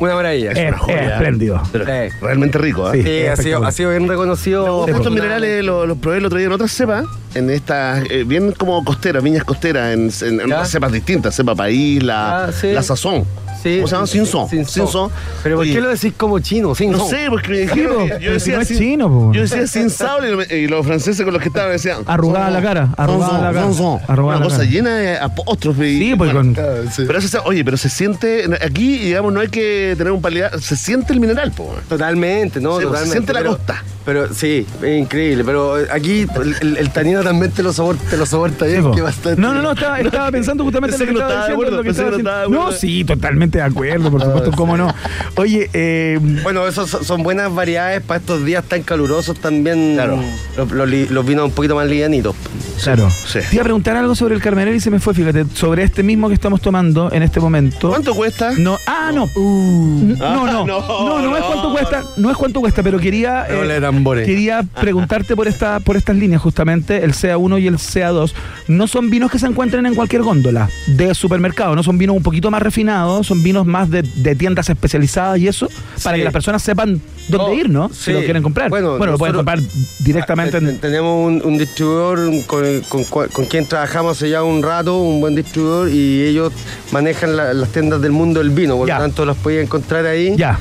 [0.00, 0.52] Una maravilla.
[0.52, 1.00] Es, una joya.
[1.02, 1.62] es espléndido.
[1.72, 2.16] Pero Sí.
[2.22, 2.92] realmente rico, ¿ah?
[2.92, 3.02] Sí.
[3.02, 3.68] Sí, ha sido, espectacular.
[3.68, 4.88] ha sido bien reconocido.
[4.88, 7.04] Estos minerales los, los probé el otro día en otras cepas,
[7.34, 12.50] en estas, eh, bien como costeras, viñas costeras, en, cepas distintas, cepa país, la, Ah,
[12.52, 12.72] sí.
[12.72, 13.24] la sazón.
[13.62, 13.76] Sí.
[13.76, 14.06] ¿Cómo se llama?
[14.06, 14.48] Sin son.
[14.48, 14.92] Sin Sin son.
[14.92, 15.10] son.
[15.42, 16.74] Pero ¿por Oye, qué lo decís como chino?
[16.74, 17.08] Sin No son.
[17.10, 19.32] sé, porque me dijeron, yo pero si decía no es sin- chino, po.
[19.32, 21.98] Yo decía sin sable y lo- y los franceses con los que estaban me decían.
[22.06, 24.00] Arrugada son, la cara, son, arrugada son, la cara, son, son.
[24.08, 24.70] arrugada Una la cosa cara.
[24.70, 25.86] llena de apóstrofes.
[25.92, 26.86] y- Sí, pues bueno, con.
[27.06, 30.52] Pero eso se- oye, pero se siente, aquí, digamos, no hay que tener un palidad,
[30.58, 31.74] se siente el mineral, po.
[31.88, 32.78] Totalmente, ¿no?
[32.80, 33.12] Sí, pues, se Totalmente.
[33.12, 33.84] siente la pero, costa.
[34.04, 35.44] Pero sí, es increíble.
[35.44, 38.78] Pero aquí el, el- el tanino también te lo soporta, te lo soporta bien.
[38.82, 38.94] Sí, po.
[38.94, 39.40] que bastante.
[39.40, 41.46] No, no, no, estaba, estaba pensando justamente Pensé en lo que que no estaba estaba
[41.46, 41.54] de diciendo.
[41.54, 42.78] acuerdo, lo que pensé que estaba no estaba de No, acuerdo.
[42.80, 43.04] sí,
[43.50, 44.92] totalmente de acuerdo, por supuesto, cómo no.
[45.36, 49.92] Oye, eh, Bueno, esos son buenas variedades para estos días tan calurosos también.
[49.94, 50.18] Claro.
[50.56, 52.34] Los, los li- los vinos un poquito más livianitos.
[52.82, 53.08] claro.
[53.10, 53.38] sí.
[53.48, 56.02] Te iba a preguntar algo sobre el Carmenel y se me fue, fíjate, sobre este
[56.02, 57.88] mismo que estamos tomando en este momento.
[57.88, 58.52] ¿Cuánto cuesta?
[58.56, 59.28] No, ah, no.
[59.36, 61.46] no, no, Ah, no, no, no, es no.
[61.46, 66.16] cuánto cuesta, no es cuánto cuesta, pero quería eh, quería preguntarte por esta por estas
[66.16, 68.32] líneas justamente, el CA1 y el CA2,
[68.68, 72.22] no son vinos que se encuentren en cualquier góndola de supermercado, no son vinos un
[72.22, 75.68] poquito más refinados, son vinos más de, de tiendas especializadas y eso,
[76.02, 76.20] para Sí.
[76.20, 77.88] que las personas sepan dónde No, ir, ¿no?
[77.88, 77.96] sí.
[78.06, 78.70] Si lo quieren comprar.
[78.70, 79.58] Bueno, Bueno, lo pueden comprar
[80.00, 80.78] directamente en...
[80.78, 85.34] Tenemos un, un distribuidor con, con con quien trabajamos hace ya un rato, un buen
[85.34, 86.52] distribuidor, y ellos
[86.92, 88.96] manejan la- las tiendas del mundo del vino, por Ya.
[88.98, 90.34] lo tanto las pueden encontrar ahí.
[90.36, 90.58] Ya.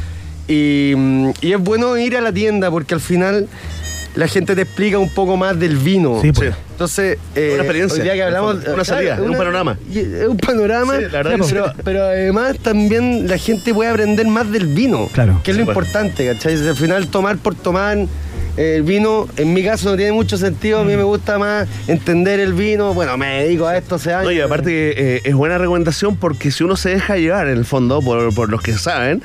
[0.48, 3.48] Y, mm, y es bueno ir a la tienda porque al final
[4.16, 6.20] la gente te explica un poco más del vino.
[6.22, 6.54] Sí, pues.
[6.80, 8.66] Entonces, eh, Una experiencia, hoy día que hablamos.
[8.66, 9.78] Una salida, un panorama.
[9.94, 15.10] Es un panorama, Sí, la pero, además también la gente puede aprender más del vino.
[15.12, 15.42] Claro.
[15.44, 16.56] Que es Sí, lo importante, ¿cachai?
[16.66, 17.98] Al final tomar por tomar
[18.56, 21.68] eh, el vino, en mi caso no tiene mucho sentido, a mí me gusta más
[21.90, 24.28] entender el vino, bueno, me dedico a esto hace años.
[24.28, 27.58] No, y aparte que, eh, es buena recomendación porque si uno se deja llevar en
[27.58, 29.22] el fondo por, por los que saben,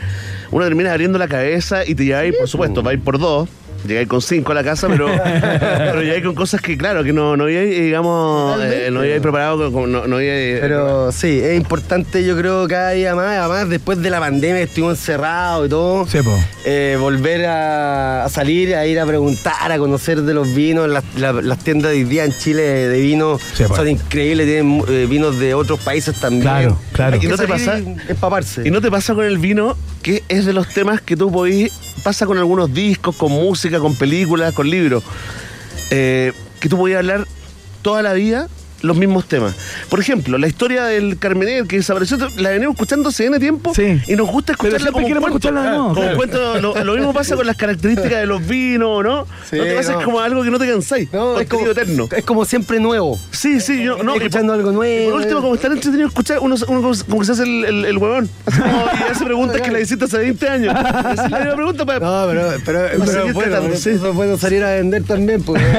[0.51, 3.49] uno termina abriendo la cabeza y te lleváis, por supuesto, vais por dos.
[3.87, 7.37] Llegáis con cinco a la casa, pero, pero llegáis con cosas que, claro, que no,
[7.37, 12.25] no habíais, digamos, eh, no habíais preparado, con- no, no habíais- Pero sí, es importante
[12.25, 16.07] yo creo cada día más, además después de la pandemia que estuvimos encerrados y todo,
[16.07, 16.35] Sí, po.
[16.65, 21.05] eh, volver a, a salir, a ir a preguntar, a conocer de los vinos, las,
[21.19, 25.07] la- las tiendas de hoy día en Chile de vino Sí, son increíbles, tienen eh,
[25.09, 26.43] vinos de otros países también.
[26.43, 27.19] Claro, claro.
[27.21, 27.79] ¿Y no te pasa?
[28.09, 28.63] empaparse.
[28.65, 31.73] ¿Y no te pasa con el vino que es de los temas que tú podís,
[32.03, 35.03] pasa con algunos discos, con música, con películas, con libros,
[35.91, 37.27] eh, que tú podías hablar
[37.83, 38.49] toda la vida
[38.85, 39.55] los mismos temas.
[39.89, 44.01] Por ejemplo, la historia del Carmener que desapareció, la venimos escuchando hace N tiempo Sí.
[44.07, 45.27] y nos gusta escucharla como cuento.
[45.27, 46.17] escucharla de nuevo, Como claro.
[46.17, 49.27] cuento, lo, lo mismo pasa con las características de los vinos, ¿no?
[49.51, 49.99] Sí, no te pasa, no.
[50.01, 51.13] es como algo que no te cansáis.
[51.13, 52.09] No, es como, eterno.
[52.15, 53.19] es como siempre nuevo.
[53.33, 54.15] Sí, sí, yo no.
[54.15, 57.27] Escuchando por- algo nuevo, Por último, como estar entretenido escuchar, uno, uno como, como que
[57.27, 58.29] se hace el, el, el huevón.
[58.45, 60.75] Como, y hace preguntas que le hiciste hace 20 años.
[60.75, 62.01] Es la misma pregunta para.
[62.01, 63.91] No, pero, pero, pero bueno, tratando, sí.
[63.91, 65.63] eso es bueno salir a vender también, pues.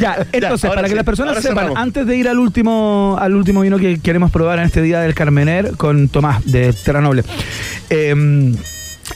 [0.00, 1.78] Ya, entonces, ahora para que las personas ahora sepan, cerramos.
[1.78, 5.14] antes de ir al último, al último vino que queremos probar en este día del
[5.14, 7.24] Carmener con Tomás de Terra Noble.
[7.88, 8.54] eh,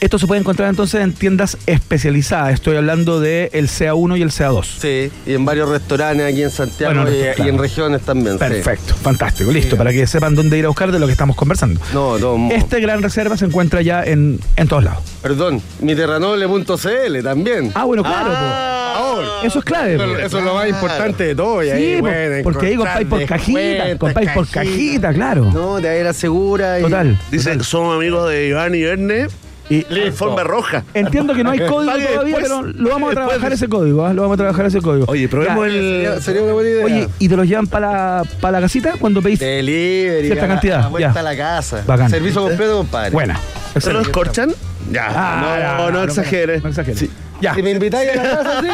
[0.05, 2.53] esto se puede encontrar entonces en tiendas especializadas.
[2.53, 4.65] Estoy hablando del CA1 y el CA2.
[4.79, 7.43] Sí, y en varios restaurantes aquí en Santiago Bueno, y, claro.
[7.45, 8.33] y en regiones también.
[8.33, 8.39] sí.
[8.39, 11.79] Perfecto, fantástico, listo, para que sepan dónde ir a buscar de lo que estamos conversando.
[11.93, 15.03] No, no, Este gran reserva se encuentra ya en, en todos lados.
[15.21, 17.71] perdón, miterranoble.cl también.
[17.73, 18.29] Ah, bueno, claro.
[18.33, 19.95] Ah, eso es clave.
[19.95, 21.63] Eso, eso es lo más importante de todo.
[21.63, 25.49] Y Sí, ahí, bueno, porque ahí compráis por cajita, compráis por cajita, claro.
[25.53, 26.79] No, de ahí la segura.
[26.79, 27.19] y- Total.
[27.31, 29.27] Dice, somos amigos de Iván y Verne.
[29.69, 30.83] Y Y forma roja.
[30.93, 32.43] Entiendo que no hay código Pague todavía, después.
[32.43, 34.13] pero lo vamos a trabajar ese código, ¿ah?
[34.13, 35.05] Lo vamos a trabajar ese código.
[35.07, 35.73] Oye, probemos Ya.
[35.73, 35.81] el.
[35.81, 36.85] Sería, sería una buena idea.
[36.85, 39.39] Oye, ¿y te los llevan para la, para la casita cuando pedís?
[39.39, 40.27] Delivery.
[40.27, 41.19] Cierta a la- cantidad, a la vuelta ya.
[41.19, 41.83] a la casa.
[41.87, 42.09] Bacán.
[42.09, 43.11] Servicio completo, compadre.
[43.11, 43.39] Buena.
[43.79, 44.51] ¿Se lo escorchan?
[44.91, 45.07] Ya.
[45.09, 46.61] Ah, no, no, exageres.
[46.63, 47.05] No exageres.
[47.41, 47.53] Ya.
[47.55, 48.67] Si me invitáis a la casa, sí,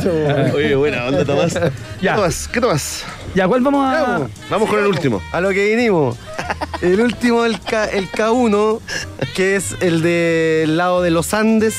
[0.00, 0.54] pues.
[0.54, 1.54] Oye, buena onda, Tomás.
[1.54, 1.70] ¿Qué
[2.00, 2.14] Ya.
[2.16, 2.48] tomas?
[2.50, 3.04] ¿Qué tomas?
[3.34, 4.02] Ya, ¿cuál vamos a...?
[4.02, 4.30] Vamos.
[4.50, 5.22] Vamos con el último.
[5.32, 6.16] A lo que vinimos.
[6.82, 8.80] El último, el, K, el K1,
[9.34, 11.76] que es el del lado de los Andes,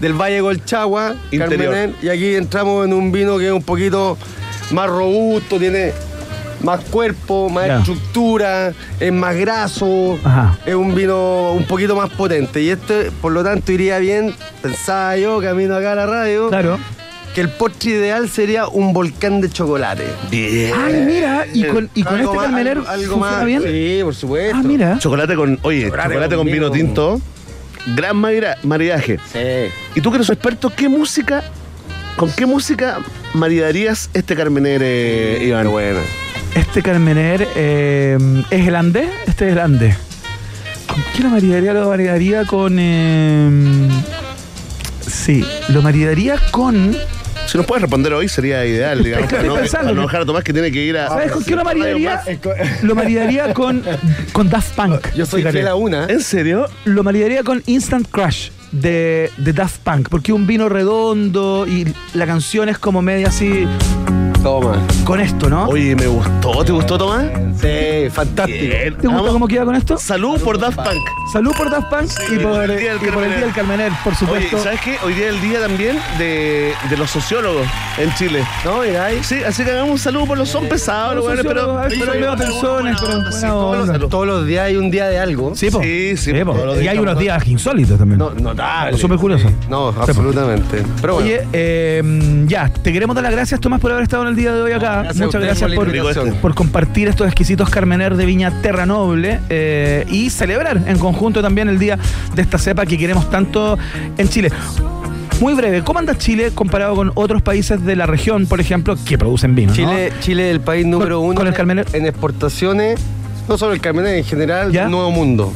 [0.00, 1.90] del Valle Colchagua, Interior.
[2.02, 4.18] Y aquí entramos en un vino que es un poquito
[4.72, 5.92] más robusto, tiene
[6.60, 7.78] más cuerpo, más Ya.
[7.78, 10.58] estructura, es más graso, Ajá.
[10.66, 12.60] es un vino un poquito más potente.
[12.62, 16.78] Y este, por lo tanto, iría bien, pensaba yo, camino acá a la radio, Claro.
[17.34, 20.04] Que el postre ideal sería un volcán de chocolate.
[20.30, 20.72] Bien.
[20.76, 23.46] Ay, mira, y con, y con este más- Carmener algo- algo funciona más.
[23.46, 23.62] bien.
[23.62, 24.56] Sí, por supuesto.
[24.58, 24.98] Ah, mira.
[24.98, 25.58] Chocolate con.
[25.62, 27.20] Oye, Chocolate chocolate, con vino tinto.
[27.96, 29.18] Gran marida- maridaje.
[29.32, 29.72] Sí.
[29.94, 31.42] Y tú que eres experto, ¿qué música.
[32.16, 32.98] ¿Con qué música
[33.34, 35.70] maridarías este Carmener, eh, Iván?
[35.70, 36.00] Bueno.
[36.54, 38.18] Este Carmener eh,
[38.50, 39.08] es el Andés.
[39.26, 39.96] Este es el Andés.
[40.86, 41.72] ¿Con qué lo maridaría?
[41.72, 42.76] Lo maridaría con...
[42.78, 43.88] eh,
[45.00, 46.94] sí, lo maridaría con...
[47.46, 49.24] Si nos puedes responder hoy sería ideal, digamos.
[49.24, 49.84] Estoy para no, pensando.
[49.88, 51.08] para no dejar a Tomás que tiene que ir a.
[51.08, 52.22] ¿Sabes con qué lo maridaría?
[52.82, 53.82] Lo maridaría con,
[54.32, 55.12] con Daft Punk.
[55.14, 55.58] Yo soy Fíjate.
[55.58, 56.06] fiel a una.
[56.06, 56.66] ¿En serio?
[56.84, 62.26] Lo maridaría con Instant Crush de, de Daft Punk, porque un vino redondo y la
[62.26, 63.66] canción es como media así
[64.42, 64.76] Toma.
[65.04, 65.66] con esto, ¿no?
[65.68, 66.64] Oye, me gustó.
[66.64, 67.26] ¿Te gustó, Tomás?
[67.60, 68.58] Sí, fantástico.
[68.58, 68.96] Bien.
[68.96, 69.32] ¿Te gusta Vamos.
[69.32, 69.96] cómo queda con esto?
[69.98, 70.98] Salud por Daft Punk.
[71.32, 73.36] Salud por Daft Punk y, por, el Día del y por el Carmener.
[73.36, 74.58] Día del Carmener, por Oye, supuesto.
[74.58, 74.96] ¿sabes qué?
[75.04, 77.66] Hoy día es el día también de, de los sociólogos
[77.98, 78.42] en Chile.
[78.64, 79.20] No, mira ahí.
[79.22, 81.76] Sí, así que hagamos un saludo por los son pesados, Los buenos, pero.
[82.36, 83.92] personas, buena Sí, todos los onda.
[83.92, 84.10] saludos.
[84.10, 85.54] Todos los días hay un día de algo.
[85.54, 85.80] Sí, po.
[85.82, 86.56] Sí, sí, po.
[86.80, 88.18] Y hay unos días insólitos también.
[88.18, 88.98] No, notable.
[88.98, 89.48] Súper curioso.
[89.68, 90.82] No, absolutamente.
[91.00, 91.28] Pero bueno.
[91.28, 94.52] Oye, eh, ya, te queremos dar las gracias, Tomás, por haber estado en el día
[94.52, 95.02] de hoy acá.
[95.02, 95.70] Gracias Muchas gracias
[96.40, 101.68] por compartir estos exquisitos Carmener de Viña Terra Noble eh, y celebrar en conjunto también
[101.68, 101.98] el día
[102.34, 103.78] de esta cepa que queremos tanto
[104.18, 104.50] en Chile.
[105.40, 109.18] Muy breve, ¿cómo anda Chile comparado con otros países de la región, por ejemplo, que
[109.18, 109.70] producen vino?
[109.70, 109.76] ¿no?
[109.76, 111.86] Chile, Chile es el país número Con- uno con el en- Carmener.
[111.92, 113.00] en exportaciones
[113.48, 114.82] no solo el Carmenere, en general, ¿Ya?
[114.82, 115.52] del Nuevo Mundo.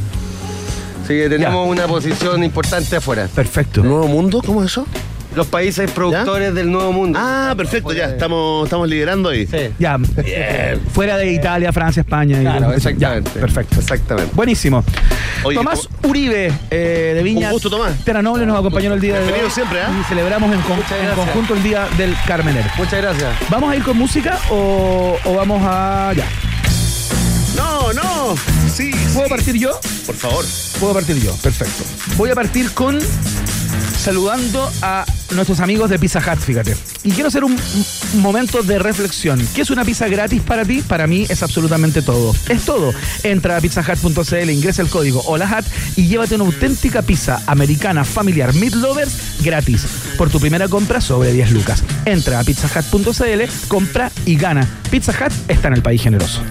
[1.04, 3.28] Así que tenemos una posición importante afuera.
[3.32, 3.84] Perfecto.
[3.84, 4.42] ¿Nuevo mundo?
[4.44, 4.86] ¿Cómo es eso?
[5.37, 7.18] Los países productores del Nuevo Mundo.
[7.22, 9.47] Ah, perfecto, ya, estamos, estamos liderando ahí.
[9.47, 9.68] Sí.
[9.78, 9.99] Ya,
[10.95, 12.39] fuera de Italia, Francia, España.
[12.39, 13.30] y- Claro, ya, exactamente.
[13.39, 13.76] perfecto.
[13.78, 14.30] Exactamente.
[14.34, 14.82] Buenísimo.
[15.45, 17.49] Oye, Tomás Uribe eh, de Viña.
[17.49, 18.03] Un gusto, Tomás.
[18.03, 19.24] Terra Noble nos acompañó el día de hoy.
[19.24, 19.91] Bienvenido siempre, ¿ah?
[20.01, 20.80] Y celebramos en, con-
[21.14, 22.64] conjunto el día del Carmener.
[22.78, 23.34] Muchas gracias.
[23.51, 26.14] ¿Vamos a ir con música o, o vamos a.
[26.16, 26.24] Ya.
[27.57, 28.34] No, no.
[28.72, 29.78] Sí, ¿Puedo partir yo?
[30.07, 30.45] por favor.
[30.80, 31.84] Puedo partir yo, perfecto.
[32.16, 32.99] Voy a partir con
[33.99, 36.76] saludando a nuestros amigos de Pizza Hut, fíjate.
[37.02, 37.56] Y quiero hacer un,
[38.14, 39.46] momento de reflexión.
[39.54, 40.82] ¿Qué es una pizza gratis para ti?
[40.82, 42.34] Para mí es absolutamente todo.
[42.48, 42.92] Es todo.
[43.22, 45.64] Entra a pizzahut.cl, ingresa el código HOLAHAT
[45.96, 51.32] y llévate una auténtica pizza americana familiar Meat Lovers gratis por tu primera compra sobre
[51.32, 51.84] 10 lucas.
[52.04, 54.68] Entra a pizzahut.cl, compra y gana.
[54.90, 56.42] Pizza Hut está en el país generoso.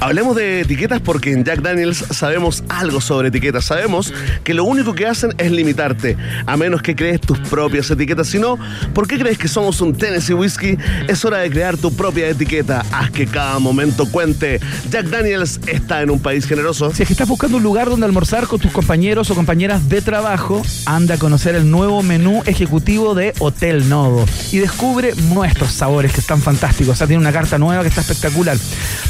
[0.00, 3.64] Hablemos de etiquetas porque en Jack Daniels sabemos algo sobre etiquetas.
[3.66, 4.12] Sabemos
[4.44, 6.16] que lo único que hacen es limitarte,
[6.46, 8.21] a menos que crees tus propias etiquetas.
[8.24, 8.58] Si no,
[8.94, 10.78] ¿por qué crees que somos un Tennessee Whiskey?
[11.08, 12.84] Es hora de crear tu propia etiqueta.
[12.92, 14.60] Haz que cada momento cuente.
[14.90, 16.92] Jack Daniels está en un país generoso.
[16.94, 20.02] Si es que estás buscando un lugar donde almorzar con tus compañeros o compañeras de
[20.02, 26.12] trabajo, anda a conocer el nuevo menú ejecutivo de Hotel Nodo y descubre nuestros sabores
[26.12, 26.94] que están fantásticos.
[26.94, 28.56] O sea, tiene una carta nueva que está espectacular.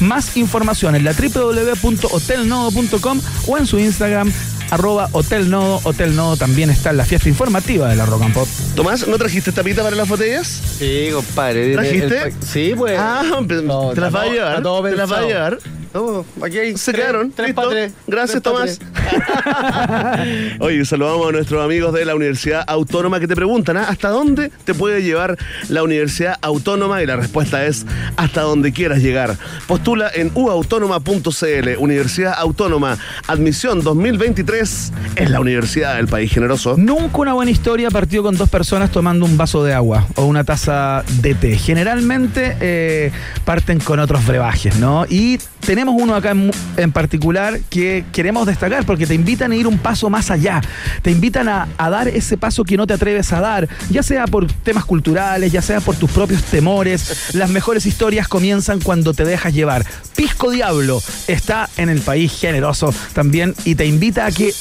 [0.00, 4.32] Más información en la www.hotelnodo.com o en su Instagram
[4.72, 5.80] arroba Hotel Nodo.
[5.84, 8.48] Hotel Nodo también está en la fiesta informativa de la Rock and Pop.
[8.74, 10.46] Tomás, ¿no trajiste tapita para las botellas?
[10.78, 11.72] Sí, compadre.
[11.74, 12.06] ¿Trajiste?
[12.06, 12.98] El- el- sí, pues.
[12.98, 13.22] Ah,
[13.62, 14.62] No, te las va a llevar.
[14.62, 15.58] Te las va a llevar.
[15.94, 17.30] No, aquí hay Se tres- quedaron.
[17.32, 17.92] Tres pa' tres.
[18.06, 18.78] Gracias, Tres Tomás.
[18.78, 20.52] tres.
[20.60, 23.86] Oye, saludamos a nuestros amigos de la Universidad Autónoma que te preguntan, ¿ah?
[23.88, 25.36] ¿hasta dónde te puede llevar
[25.68, 27.02] la Universidad Autónoma?
[27.02, 27.84] Y la respuesta es,
[28.16, 29.36] hasta donde quieras llegar.
[29.66, 36.74] Postula en uautónoma.cl, Universidad Autónoma, admisión 2023, es la universidad del país generoso.
[36.78, 40.44] Nunca una buena historia partió con dos personas tomando un vaso de agua o una
[40.44, 41.56] taza de té.
[41.58, 43.12] Generalmente eh,
[43.44, 45.04] parten con otros brebajes, ¿no?
[45.08, 49.66] Y tenemos uno acá en, en particular que queremos destacar porque te invitan a ir
[49.66, 50.60] un paso más allá.
[51.02, 54.26] Te invitan a, a dar ese paso que no te atreves a dar, ya sea
[54.26, 57.34] por temas culturales, ya sea por tus propios temores.
[57.34, 59.84] Las mejores historias comienzan cuando te dejas llevar.
[60.14, 64.54] Pisco Diablo está en el país generoso también y te invita a que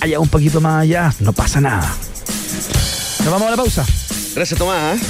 [0.00, 1.92] vaya un poquito más allá, no pasa nada.
[3.22, 3.84] Nos vamos a la pausa.
[4.34, 4.96] Gracias, Tomás.
[4.96, 5.00] ¿eh?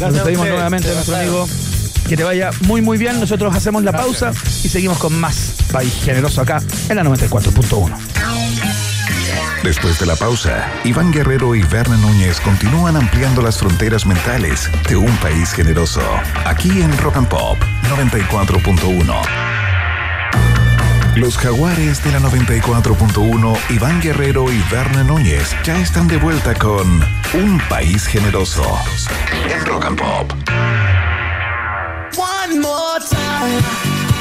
[0.00, 1.69] Nos despedimos nuevamente de nuestro amigo.
[2.10, 3.20] Que te vaya muy muy bien.
[3.20, 4.32] Nosotros hacemos la pausa
[4.64, 7.96] y seguimos con más País Generoso acá en la 94.1.
[9.62, 14.96] Después de la pausa, Iván Guerrero y Berna Núñez continúan ampliando las fronteras mentales de
[14.96, 16.02] un país generoso.
[16.44, 17.56] Aquí en Rock and Pop
[17.88, 19.20] 94.1.
[21.14, 26.88] Los jaguares de la 94.1, Iván Guerrero y Berna Núñez ya están de vuelta con
[27.34, 28.64] Un País Generoso
[29.48, 30.32] en Rock and Pop.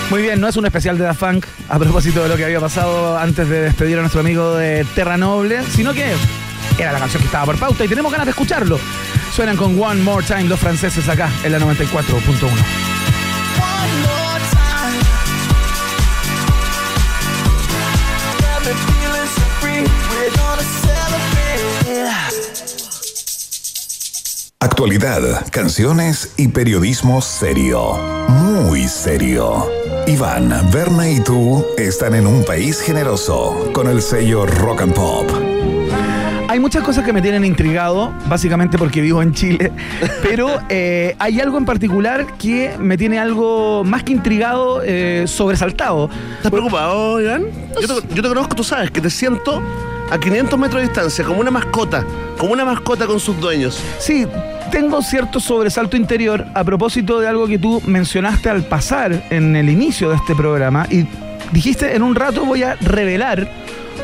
[0.09, 2.59] Muy bien, no es un especial de Da Funk a propósito de lo que había
[2.59, 6.15] pasado antes de despedir a nuestro amigo de Terra Noble, sino que
[6.79, 8.79] era la canción que estaba por pauta y tenemos ganas de escucharlo.
[9.35, 12.89] Suenan con One More Time los franceses acá en la 94.1.
[24.61, 27.93] Actualidad, canciones y periodismo serio.
[28.27, 29.65] Muy serio.
[30.05, 35.25] Iván, Berna y tú están en un país generoso con el sello Rock and Pop.
[36.49, 39.71] Hay muchas cosas que me tienen intrigado, básicamente porque vivo en Chile,
[40.21, 46.09] pero eh, hay algo en particular que me tiene algo más que intrigado, eh, sobresaltado.
[46.35, 47.45] ¿Estás preocupado, Iván?
[47.81, 49.63] Yo te, yo te conozco, tú sabes, que te siento
[50.09, 52.05] a 500 metros de distancia, como una mascota,
[52.37, 53.79] como una mascota con sus dueños.
[53.99, 54.25] Sí,
[54.71, 59.69] tengo cierto sobresalto interior a propósito de algo que tú mencionaste al pasar en el
[59.69, 61.05] inicio de este programa y
[61.51, 63.49] dijiste en un rato voy a revelar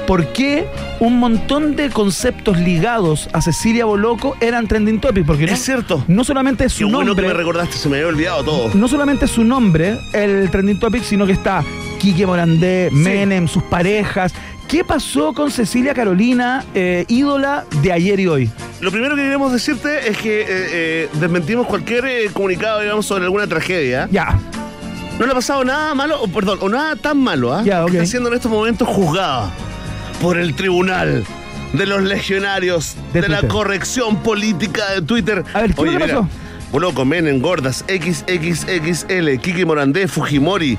[0.08, 0.68] por qué
[1.00, 6.04] un montón de conceptos ligados a Cecilia Boloco eran trending topic, porque no, Es cierto.
[6.08, 8.70] no solamente es Qué su bueno nombre, que me recordaste, se me había olvidado todo.
[8.76, 11.64] no solamente es su nombre el trending topic, sino que está
[12.00, 14.34] Quique Morandé, Menem, sus parejas.
[14.68, 18.50] ¿Qué pasó con Cecilia Carolina, eh, ídola de ayer y hoy?
[18.82, 23.48] Lo primero que queremos decirte es que eh, eh, desmentimos cualquier comunicado, digamos, sobre alguna
[23.48, 24.08] tragedia.
[24.12, 24.38] Ya,
[25.20, 27.62] No le ha pasado nada malo, o perdón, o nada tan malo, ¿ah?
[27.64, 27.94] Ya, ok.
[27.94, 29.52] Está siendo en estos momentos juzgada
[30.22, 31.24] por el tribunal
[31.74, 33.50] de los legionarios De de, la Twitter.
[33.56, 35.44] corrección política de Twitter.
[35.54, 36.30] A ver, ¿qué Oye, es lo que mira, pasó?
[36.72, 40.78] Boloco, Menem, Gordas, XXXL, Kiki Morandé, Fujimori,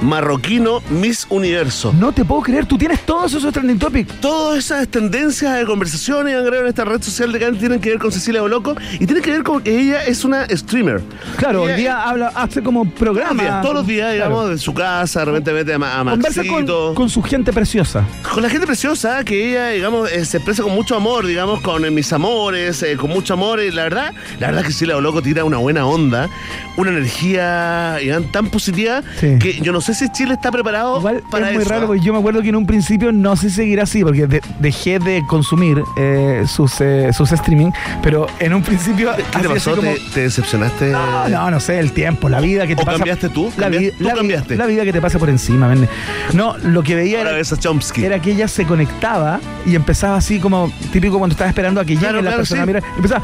[0.00, 1.92] marroquino Miss Universo.
[1.92, 4.12] No te puedo creer, tú tienes todos esos trending topics.
[4.20, 7.98] Todas esas tendencias de conversación y en esta red social de Cannes tienen que ver
[7.98, 11.00] con Cecilia Boloco y tiene que ver con que ella es una streamer.
[11.36, 13.42] Claro, Ella- hoy día habla, hace como programa.
[13.42, 14.48] días, todos los días, digamos, Claro.
[14.50, 18.04] de su casa, de repente mete a, a Conversa con, con su gente preciosa.
[18.32, 21.84] Con la gente preciosa, que ella, digamos, eh, se expresa con mucho amor, digamos, con
[21.84, 23.60] eh, mis amores, eh, con mucho amor.
[23.60, 26.28] Y la verdad, la verdad que sí, la loco tira una buena onda,
[26.76, 29.38] una energía digamos, tan positiva Sí.
[29.40, 31.70] que yo no sé si Chile está preparado Igual para es muy eso.
[31.70, 34.26] raro porque yo me acuerdo que en un principio no sé si seguirá así porque
[34.26, 37.70] de- dejé de consumir eh, sus, eh, sus streaming,
[38.02, 39.76] pero en un principio ¿Qué te pasó?
[39.76, 40.90] como- ¿Te, te decepcionaste?
[40.90, 42.98] No, no, no sé, el tiempo, la vida que te ¿O pasa.
[42.98, 43.52] cambiaste tú?
[43.56, 44.56] La, vi- ¿Tú la cambiaste?
[44.56, 45.88] la vida que te pasa por encima, vende.
[46.34, 48.04] No, lo que veía Ahora era, ves a Chomsky.
[48.04, 51.90] era que ella se conectaba y empezaba así como típico cuando estaba esperando a que
[51.94, 52.62] llegue Claro, la claro, persona.
[52.62, 52.66] sí.
[52.66, 53.22] Mira, empezaba,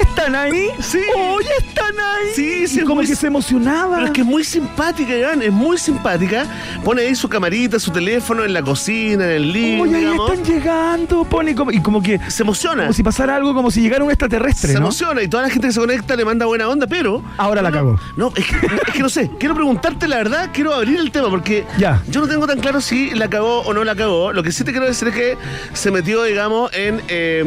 [0.00, 0.68] ¿están ahí?
[0.80, 0.98] Sí.
[1.16, 2.28] ¡Oye, están ahí!
[2.34, 3.96] Sí, sí, Y como muy- que se emocionaba.
[3.96, 5.89] Pero es que es muy simpática, es muy simpática.
[6.84, 10.44] Pone ahí su camarita, su teléfono en la cocina, en el living, Oye, ahí están
[10.44, 12.82] llegando, pone como, y como que Se emociona.
[12.82, 14.86] como si pasara algo como si llegara un extraterrestre, se ¿no?
[14.86, 17.22] emociona y toda la gente que se conecta le manda buena onda, pero.
[17.36, 18.00] Ahora la no, cagó.
[18.16, 19.30] No, es que, es que no sé.
[19.38, 22.02] Quiero preguntarte la verdad, quiero abrir el tema porque Ya.
[22.08, 24.32] yo no tengo tan claro si la cagó o no la cagó.
[24.32, 25.36] Lo que sí te quiero decir es que
[25.72, 27.40] se metió, digamos, en, eh,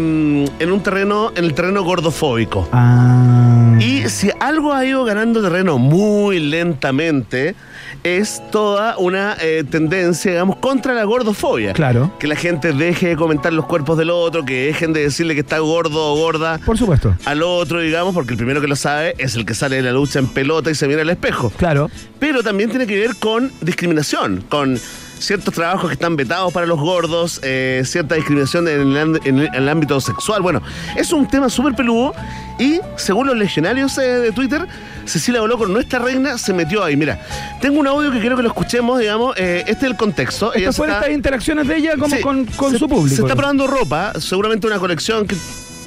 [0.60, 2.68] en un terreno, en el terreno gordofóbico.
[2.72, 3.76] Ah.
[3.80, 7.56] Y si algo ha ido ganando terreno muy lentamente,
[8.04, 11.74] es toda una eh, tendencia, digamos, contra la gordofobia.
[11.74, 12.12] Claro.
[12.20, 15.41] Que la gente deje de comentar los cuerpos del otro, que dejen de decirle que
[15.41, 17.16] está gordo o gorda Por supuesto.
[17.26, 19.91] al otro, digamos, porque el primero que lo sabe es el que sale de la
[19.91, 21.52] lucha en pelota y se mira al espejo.
[21.58, 21.89] Claro.
[22.20, 24.80] Pero también tiene que ver con discriminación, con
[25.20, 29.39] ciertos trabajos que están vetados para los gordos, eh, cierta discriminación en el, and- en
[29.39, 30.41] el- en el ámbito sexual.
[30.41, 30.62] Bueno,
[30.98, 32.14] es un tema súper peludo
[32.60, 34.68] y según los legionarios eh, de Twitter,
[35.06, 36.95] Cecilia Boloco, nuestra reina, se metió ahí.
[36.95, 37.20] Mira,
[37.62, 40.51] tengo un audio que quiero que lo escuchemos, digamos, eh, este es el contexto.
[40.54, 42.88] Ella Estas se fueron está- estas interacciones de ella como Sí, con, con se- su
[42.89, 43.16] público.
[43.16, 45.36] Se está probando ropa, seguramente una colección que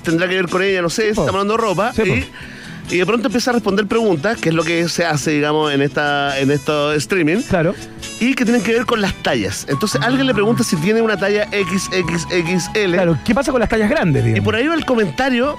[0.03, 1.23] tendrá que ver con ella, no sé, se po.
[1.23, 2.03] está probando ropa Sí,
[2.91, 5.73] y, y de pronto empieza a responder preguntas, que es lo que se hace, digamos,
[5.73, 7.75] en esta en esto streaming, Claro.
[8.21, 9.67] y que tienen que ver con las tallas.
[9.69, 12.93] Entonces alguien le pregunta si tiene una talla XXXL.
[12.93, 13.19] Claro.
[13.25, 14.45] ¿Qué pasa con las tallas grandes, Y digamos?
[14.45, 15.57] por ahí va el comentario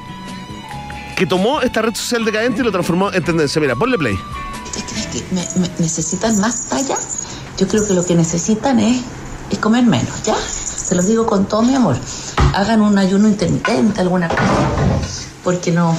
[1.17, 3.59] que tomó esta red social decadente y lo transformó en tendencia.
[3.59, 4.13] Mira, ponle play.
[4.13, 6.95] ¿Usted cree que me- me- necesitan más talla?
[7.57, 9.01] Yo creo que lo que necesitan es,
[9.49, 10.35] es comer menos, ¿ya?
[10.35, 11.97] Se los digo con todo mi amor.
[12.53, 14.41] Hagan un ayuno intermitente, alguna cosa.
[15.43, 15.97] Porque no.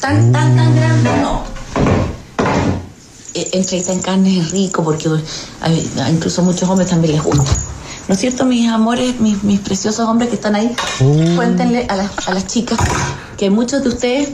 [0.00, 1.42] Tan, tan, tan grande, no.
[3.34, 5.08] Eh, Entreita en carne es rico porque
[5.62, 7.50] hay- a incluso muchos hombres también les gusta.
[8.08, 10.76] ¿No es cierto, mis amores, mis, mis preciosos hombres que están ahí?
[11.36, 12.78] Cuéntenle a las, a las chicas
[13.36, 14.28] que muchos de ustedes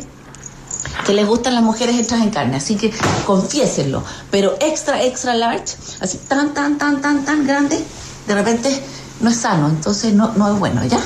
[1.06, 2.92] que les gustan las mujeres hechas en carne, así que
[3.26, 7.82] confiésenlo, pero extra, extra large, así tan, tan, tan, tan, tan grande,
[8.26, 8.82] de repente
[9.20, 11.00] no es sano, entonces no, no es bueno, ¿ya?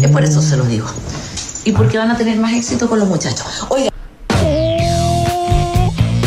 [0.00, 0.86] Es por eso se los digo.
[1.64, 3.66] Y porque van a tener más éxito con los muchachos.
[3.68, 3.90] Oiga.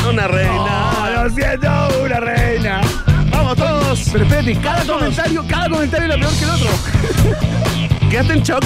[0.08, 0.92] Una reina.
[1.02, 1.70] ¡Oh, lo siento,
[2.06, 2.82] una reina!
[3.32, 4.00] Vamos todos.
[4.12, 6.70] Pero espérate, cada comentario, cada comentario era peor que el otro.
[8.10, 8.64] Quédate en shock.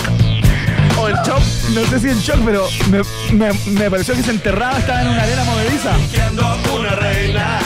[0.99, 1.41] O en shock.
[1.73, 3.01] No sé si en shock, pero me,
[3.33, 5.95] me, me pareció que se enterraba, estaba en una arena movediza.
[6.75, 7.59] Una reina.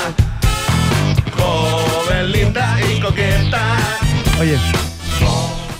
[1.38, 3.78] Joven, linda y coqueta.
[4.40, 4.58] Oye,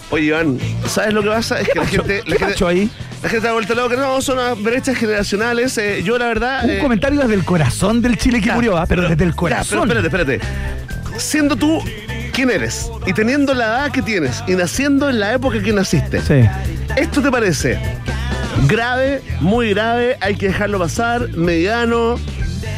[0.10, 1.60] Oye, Iván, ¿sabes lo que pasa?
[1.62, 2.90] Es que la gente, la ¿qué gente, ahí?
[3.24, 3.96] la gente da vuelta loca.
[3.96, 5.78] No, son unas brechas generacionales.
[5.78, 6.66] Eh, yo, la verdad.
[6.66, 8.86] Un eh, comentario desde el corazón del Chile que ya, murió, ¿ah?
[8.88, 9.88] pero desde el ya, corazón.
[9.88, 11.18] pero espérate, espérate.
[11.18, 11.82] Siendo tú
[12.34, 16.22] quién eres y teniendo la edad que tienes y naciendo en la época que naciste,
[16.22, 16.48] Sí.
[16.96, 17.80] ¿Esto te parece
[18.68, 20.18] grave, muy grave?
[20.22, 22.16] Hay que dejarlo pasar, mediano.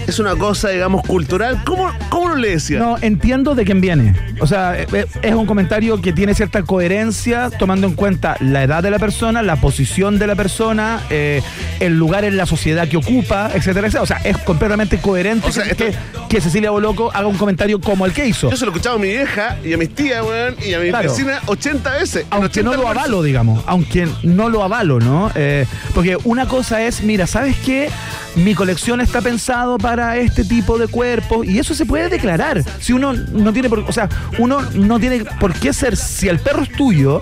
[0.08, 1.62] Es una cosa, digamos, cultural.
[1.66, 2.78] ¿Cómo, cómo no le decía?
[2.78, 4.14] No, entiendo de quién viene.
[4.42, 8.64] O sea, eh, eh, es un comentario que tiene cierta coherencia, tomando en cuenta la
[8.64, 11.42] edad de la persona, la posición de la persona, eh,
[11.80, 14.02] el lugar en la sociedad que ocupa, etcétera, etcétera.
[14.04, 17.38] O sea, es completamente coherente O sea, que, esto- que- que Cecilia Boloco haga un
[17.38, 18.50] comentario como el que hizo.
[18.52, 20.80] Yo se lo he escuchado a mi vieja y a mis tías, weón, y a
[20.80, 21.12] mi Claro.
[21.12, 22.26] vecina 80 veces.
[22.30, 23.64] Aunque 80 no lo avalo, digamos.
[23.68, 25.32] Aunque no lo avalo, ¿no?
[25.36, 27.90] Eh, porque una cosa es, mira, ¿sabes qué?
[28.36, 32.64] Mi colección está pensado para este tipo de cuerpos y eso se puede declarar.
[32.80, 34.10] Si uno no tiene por, o sea,
[34.40, 37.20] uno no tiene por qué ser, si el perro es tuyo,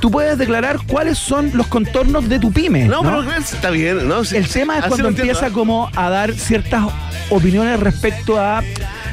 [0.00, 2.86] tú puedes declarar cuáles son los contornos de tu pyme.
[2.86, 3.22] No, ¿no?
[3.24, 4.24] pero está bien, ¿no?
[4.24, 5.52] Sí, El tema es cuando entiendo, empieza ¿eh?
[5.52, 6.84] como a dar ciertas
[7.30, 8.62] opiniones respecto a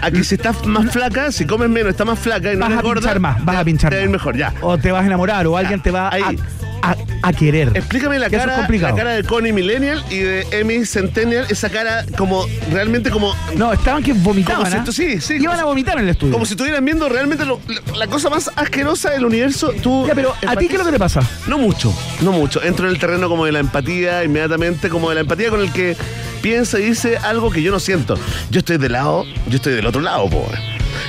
[0.01, 2.81] Aquí si estás más flaca, si comes menos, está más flaca y no vas a
[2.81, 3.01] gorda.
[3.01, 4.53] pinchar más, vas a pinchar Te va a ir mejor, ya.
[4.61, 6.21] O te vas a enamorar, o alguien te va a, ahí.
[6.23, 6.74] a,
[7.21, 7.71] a querer.
[7.73, 8.91] Explícame la Que eso es cara, complicado.
[8.95, 13.73] la cara de Connie Millennial y de Emmy Centennial, esa cara como realmente como No,
[13.73, 14.69] estaban que vomitaban.
[14.71, 14.85] Si ¿ah?
[14.91, 16.33] sí, sí, Iban a vomitar en el estudio.
[16.33, 19.73] como si estuvieran viendo realmente lo- la, la cosa más asquerosa del universo.
[19.81, 21.21] Tú Ya, pero ¿a ti qué es lo que te pasa?
[21.47, 22.61] No mucho, no mucho.
[22.63, 25.71] Entro en el terreno como de la empatía, inmediatamente, como de la empatía con el
[25.71, 25.95] que
[26.41, 28.17] piensa y dice algo que yo no siento.
[28.51, 30.47] Yo estoy del lado, yo estoy del otro lado, po.
[30.53, 30.57] eh.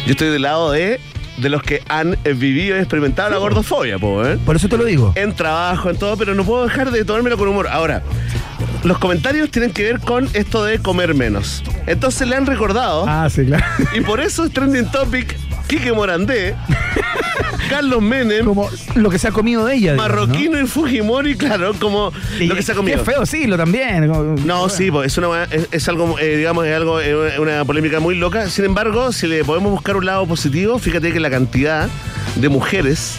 [0.07, 1.01] Yo estoy del lado de,
[1.37, 4.39] de los que han eh, vivido y experimentado la gordofobia, po, eh.
[4.45, 5.13] Por eso te lo digo.
[5.17, 7.69] En trabajo, en todo, pero no puedo dejar de tomármelo con humor.
[7.69, 8.03] Ahora,
[8.85, 11.63] los comentarios tienen que ver con esto de comer menos.
[11.87, 13.65] Entonces le han recordado, Ah, sí, claro.
[13.95, 16.55] y por eso es trending topic, Quique Morandé,
[17.69, 19.93] Carlos Menem, Como lo que se ha comido de ella.
[19.95, 20.17] digamos, ¿no?
[20.27, 22.99] Marroquino y Fujimori, claro, como Y lo que se ha comido.
[22.99, 24.07] Qué feo, sí, lo también.
[24.09, 27.41] como- No, sí, pues es, una, es, es algo, eh, digamos, es algo, eh, una,
[27.41, 28.49] una polémica muy loca.
[28.49, 31.89] Sin embargo, si le podemos buscar un lado positivo, fíjate que la cantidad
[32.37, 33.17] de mujeres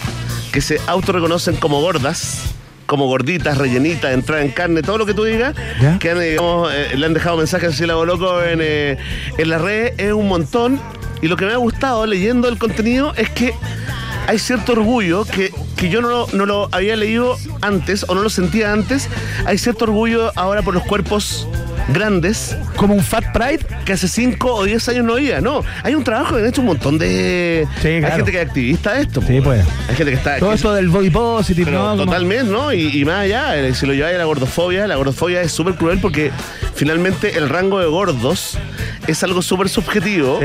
[0.52, 2.44] que se autorreconocen como gordas,
[2.86, 6.00] como gorditas, rellenitas, entrada en carne, todo lo que tú digas, ¿Ya?
[6.00, 8.98] que han, eh, digamos, eh, le han dejado mensajes así la loco en, eh,
[9.38, 10.80] en las redes, es un montón.
[11.22, 13.54] Y lo que me ha gustado leyendo el contenido es que
[14.28, 18.30] hay cierto orgullo que, que yo no no lo había leído antes o no lo
[18.30, 19.10] sentía antes.
[19.46, 21.48] Hay cierto orgullo ahora por los cuerpos
[21.94, 23.60] grandes Como un Fat Pride.
[23.86, 25.42] que hace 5 o 10 años no había.
[25.42, 27.68] No, hay un trabajo que han hecho un montón de...
[27.82, 28.16] Sí, Hay claro.
[28.18, 29.22] gente que es activista de esto.
[29.22, 29.46] Sí, po.
[29.46, 29.66] pues.
[29.90, 30.38] Hay gente que está...
[30.40, 31.90] Todo esto del body positive, pero ¿no?
[31.92, 32.74] Como- totalmente, ¿no?
[32.74, 35.76] Y, y más allá, eh, si lo lleváis a la gordofobia, la gordofobia es súper
[35.76, 36.32] cruel porque
[36.76, 38.58] finalmente el rango de gordos
[39.08, 40.40] es algo súper subjetivo,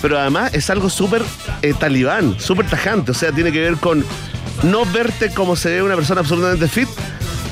[0.00, 1.22] pero además es algo súper
[1.62, 3.10] eh, talibán, súper tajante.
[3.10, 4.04] O sea, tiene que ver con
[4.62, 6.88] no verte como se ve una persona absolutamente fit,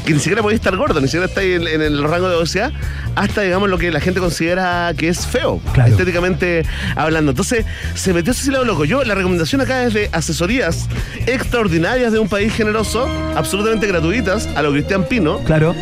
[0.05, 2.73] que ni siquiera podéis estar gordo, ni siquiera estáis en, en el rango de obesidad,
[3.17, 5.91] hasta digamos lo que la gente considera que es feo, Claro.
[5.91, 7.31] estéticamente hablando.
[7.33, 8.85] Entonces, se metió ese lado loco.
[8.85, 10.89] Yo, la recomendación acá es de asesorías
[11.27, 15.75] extraordinarias de un país generoso, absolutamente gratuitas, a lo Cristian Pino, Claro.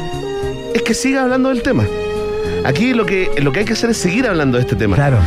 [0.75, 1.85] es que siga hablando del tema.
[2.65, 4.95] Aquí lo que, lo que hay que hacer es seguir hablando de este tema.
[4.95, 5.19] Claro.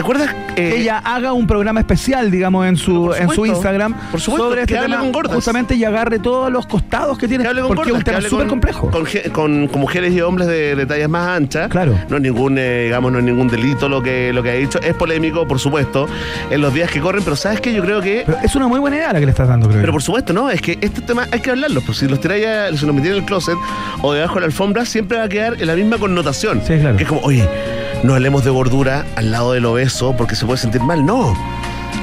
[0.00, 0.34] ¿Te acuerdas?
[0.52, 3.44] eh, Que ella haga un programa especial, digamos, en su, en su.
[3.44, 7.28] Instagram Por supuesto, sobre este que hable tema, justamente y agarre todos los costados que
[7.28, 8.90] tiene, Que porque es un tema súper complejo.
[8.90, 11.68] Con, con- con mujeres y hombres de, de tallas más anchas.
[11.68, 11.98] Claro.
[12.08, 14.80] No es ningún, eh, digamos, no es ningún delito lo que, lo que ha dicho.
[14.80, 16.06] Es polémico, por supuesto,
[16.50, 17.74] en los días que corren, pero ¿sabes qué?
[17.74, 18.22] Yo creo que.
[18.24, 19.82] Pero es una muy buena idea la que le estás dando, creo.
[19.82, 21.82] Pero por supuesto, no, es que este tema hay que hablarlo.
[21.82, 23.56] Pues si los tiráis, si los metéis en el closet
[24.00, 26.62] o debajo de la alfombra, siempre va a quedar en la misma connotación.
[26.66, 26.96] Sí, claro.
[26.96, 27.46] Que es como, oye,
[28.02, 31.04] no hablemos de gordura al lado del obeso porque se puede sentir mal.
[31.04, 31.36] No.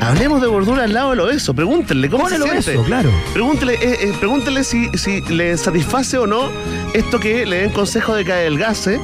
[0.01, 1.53] Hablemos de gordura al lado del obeso.
[1.53, 2.87] Pregúntenle cómo se el obeso, siente.
[2.87, 3.11] claro.
[3.33, 6.51] Pregúntele, eh, eh, pregúntele si, si le satisface o no
[6.93, 8.99] esto que le den consejo de que adelgace,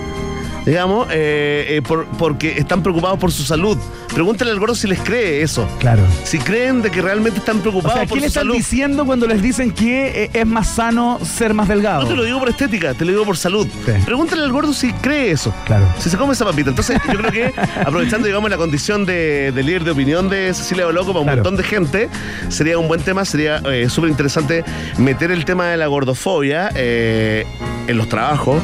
[0.66, 3.78] digamos, eh, eh, por- porque están preocupados por su salud.
[4.14, 5.68] Pregúntele al gordo si les cree eso.
[5.80, 6.04] Claro.
[6.24, 8.56] Si creen de que realmente están O preocupados sea, por ¿qué le su están salud.
[8.56, 12.04] diciendo cuando les dicen que eh, es más sano ser más delgado?
[12.04, 13.68] No te lo digo por estética, te lo digo por salud.
[13.86, 13.92] Sí.
[14.06, 15.54] Pregúntale al gordo si cree eso.
[15.66, 15.86] Claro.
[16.00, 16.70] Si se come esa papita.
[16.70, 17.54] Entonces, yo creo que
[17.86, 21.38] aprovechando, digamos, la condición de, de líder de opinión de Cecilia Boloco para un Claro.
[21.44, 22.10] montón de gente,
[22.50, 24.64] sería un buen tema, sería eh, súper interesante
[24.98, 27.46] meter el tema de la gordofobia eh,
[27.88, 28.62] en los trabajos,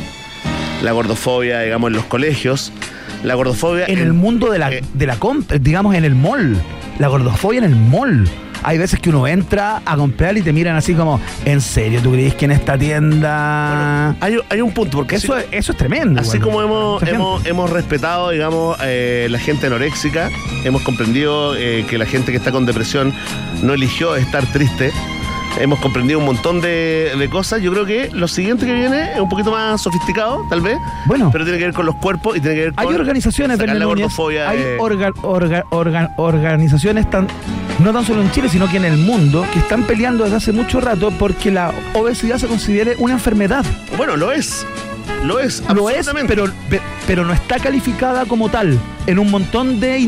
[0.81, 2.71] la gordofobia, digamos, en los colegios,
[3.23, 6.55] la gordofobia En el mundo de la, eh, de la compra, digamos en el mall.
[6.99, 8.27] La gordofobia en el mall.
[8.61, 12.11] Hay veces que uno entra a comprar y te miran así como, ¿en serio tú
[12.11, 14.09] crees que en esta tienda?
[14.19, 16.19] hay, hay un punto, porque eso, así- eso es tremendo.
[16.19, 16.41] Así igual.
[16.41, 20.29] como hemos, hemos, hemos respetado, digamos, eh, la gente anoréxica,
[20.65, 23.13] hemos comprendido eh, que la gente que está con depresión
[23.63, 24.91] no eligió estar triste,
[25.59, 27.61] hemos comprendido un montón de, de cosas.
[27.61, 31.29] Yo creo que lo siguiente que viene es un poquito más sofisticado, tal vez, Bueno.
[31.31, 33.85] pero tiene que ver con los cuerpos y tiene que ver con Hay organizaciones, la
[33.85, 34.49] gordofobia.
[34.49, 37.27] hay eh, orga- orga- orga- organizaciones tan,
[37.79, 40.51] no tan solo en Chile, sino que en el mundo, que están peleando desde hace
[40.51, 43.65] mucho rato porque la obesidad se considere una enfermedad.
[43.97, 44.65] bueno, lo es.
[45.23, 49.81] Lo es, Lo es, pero, pe- pero no está calificada como tal en un montón
[49.81, 49.99] de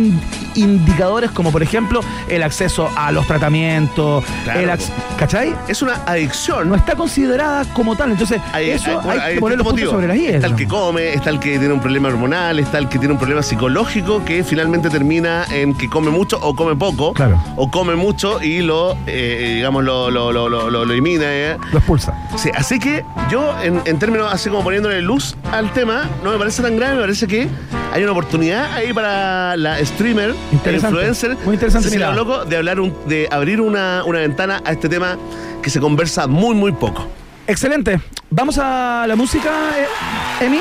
[0.56, 5.56] indicadores, como por ejemplo el acceso a los tratamientos, Claro, el ac- ¿cachai?
[5.68, 6.70] Es una adicción.
[6.70, 8.12] No está considerada como tal.
[8.12, 9.92] Entonces, eso hay, hay que poner los puntos motivos.
[9.94, 10.36] sobre las IES.
[10.36, 13.14] Está el que come, está el que tiene un problema hormonal, está el que tiene
[13.14, 17.14] un problema psicológico que finalmente termina en que come mucho o come poco.
[17.14, 17.42] Claro.
[17.56, 21.26] O come mucho y lo, eh, digamos, lo, lo, lo, lo, lo- lo elimina.
[21.28, 21.58] eh.
[21.72, 22.14] Lo expulsa.
[22.38, 26.38] Sí, así que yo, en, en términos así como poniéndole luz al tema, no me
[26.38, 27.48] parece tan grave, me parece que
[27.94, 30.98] hay una oportunidad ahí para la streamer, Interesante.
[30.98, 32.24] influencer, Muy interesante Cecilia mirada.
[32.24, 35.18] Loco, de hablar un, de abrir una, una ventana a este tema
[35.62, 37.08] que se conversa muy, muy poco.
[37.48, 38.00] Excelente.
[38.30, 40.60] Vamos a la música, eh, Emi.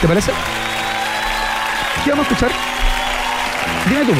[0.00, 0.32] ¿Te parece?
[2.04, 2.50] ¿Qué vamos a escuchar?
[3.88, 4.12] Dime tú.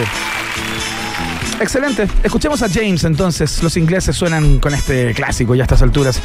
[1.61, 2.09] Excelente.
[2.23, 3.63] Escuchemos a James entonces.
[3.63, 6.21] Los ingleses suenan con este clásico ya a estas alturas.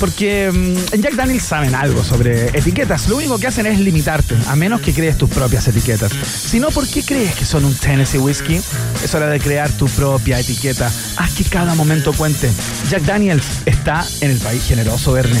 [0.00, 3.08] Porque mm, en Jack Daniels saben algo sobre etiquetas.
[3.08, 6.12] Lo único que hacen es limitarte, a menos que crees tus propias etiquetas.
[6.12, 8.60] Si no, ¿por qué crees que son un Tennessee Whiskey?
[9.04, 10.90] Es hora de crear tu propia etiqueta.
[11.16, 12.50] Haz que cada momento cuente.
[12.90, 15.40] Jack Daniels está en el país generoso, Verne.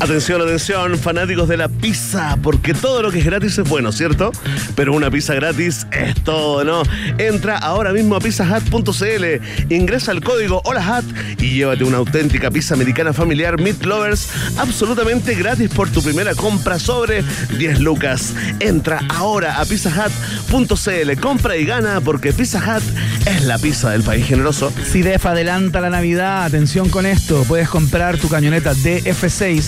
[0.00, 4.32] Atención, atención, fanáticos de la pizza, porque todo lo que es gratis es bueno, ¿cierto?
[4.74, 6.82] Pero una pizza gratis es todo, ¿no?
[7.18, 9.24] Entra ahora mismo a pizzahat.cl,
[9.70, 11.04] ingresa el código HOLAHAT
[11.40, 16.78] y llévate una auténtica pizza americana familiar Meat Lovers absolutamente gratis por tu primera compra
[16.78, 17.24] sobre
[17.56, 18.34] 10 lucas.
[18.60, 22.82] Entra ahora a pizzahat.cl, compra y gana porque Pizza Hut
[23.26, 24.72] es la pizza del país generoso.
[24.90, 26.44] CIDEF adelanta la Navidad.
[26.44, 27.44] Atención con esto.
[27.44, 29.63] Puedes comprar tu camioneta DF6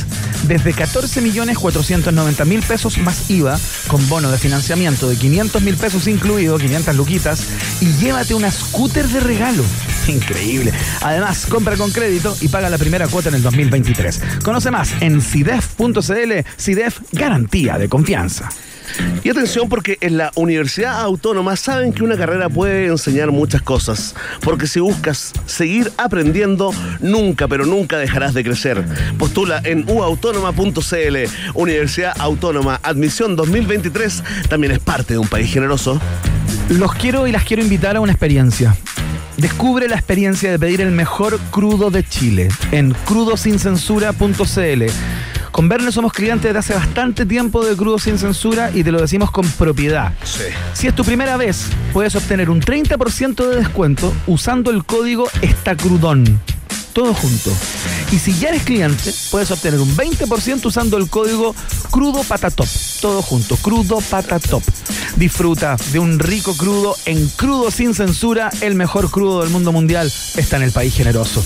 [0.47, 5.77] desde 14 millones 490 mil pesos más IVA con bono de financiamiento de 500 mil
[5.77, 7.45] pesos incluido, 500 luquitas,
[7.81, 9.65] y llévate una scooter de regalo.
[10.09, 10.73] Increíble.
[11.01, 14.23] Además, compra con crédito y paga la primera cuota en el 2023.
[14.43, 16.33] Conoce más en CIDEF.cl.
[16.57, 18.49] CIDEF, garantía de confianza.
[19.25, 24.15] Y atención porque en la Universidad Autónoma saben que una carrera puede enseñar muchas cosas.
[24.41, 28.85] Porque si buscas seguir aprendiendo, nunca, pero nunca dejarás de crecer.
[29.19, 31.17] Postula en uautónoma.cl.
[31.55, 36.01] Universidad Autónoma, admisión 2023, también es parte de un país generoso.
[36.69, 38.77] Los quiero y las quiero invitar a una experiencia.
[39.37, 44.85] Descubre la experiencia de pedir el mejor crudo de Chile en crudosincensura.cl.
[45.57, 49.01] Con Verne somos clientes desde hace bastante tiempo de Crudo Sin Censura y te lo
[49.01, 50.13] decimos con propiedad.
[50.23, 50.43] Sí.
[50.75, 56.43] Si es tu primera vez, puedes obtener un 30% de descuento usando el código ESTACRUDON.
[56.93, 57.51] Todo junto.
[58.13, 61.55] Y si ya eres cliente, puedes obtener un 20% usando el código
[61.91, 62.69] Crudo Patatop.
[63.01, 64.63] Todo junto, Crudo Patatop.
[65.17, 68.51] Disfruta de un rico crudo en Crudo Sin Censura.
[68.61, 71.43] El mejor crudo del mundo mundial está en el país generoso.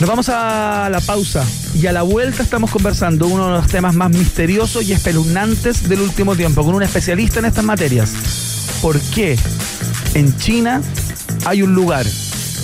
[0.00, 1.44] Nos vamos a la pausa
[1.74, 6.00] y a la vuelta estamos conversando uno de los temas más misteriosos y espeluznantes del
[6.00, 8.12] último tiempo con un especialista en estas materias.
[8.80, 9.38] ¿Por qué
[10.14, 10.80] en China
[11.44, 12.06] hay un lugar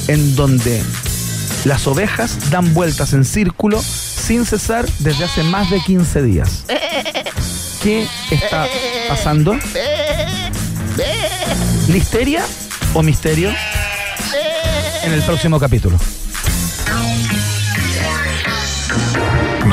[0.08, 0.82] en donde
[1.64, 6.64] las ovejas dan vueltas en círculo sin cesar desde hace más de 15 días?
[7.82, 8.66] ¿Qué está
[9.08, 9.58] pasando?
[11.88, 12.42] ¿Listeria
[12.94, 13.52] o misterio?
[15.02, 15.98] En el próximo capítulo.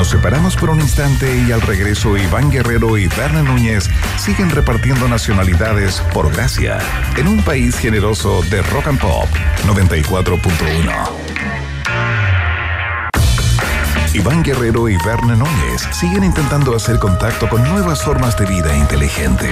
[0.04, 3.88] Nos separamos por un instante y al regreso Iván Guerrero y Berna Núñez
[4.18, 6.78] siguen repartiendo nacionalidades por gracia
[7.16, 9.30] en un país generoso de rock and pop
[9.66, 11.73] 94.1.
[14.14, 19.50] Iván Guerrero y Berna Núñez siguen intentando hacer contacto con nuevas formas de vida inteligente.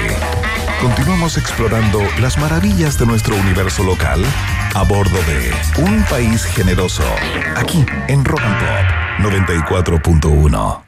[0.81, 4.25] Continuamos explorando las maravillas de nuestro universo local
[4.75, 5.53] a bordo de
[5.83, 7.03] Un País Generoso,
[7.57, 8.87] aquí en Rock and Pop
[9.33, 10.83] 94.1.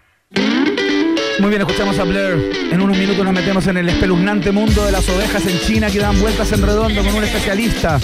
[1.41, 2.53] Muy bien, escuchamos a Blair.
[2.71, 5.99] En unos minutos nos metemos en el espeluznante mundo de las ovejas en China que
[5.99, 7.99] dan vueltas en redondo con un especialista.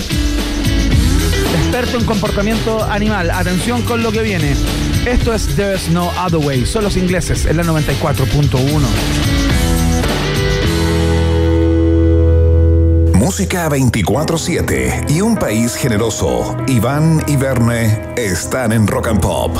[1.55, 3.31] Experto en comportamiento animal.
[3.31, 4.57] Atención con lo que viene.
[5.07, 6.67] Esto es There's No Other Way.
[6.67, 8.61] Son los ingleses en la 94.1.
[13.15, 16.55] Música 24-7 y un país generoso.
[16.67, 19.57] Iván y Verne están en Rock and Pop.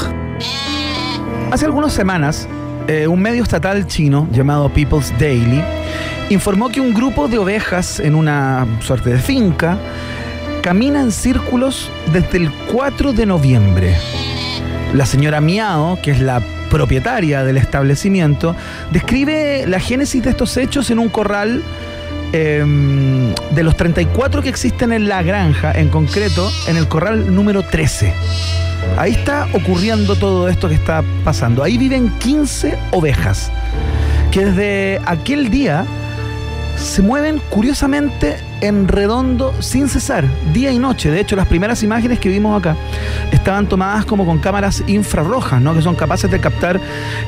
[1.51, 2.47] Hace algunas semanas,
[2.87, 5.63] eh, un medio estatal chino llamado People's Daily
[6.29, 9.79] informó que un grupo de ovejas en una suerte de finca
[10.63, 13.97] camina en círculos desde el 4 de noviembre.
[14.95, 18.57] La señora Miao, que es la propietaria del establecimiento,
[18.91, 21.63] describe la génesis de estos hechos en un corral
[22.33, 22.65] eh,
[23.51, 28.13] de los 34 que existen en la granja, en concreto en el corral número 13.
[28.97, 31.63] Ahí está ocurriendo todo esto que está pasando.
[31.63, 33.53] Ahí viven 15 ovejas
[34.31, 35.85] que desde aquel día
[36.77, 41.11] se mueven curiosamente en redondo sin cesar, día y noche.
[41.11, 42.77] De hecho, las primeras imágenes que vimos acá
[43.33, 45.75] estaban tomadas como con cámaras infrarrojas, ¿no?
[45.75, 46.81] que son capaces de captar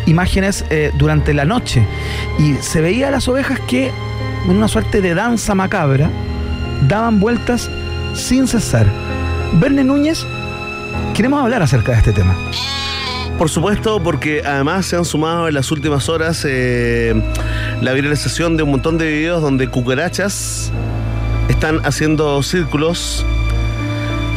[0.06, 1.86] imágenes eh, durante la noche.
[2.38, 3.90] Y se veía a las ovejas que,
[4.44, 6.10] en una suerte de danza macabra,
[6.88, 7.70] daban vueltas
[8.14, 8.86] sin cesar.
[9.54, 10.24] Verne Núñez
[11.14, 12.34] Queremos hablar acerca de este tema.
[13.36, 17.14] Por supuesto, porque además se han sumado en las últimas horas eh,
[17.82, 20.72] la viralización de un montón de videos donde cucarachas
[21.48, 23.24] están haciendo círculos,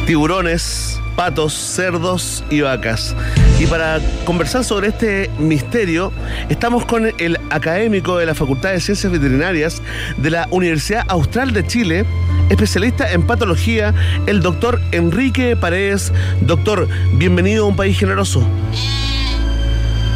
[0.06, 3.16] tiburones, patos, cerdos y vacas.
[3.58, 6.12] Y para conversar sobre este misterio,
[6.48, 9.82] estamos con el académico de la Facultad de Ciencias Veterinarias
[10.18, 12.04] de la Universidad Austral de Chile,
[12.50, 13.94] especialista en patología,
[14.26, 16.12] el doctor Enrique Paredes.
[16.42, 18.46] Doctor, bienvenido a un país generoso.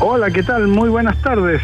[0.00, 0.68] Hola, ¿qué tal?
[0.68, 1.62] Muy buenas tardes.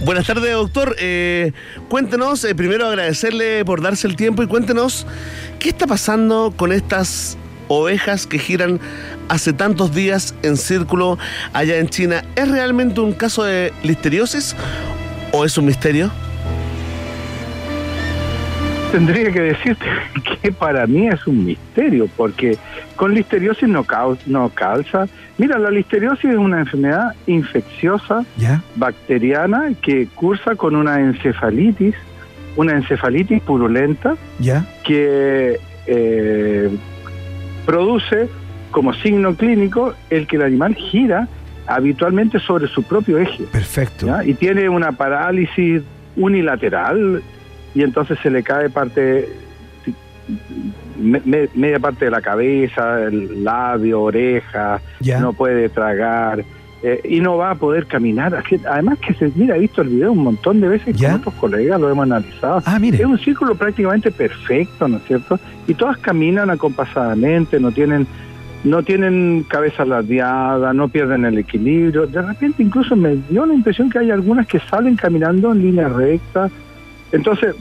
[0.00, 0.94] Buenas tardes, doctor.
[1.00, 1.52] Eh,
[1.88, 5.06] cuéntenos, eh, primero agradecerle por darse el tiempo y cuéntenos
[5.58, 8.78] qué está pasando con estas ovejas que giran
[9.28, 11.18] hace tantos días en círculo
[11.52, 12.22] allá en China.
[12.36, 14.54] ¿Es realmente un caso de listeriosis
[15.32, 16.12] o es un misterio?
[18.92, 19.84] Tendría que decirte
[20.42, 22.56] que para mí es un misterio, porque
[22.94, 23.84] con listeriosis no,
[24.26, 25.08] no calza.
[25.38, 28.24] Mira, la listeriosis es una enfermedad infecciosa,
[28.74, 31.94] bacteriana, que cursa con una encefalitis,
[32.56, 34.66] una encefalitis purulenta, ¿Ya?
[34.84, 36.70] que eh,
[37.64, 38.28] produce
[38.72, 41.28] como signo clínico el que el animal gira
[41.68, 43.44] habitualmente sobre su propio eje.
[43.44, 44.08] Perfecto.
[44.24, 45.82] Y tiene una parálisis
[46.16, 47.22] unilateral
[47.74, 49.28] y entonces se le cae parte,
[50.98, 54.80] media parte de la cabeza, el labio, oreja,
[55.20, 56.44] no puede tragar.
[56.80, 58.40] Eh, y no va a poder caminar.
[58.70, 61.80] Además que se mira, he visto el video un montón de veces con otros colegas,
[61.80, 62.62] lo hemos analizado.
[62.66, 65.40] Ah, es un círculo prácticamente perfecto, ¿no es cierto?
[65.66, 68.06] Y todas caminan acompasadamente, no tienen
[68.64, 72.06] no tienen cabeza ladeada, no pierden el equilibrio.
[72.06, 75.88] De repente incluso me dio la impresión que hay algunas que salen caminando en línea
[75.88, 76.50] recta.
[77.12, 77.54] Entonces,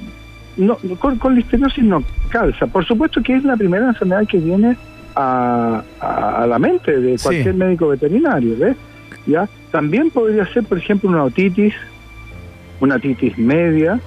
[0.57, 2.67] no, con, con listeriosis no calza.
[2.67, 4.75] Por supuesto que es la primera enfermedad que viene
[5.15, 5.83] a,
[6.47, 8.77] la mente de cualquier médico veterinario, ¿ves?
[9.25, 9.49] ¿ya?
[9.71, 11.73] También podría ser, por ejemplo, una otitis,
[12.79, 13.99] una otitis media,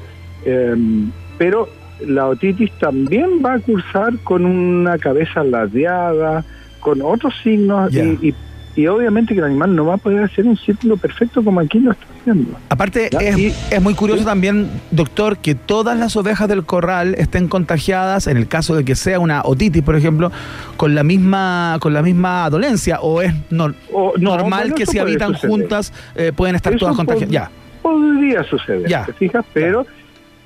[0.45, 1.69] em, pero
[2.07, 6.45] la otitis también va a cursar con una cabeza ladeada,
[6.81, 8.35] con otros signos y,
[8.75, 11.79] y, obviamente que el animal no va a poder hacer un círculo perfecto como aquí
[11.79, 12.59] lo está haciendo.
[12.69, 18.27] Aparte, es, es, muy curioso también, doctor, que todas las ovejas del corral estén contagiadas,
[18.27, 20.31] en el caso de que sea una otitis, por ejemplo,
[20.77, 26.33] con la misma con la misma dolencia, o es normal que si habitan juntas eh,
[26.35, 27.31] pueden estar todas contagiadas.
[27.31, 27.51] ya.
[27.83, 29.05] Podría suceder, ya.
[29.07, 29.45] ¿te fijas?
[29.55, 29.87] Pero,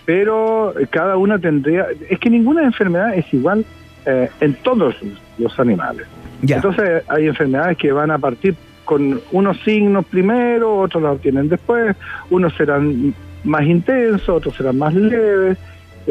[0.05, 1.87] pero cada una tendría...
[2.09, 3.65] Es que ninguna enfermedad es igual
[4.07, 4.95] eh, en todos
[5.39, 6.07] los animales.
[6.43, 8.55] Entonces hay enfermedades que van a partir
[8.85, 11.97] con unos signos primero, otros los tienen después,
[12.31, 15.59] unos serán más intensos, otros serán más leves.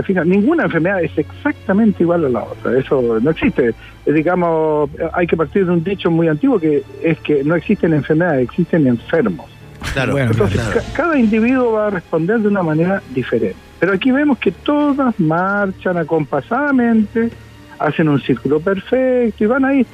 [0.04, 3.76] Fíjate, ninguna enfermedad es exactamente igual a la otra, eso no existe.
[4.06, 8.44] Digamos, hay que partir de un dicho muy antiguo que es que no existen enfermedades,
[8.44, 9.50] existen enfermos.
[9.94, 10.62] Claro, Entonces,
[10.96, 13.58] cada individuo va a responder de una manera diferente.
[13.80, 17.30] Pero aquí vemos que todas marchan acompasadamente,
[17.78, 19.86] hacen un círculo perfecto y van ahí.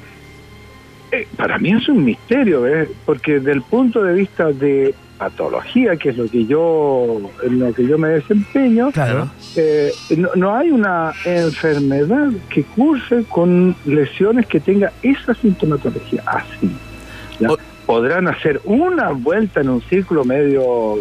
[1.12, 2.88] Eh, para mí es un misterio, ¿eh?
[3.04, 7.74] porque desde el punto de vista de patología, que es lo que yo en lo
[7.74, 8.90] que yo me desempeño,
[9.56, 9.92] eh,
[10.36, 16.70] no, hay una enfermedad que curse con lesiones que tenga esa sintomatología así.
[17.84, 20.96] Podrán hacer una vuelta en un círculo medio,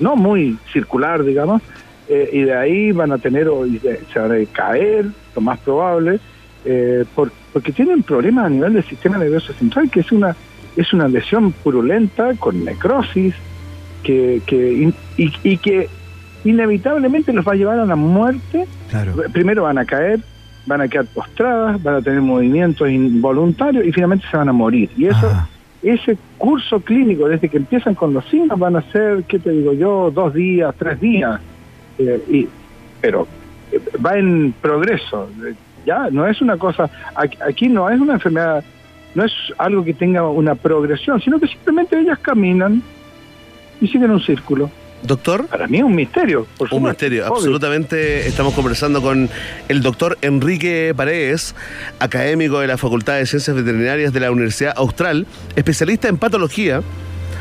[0.00, 1.60] no muy circular, digamos,
[2.08, 3.66] eh, y de ahí van a tener, o
[4.12, 6.18] se van a caer, lo más probable,
[6.64, 7.04] eh,
[7.52, 10.36] porque tienen problemas a nivel del sistema nervioso central, que es una
[10.76, 13.34] es una lesión purulenta con necrosis,
[14.02, 15.88] que, que y, que
[16.44, 18.66] inevitablemente los va a llevar a la muerte.
[19.32, 20.20] Primero van a caer,
[20.66, 24.90] van a quedar postradas, van a tener movimientos involuntarios y finalmente se van a morir.
[24.96, 25.30] Y eso,
[25.82, 29.72] ese curso clínico, desde que empiezan con los signos, van a ser, ¿qué te digo
[29.72, 31.40] yo?, dos días, tres días.
[31.98, 32.48] Eh, y,
[33.00, 33.26] pero
[34.04, 35.28] va en progreso.
[35.86, 38.62] Ya, no es una cosa, aquí no es una enfermedad,
[39.14, 42.82] no es algo que tenga una progresión, sino que simplemente ellas caminan
[43.80, 44.70] y siguen un círculo.
[45.02, 45.46] Doctor.
[45.46, 46.46] Para mí es un misterio.
[46.58, 48.28] Por un misterio, absolutamente.
[48.28, 49.30] Estamos conversando con
[49.68, 51.54] el doctor Enrique Paredes,
[51.98, 55.26] académico de la Facultad de Ciencias Veterinarias de la Universidad Austral,
[55.56, 56.82] especialista en patología.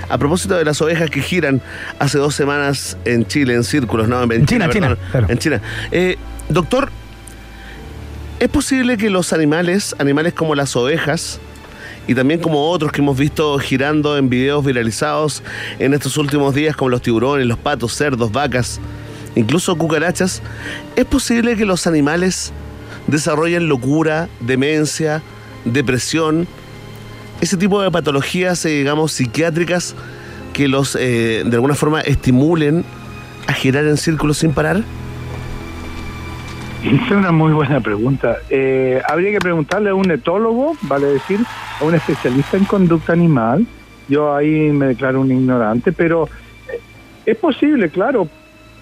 [0.08, 1.62] A propósito de las ovejas que giran
[2.00, 4.24] hace dos semanas en Chile, en círculos, ¿no?
[4.24, 4.98] En, China, China,
[5.28, 5.62] En China.
[5.92, 6.18] Eh,
[6.48, 6.90] doctor,
[8.40, 11.40] ¿es posible que los animales, animales como las ovejas,
[12.08, 15.44] y también como otros que hemos visto girando en videos viralizados
[15.78, 18.80] en estos últimos días, como los tiburones, los patos, cerdos, vacas,
[19.36, 20.42] incluso cucarachas,
[20.96, 22.52] ¿es posible que los animales
[23.08, 25.22] desarrollen locura, demencia,
[25.66, 26.48] depresión,
[27.42, 29.96] ese tipo de patologías, eh, digamos, psiquiátricas
[30.54, 32.86] que los, eh, de alguna forma, estimulen
[33.48, 34.84] a girar en círculos sin parar?
[36.84, 38.38] Es una muy buena pregunta.
[38.50, 41.40] Eh, habría que preguntarle a un etólogo, vale decir,
[41.80, 43.66] a un especialista en conducta animal.
[44.08, 46.28] Yo ahí me declaro un ignorante, pero
[46.72, 46.80] eh,
[47.26, 48.28] es posible, claro.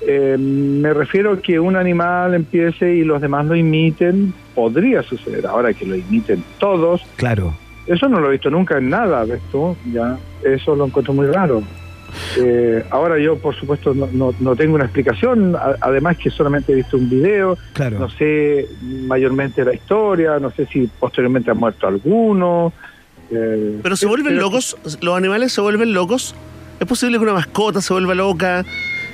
[0.02, 5.48] Eh, me refiero a que un animal empiece y los demás lo imiten, podría suceder.
[5.48, 7.56] Ahora que lo imiten todos, Claro.
[7.88, 9.76] eso no lo he visto nunca en nada, ¿ves tú?
[9.91, 11.64] Ya, eso lo encuentro muy raro.
[12.40, 16.76] Eh, ahora yo, por supuesto, no, no, no tengo una explicación, además que solamente he
[16.76, 18.00] visto un video, Claro.
[18.00, 22.72] no sé mayormente la historia, no sé si posteriormente ha muerto alguno.
[23.32, 26.34] eh, Pero se vuelven pero- locos, los animales se vuelven locos.
[26.80, 28.64] Es posible que una mascota se vuelva loca.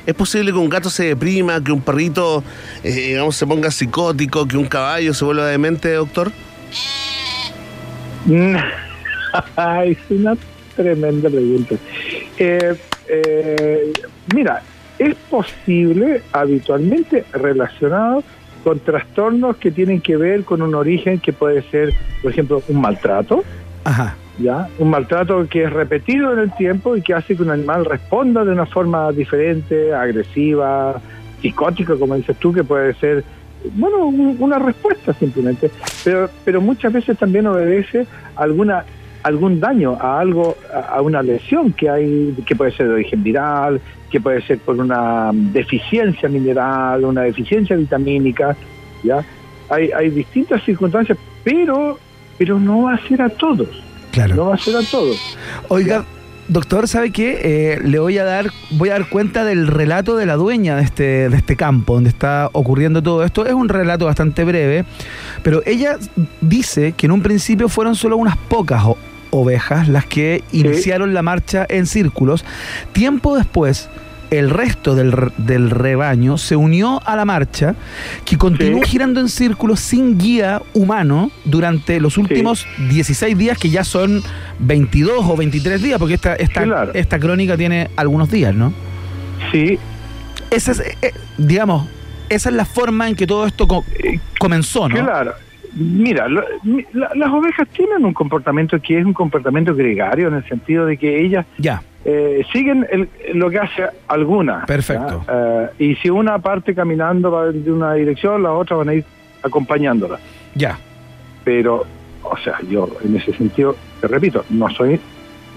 [0.05, 2.43] Es posible que un gato se deprima, que un perrito,
[2.83, 6.29] eh, digamos, se ponga psicótico, que un caballo se vuelva demente, doctor.
[9.55, 10.35] Ay, es una
[10.75, 11.75] tremenda pregunta.
[12.37, 12.75] Eh,
[13.09, 13.93] eh,
[14.33, 14.61] mira,
[14.99, 18.23] es posible habitualmente relacionado
[18.63, 22.79] con trastornos que tienen que ver con un origen que puede ser, por ejemplo, un
[22.79, 23.43] maltrato,
[23.83, 24.15] Ajá.
[24.39, 24.69] ¿ya?
[24.79, 28.45] Un maltrato que es repetido en el tiempo y que hace que un animal responda
[28.45, 31.01] de una forma diferente, agresiva,
[31.41, 33.23] psicótica, como dices tú, que puede ser,
[33.75, 35.69] bueno, un- una respuesta simplemente,
[36.05, 38.05] pero, pero muchas veces también obedece
[38.37, 38.85] a alguna
[39.23, 40.55] algún daño a algo
[40.91, 43.79] a una lesión que hay que puede ser de origen viral
[44.11, 48.55] que puede ser por una deficiencia mineral una deficiencia vitamínica
[49.03, 49.23] ya
[49.69, 51.97] hay hay distintas circunstancias pero
[52.37, 53.69] pero no va a ser a todos
[54.11, 54.35] Claro.
[54.35, 55.17] no va a ser a todos.
[55.69, 56.05] Oiga,
[56.47, 57.39] doctor, ¿sabe qué?
[57.73, 60.83] Eh, le voy a dar, voy a dar cuenta del relato de la dueña de
[60.83, 63.43] este, de este campo donde está ocurriendo todo esto.
[63.47, 64.85] Es un relato bastante breve,
[65.41, 65.97] pero ella
[66.41, 68.97] dice que en un principio fueron solo unas pocas o-
[69.33, 72.45] ovejas las que iniciaron la marcha en círculos.
[72.93, 73.89] Tiempo después,
[74.29, 77.75] el resto del, del rebaño se unió a la marcha,
[78.25, 78.89] que continuó Sí.
[78.91, 84.23] girando en círculos sin guía humano durante los últimos 16 días, que ya son
[84.59, 86.91] 22 o 23 días, porque esta, esta, Claro.
[86.93, 88.73] esta crónica tiene algunos días, ¿no?
[89.51, 89.77] Sí,
[90.49, 91.87] Esa es, eh, digamos,
[92.29, 93.83] esa es la forma en que todo esto co-
[94.39, 94.95] comenzó, ¿no?
[95.03, 95.33] claro.
[95.75, 96.43] Mira, lo-
[96.93, 100.97] la- las ovejas tienen un comportamiento que es un comportamiento gregario en el sentido de
[100.97, 104.65] que ellas Ya, eh, siguen el- lo que hace alguna.
[104.67, 105.23] Perfecto.
[105.27, 109.05] Eh, y si una parte caminando va de una dirección, las otras van a ir
[109.41, 110.19] acompañándola.
[110.55, 110.77] ya.
[111.43, 111.83] Pero,
[112.23, 114.99] o sea, yo en ese sentido, te repito, no soy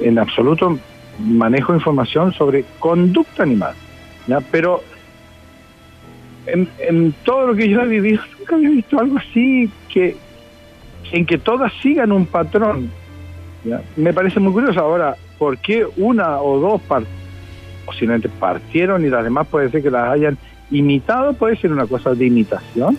[0.01, 0.79] en absoluto
[1.21, 3.75] manejo información sobre conducta animal,
[4.27, 4.41] ¿ya?
[4.51, 4.83] Pero
[6.47, 10.17] en, en todo lo que yo he vivido, nunca había visto algo así que
[11.13, 12.91] en que todas sigan un patrón.
[13.65, 13.81] ¿ya?
[13.97, 14.81] Me parece muy curioso.
[14.81, 16.81] Ahora, ¿por qué una o dos
[17.85, 20.37] posiblemente partieron y las demás puede ser que las hayan
[20.71, 21.33] imitado?
[21.35, 22.97] Puede ser una cosa de imitación.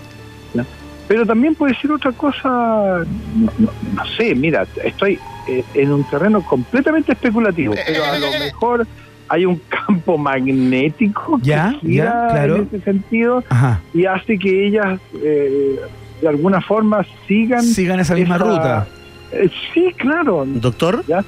[0.54, 0.66] ¿ya?
[1.08, 5.18] Pero también puede ser otra cosa, no, no- no sé, mira, estoy
[5.48, 8.88] eh, en un terreno completamente especulativo, pero a lo mejor
[9.30, 12.56] hay un campo magnético Ya, que gira ya, claro.
[12.58, 13.82] en ese sentido Ajá.
[13.94, 15.80] y hace que ellas eh,
[16.22, 18.88] de alguna forma sigan Sigan esa misma ruta.
[19.32, 20.46] Eh, sí, claro.
[20.48, 21.24] Doctor, ¿ya?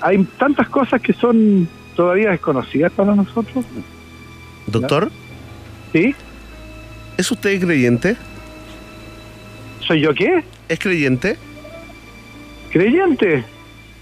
[0.00, 3.64] Hay tantas cosas que son todavía desconocidas para nosotros.
[4.66, 5.10] doctor,
[5.92, 6.14] ¿Sí?
[7.16, 8.16] ¿es usted creyente?
[9.80, 10.42] ¿Soy yo qué?
[10.68, 11.36] ¿Es creyente?
[12.72, 13.44] ¿Creyente?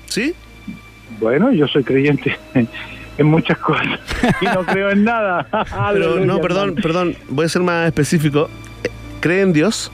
[0.07, 0.35] ¿Sí?
[1.21, 2.37] Bueno, yo soy creyente
[3.23, 3.99] en muchas cosas
[4.41, 5.47] y no creo en nada.
[5.93, 8.49] Pero no, perdón, perdón, voy a ser más específico.
[9.21, 9.91] ¿Cree en Dios?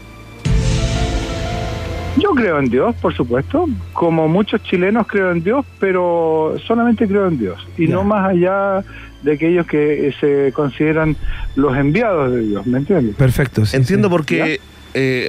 [2.17, 3.69] Yo creo en Dios, por supuesto.
[3.93, 7.65] Como muchos chilenos creo en Dios, pero solamente creo en Dios.
[7.77, 8.83] Y no más allá
[9.23, 11.17] de aquellos que eh, se consideran
[11.55, 13.15] los enviados de Dios, ¿me entiendes?
[13.17, 13.67] Perfecto.
[13.67, 14.13] sí, Entiendo sí.
[14.13, 14.61] porque
[14.95, 15.29] eh,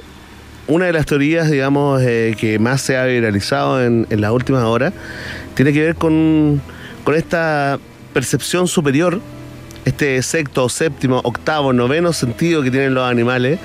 [0.66, 4.64] una de las teorías, digamos, eh, que más se ha viralizado en, en las últimas
[4.64, 4.92] horas
[5.54, 6.60] tiene que ver con,
[7.04, 7.78] con esta
[8.12, 9.20] percepción superior,
[9.84, 13.58] este sexto, séptimo, octavo, noveno sentido que tienen los animales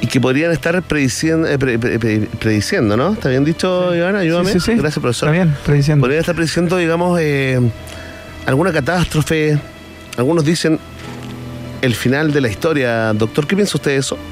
[0.00, 3.12] y que podrían estar prediciendo, eh, pre- pre- pre- prediciendo ¿no?
[3.14, 4.20] ¿Está bien dicho, Ivana?
[4.20, 4.52] Ayúdame.
[4.52, 4.78] Sí, sí, sí.
[4.78, 5.28] Gracias, profesor.
[5.34, 6.02] Está bien, prediciendo.
[6.02, 7.60] Podrían estar prediciendo, digamos, eh,
[8.46, 9.58] alguna catástrofe.
[10.16, 10.78] Algunos dicen
[11.82, 13.12] el final de la historia.
[13.12, 14.16] Doctor, ¿qué piensa usted de eso?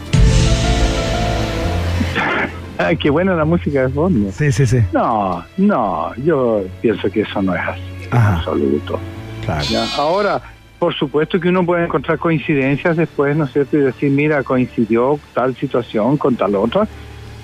[2.78, 4.30] Ah, qué buena la música de fondo.
[4.32, 4.78] Sí, sí, sí.
[4.92, 7.80] No, no, yo pienso que eso no es así,
[8.10, 8.36] en Ajá.
[8.36, 9.00] absoluto.
[9.44, 9.64] Claro.
[9.68, 9.84] ¿ya?
[9.96, 10.40] Ahora,
[10.78, 13.76] por supuesto que uno puede encontrar coincidencias después, ¿no es cierto?
[13.78, 16.86] Y decir, mira, coincidió tal situación con tal otra,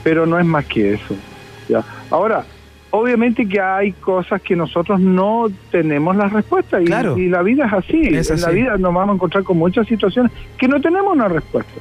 [0.02, 1.14] pero no es más que eso.
[1.68, 1.82] ¿ya?
[2.10, 2.44] Ahora,
[2.90, 7.16] obviamente que hay cosas que nosotros no tenemos las respuestas y, Claro.
[7.16, 8.00] y la vida es así.
[8.14, 8.56] Es En la así.
[8.56, 11.80] vida nos vamos a encontrar con muchas situaciones que no tenemos una respuesta.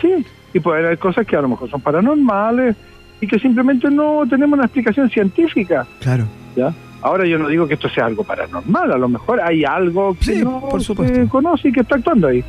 [0.00, 0.24] Sí,
[0.54, 2.76] y puede haber cosas que a lo mejor son paranormales
[3.20, 5.86] y que simplemente no tenemos una explicación científica.
[6.00, 6.26] Claro.
[6.54, 6.72] ¿ya?
[7.02, 10.24] Ahora yo no digo que esto sea algo paranormal, a lo mejor hay algo que
[10.36, 11.14] Sí, no por supuesto.
[11.14, 12.44] se conoce y que está actuando ahí.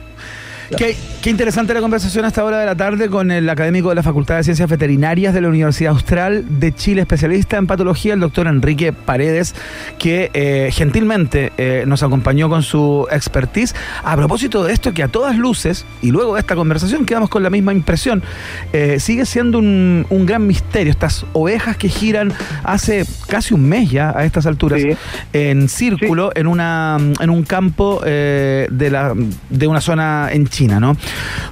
[0.78, 3.96] Qué, qué interesante la conversación a esta hora de la tarde con el académico de
[3.96, 8.20] la Facultad de Ciencias Veterinarias de la Universidad Austral de Chile, especialista en patología, el
[8.20, 9.56] doctor Enrique Paredes,
[10.00, 13.76] que eh, gentilmente eh, nos acompañó con su expertise.
[14.04, 17.44] A propósito de esto, que a todas luces, y luego de esta conversación quedamos con
[17.44, 18.24] la misma impresión,
[18.72, 20.92] eh, sigue siendo un, un gran misterio.
[20.92, 22.34] Estas ovejas que giran
[22.64, 24.90] hace casi un mes ya a estas alturas Sí.
[25.34, 29.14] en círculo en una en un campo de la
[29.50, 30.96] de una zona en China, ¿no?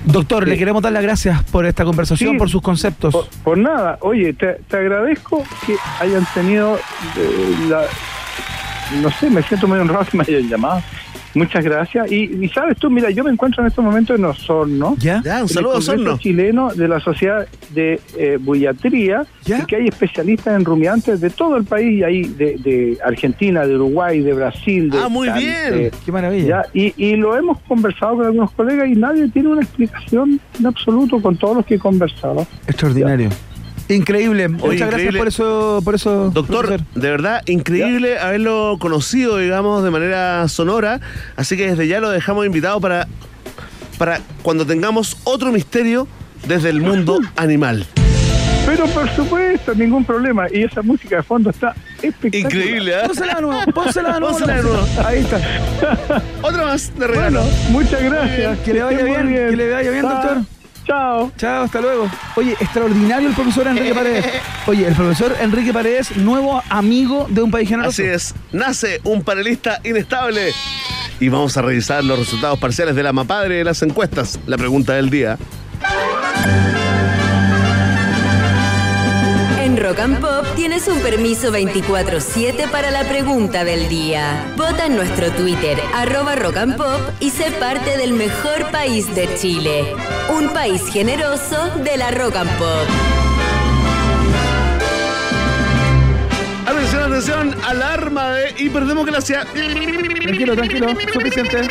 [0.05, 0.49] Doctor, Sí.
[0.51, 2.37] le queremos dar las gracias por esta conversación, Sí.
[2.37, 3.11] por sus conceptos.
[3.11, 6.77] Por, por nada, oye, te, te agradezco que hayan tenido
[7.17, 7.81] eh, la...
[9.01, 10.81] No sé, me siento muy honrado que me hayan llamado.
[11.33, 12.11] Muchas gracias.
[12.11, 14.95] Y, y sabes tú, mira, yo me encuentro en este momento en Osorno.
[14.99, 15.21] ¿Ya?
[15.23, 16.17] Ya, un saludo a el Congreso Osorno.
[16.17, 19.59] chileno de la Sociedad de eh, Bullatría, ¿Ya?
[19.59, 23.65] y que hay especialistas en rumiantes de todo el país, y hay de, de Argentina,
[23.65, 24.89] de Uruguay, de Brasil.
[24.89, 25.71] De Ah, muy bien.
[25.71, 26.47] de- Qué maravilla.
[26.47, 30.65] ya, y, y lo hemos conversado con algunos colegas y nadie tiene una explicación en
[30.65, 32.45] absoluto con todos los que he conversado.
[32.67, 33.29] Extraordinario.
[33.89, 34.47] Increíble.
[34.47, 36.31] Muchas gracias por eso, por eso.
[36.33, 36.87] Doctor, profesor.
[36.95, 40.99] de verdad, increíble haberlo conocido, digamos, de manera sonora.
[41.35, 43.07] Así que desde ya lo dejamos invitado para,
[43.97, 46.07] para cuando tengamos otro misterio
[46.47, 47.85] desde el mundo animal.
[48.65, 50.45] Pero por supuesto, ningún problema.
[50.51, 52.53] Y esa música de fondo está espectacular.
[52.53, 53.07] Increíble, ¿eh?
[53.07, 54.37] Pónsela de nuevo, pónsela de nuevo.
[54.37, 54.87] Pónsela de la nuevo.
[55.05, 56.21] Ahí está.
[56.41, 57.41] Otra más de regalo.
[57.41, 58.59] Bueno, muchas gracias.
[58.59, 60.60] Que le vaya bien, que le vaya bien, doctor.
[60.91, 61.31] Chao.
[61.37, 62.11] Chao, hasta luego.
[62.35, 64.25] Oye, extraordinario el profesor Enrique Paredes.
[64.67, 68.01] Oye, el profesor Enrique Paredes, nuevo amigo de un país generoso.
[68.01, 70.51] Así es, nace un panelista inestable.
[71.21, 74.37] Y vamos a revisar los resultados parciales de la mapadre de las encuestas.
[74.47, 75.37] La pregunta del día.
[79.91, 84.53] Rock and Pop tienes un permiso 24-7 para la pregunta del día.
[84.55, 89.27] Vota en nuestro Twitter, arroba Rock and Pop, y sé parte del mejor país de
[89.35, 89.93] Chile.
[90.29, 92.87] Un país generoso de la Rock and Pop.
[96.65, 99.43] Atención, atención, alarma de hiperdemocracia.
[99.43, 101.67] Tranquilo, tranquilo, suficiente.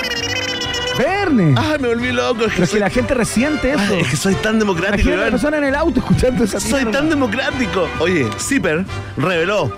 [1.05, 1.55] Verne.
[1.57, 2.45] Ay, me volví loco.
[2.45, 3.83] Es que, Pero es que soy, la gente resiente eso.
[3.95, 5.09] Ay, es que soy tan democrático.
[5.09, 5.31] La Iván.
[5.31, 6.93] persona en el auto escuchando esa Soy mierda.
[7.01, 7.89] tan democrático.
[8.01, 8.85] Oye, Zipper
[9.17, 9.73] reveló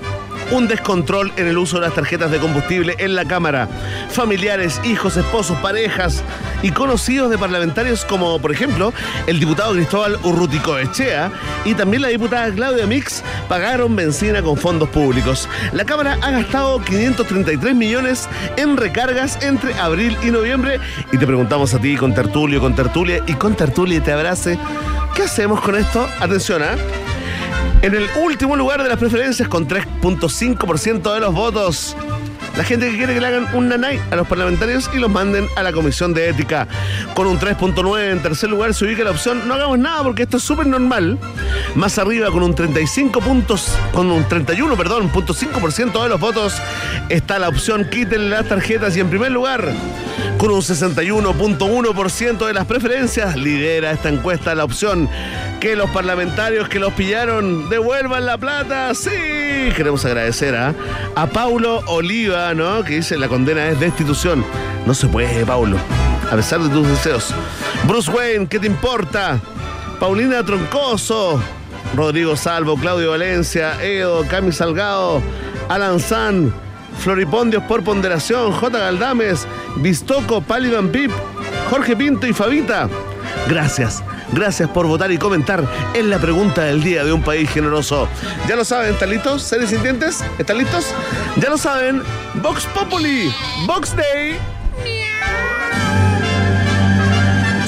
[0.52, 3.68] un descontrol en el uso de las tarjetas de combustible en la Cámara.
[4.10, 6.22] Familiares, hijos, esposos, parejas
[6.62, 8.92] y conocidos de parlamentarios como, por ejemplo,
[9.26, 11.32] el diputado Cristóbal Urrutico Echea
[11.64, 15.48] y también la diputada Claudia Mix pagaron benzina con fondos públicos.
[15.72, 20.78] La Cámara ha gastado 533 millones en recargas entre abril y noviembre
[21.12, 24.58] y te preguntamos a ti con Tertulio, con Tertulia y con Tertulia te abrace.
[25.14, 26.06] ¿Qué hacemos con esto?
[26.20, 26.76] Atención, ¿ah?
[27.82, 31.96] En el último lugar de las preferencias, con 3.5% de los votos.
[32.56, 35.48] La gente que quiere que le hagan un nanay a los parlamentarios y los manden
[35.56, 36.68] a la Comisión de Ética.
[37.14, 40.36] Con un 3.9 en tercer lugar se ubica la opción no hagamos nada porque esto
[40.36, 41.18] es súper normal.
[41.74, 46.54] Más arriba con un 35 puntos, con un 31, perdón, punto 5% de los votos
[47.08, 49.72] está la opción quítenle las tarjetas y en primer lugar
[50.38, 55.08] con un 61.1% de las preferencias lidera esta encuesta la opción
[55.60, 58.92] que los parlamentarios que los pillaron devuelvan la plata.
[58.94, 59.10] Sí,
[59.76, 60.74] queremos agradecer a,
[61.14, 62.82] a Paulo Oliva, ¿no?
[62.84, 64.44] Que dice la condena es destitución.
[64.84, 65.76] No se puede, Paulo,
[66.30, 67.32] a pesar de tus deseos.
[67.86, 69.40] Bruce Wayne, ¿qué te importa?
[70.00, 71.40] Paulina Troncoso,
[71.96, 75.22] Rodrigo Salvo, Claudio Valencia, Edo, Cami Salgado,
[75.68, 76.52] Alan San,
[76.98, 78.78] Floripondios por ponderación, J.
[78.78, 79.46] Galdames,
[79.76, 81.12] Bistoco, Palivan Pip,
[81.70, 82.88] Jorge Pinto y Fabita.
[83.48, 84.02] Gracias,
[84.32, 85.64] gracias por votar y comentar
[85.94, 88.08] en la pregunta del día de un país generoso.
[88.48, 89.42] Ya lo saben, ¿están listos?
[89.42, 90.24] ¿Seres sintientes?
[90.38, 90.86] ¿Están listos?
[91.36, 92.02] Ya lo saben,
[92.34, 93.32] Vox Populi,
[93.66, 94.38] Vox Day.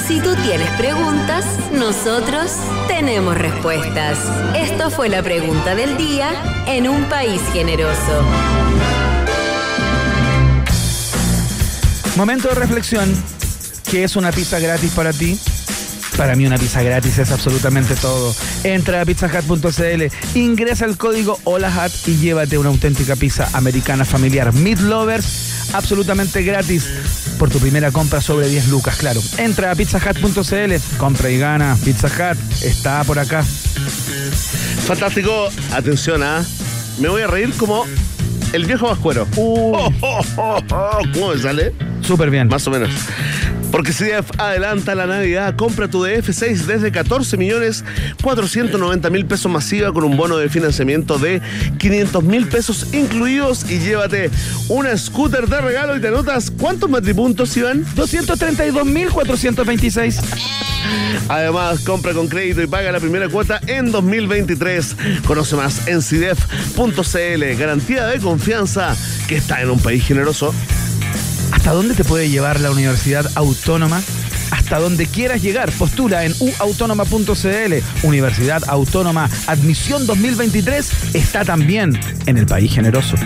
[0.07, 2.53] Si tú tienes preguntas, nosotros
[2.89, 4.19] tenemos respuestas.
[4.55, 6.31] Esto fue la pregunta del día
[6.67, 8.23] en un país generoso.
[12.17, 13.13] Momento de reflexión.
[13.91, 15.39] ¿Qué es una pizza gratis para ti?
[16.17, 18.35] Para mí una pizza gratis es absolutamente todo.
[18.63, 24.81] Entra a pizzahut.cl, ingresa el código HOLAHAT y llévate una auténtica pizza americana familiar Meat
[24.81, 26.89] Lovers absolutamente gratis
[27.39, 29.21] por tu primera compra sobre 10 lucas, claro.
[29.39, 31.77] Entra a pizzahut.cl, compra y gana.
[31.85, 33.43] Pizza Hut está por acá.
[34.87, 35.49] Fantástico.
[35.73, 36.45] Atención, ¿ah?
[36.99, 37.85] Me voy a reír como
[38.53, 39.27] el viejo vascuero.
[39.37, 40.99] Oh, oh, oh, oh.
[41.13, 41.75] ¿Cómo me sale?
[42.03, 42.49] Súper bien.
[42.49, 42.91] Más o menos.
[43.75, 47.85] Porque CDF adelanta la Navidad, compra tu DF6 desde 14 millones
[48.23, 51.43] 490 mil pesos masiva con un bono de financiamiento de
[51.79, 54.31] 500 mil pesos incluidos y llévate
[54.69, 57.85] una scooter de regalo y te anotas ¿cuántos matripuntos, Iván?
[57.97, 60.21] 232.426.
[61.29, 64.97] Además, compra con crédito y paga la primera cuota en 2023.
[65.27, 67.59] Conoce más en CIDEF.cl.
[67.59, 68.97] Garantía de confianza
[69.27, 70.55] que está en un país generoso.
[71.65, 74.03] ¿Hasta dónde te puede llevar la Universidad Autónoma?
[74.51, 77.75] Hasta donde quieras llegar, postula en uautónoma.cl.
[78.03, 83.17] Universidad Autónoma Admisión 2023 está también en el país generoso.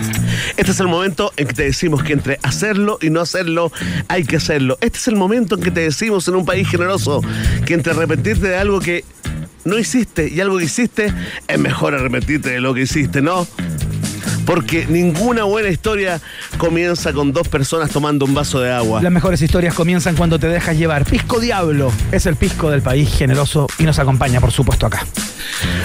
[0.55, 3.73] Este es el momento en que te decimos que entre hacerlo y no hacerlo
[4.07, 4.77] hay que hacerlo.
[4.79, 7.21] Este es el momento en que te decimos en un país generoso
[7.65, 9.03] que entre arrepentirte de algo que
[9.65, 11.13] no hiciste y algo que hiciste
[11.45, 13.45] es mejor arrepentirte de lo que hiciste, ¿no?
[14.49, 16.19] Porque ninguna buena historia
[16.57, 18.99] comienza con dos personas tomando un vaso de agua.
[18.99, 21.05] Las mejores historias comienzan cuando te dejas llevar.
[21.05, 25.05] Pisco Diablo es el pisco del país generoso y nos acompaña, por supuesto, acá.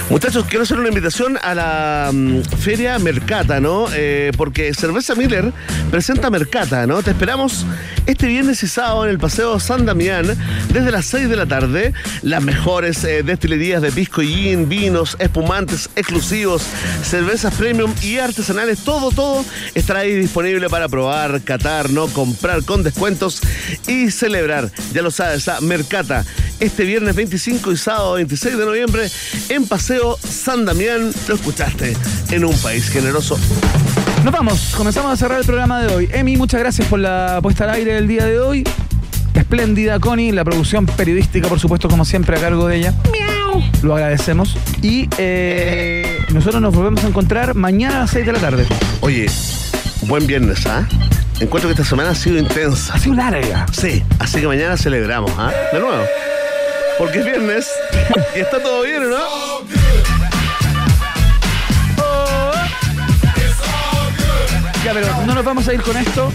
[0.09, 3.87] Muchachos, quiero hacer una invitación a la mm, feria Mercata, ¿no?
[3.93, 5.51] Eh, porque Cerveza Miller
[5.91, 7.01] presenta Mercata, ¿no?
[7.03, 7.65] Te esperamos
[8.05, 10.25] este viernes y sábado en el Paseo San Damián
[10.71, 11.93] desde las 6 de la tarde.
[12.21, 16.63] Las mejores eh, destilerías de pisco y gin, vinos, espumantes exclusivos,
[17.03, 22.07] cervezas premium y artesanales, todo, todo estará ahí disponible para probar, catar, ¿no?
[22.07, 23.41] Comprar con descuentos
[23.87, 24.71] y celebrar.
[24.93, 26.25] Ya lo sabes, a Mercata
[26.59, 29.09] este viernes 25 y sábado 26 de noviembre
[29.49, 31.11] en Paseo San Damián.
[31.27, 31.95] Lo escuchaste
[32.31, 33.37] en un país generoso.
[34.23, 36.09] Nos vamos, comenzamos a cerrar el programa de hoy.
[36.11, 38.63] Emi, muchas gracias por la puesta al aire del día de hoy.
[39.33, 42.93] Espléndida Connie, la producción periodística, por supuesto, como siempre, a cargo de ella.
[43.11, 43.44] Miau.
[43.81, 44.57] Lo agradecemos.
[44.81, 48.65] Y eh, nosotros nos volvemos a encontrar mañana a las 6 de la tarde.
[49.01, 49.27] Oye,
[50.03, 50.87] buen viernes, ¿ah?
[51.39, 52.93] Encuentro que esta semana ha sido intensa.
[52.93, 53.65] Ha sido larga.
[53.71, 55.51] Sí, así que mañana celebramos, ¿ah?
[55.73, 56.03] De nuevo.
[56.97, 57.69] Porque es viernes
[58.35, 59.17] y está todo bien, ¿no?
[64.85, 66.31] Ya, pero no nos vamos a ir con esto.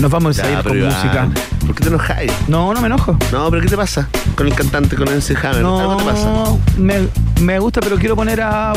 [0.00, 1.28] Nos vamos a ir con música.
[1.66, 2.32] ¿Por qué te enojáis?
[2.48, 3.16] No, no me enojo.
[3.32, 5.62] No, pero ¿qué te pasa con el cantante, con MC Hammer?
[5.62, 6.44] No, ¿Algo te pasa?
[6.78, 7.08] Me,
[7.40, 8.72] me gusta, pero quiero poner a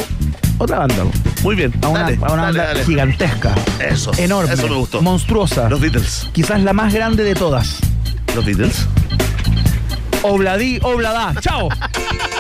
[0.58, 0.96] otra banda.
[1.44, 2.86] Muy bien, A una, dale, a una dale, banda dale.
[2.86, 3.54] gigantesca.
[3.80, 4.54] Eso, Enorme.
[4.54, 5.02] eso me gustó.
[5.02, 5.70] Monstruosa.
[5.70, 6.30] Los Beatles.
[6.34, 7.78] Quizás la más grande de todas.
[8.36, 8.88] Los Beatles.
[10.24, 11.34] Obladí, oblada.
[11.42, 11.70] Chao.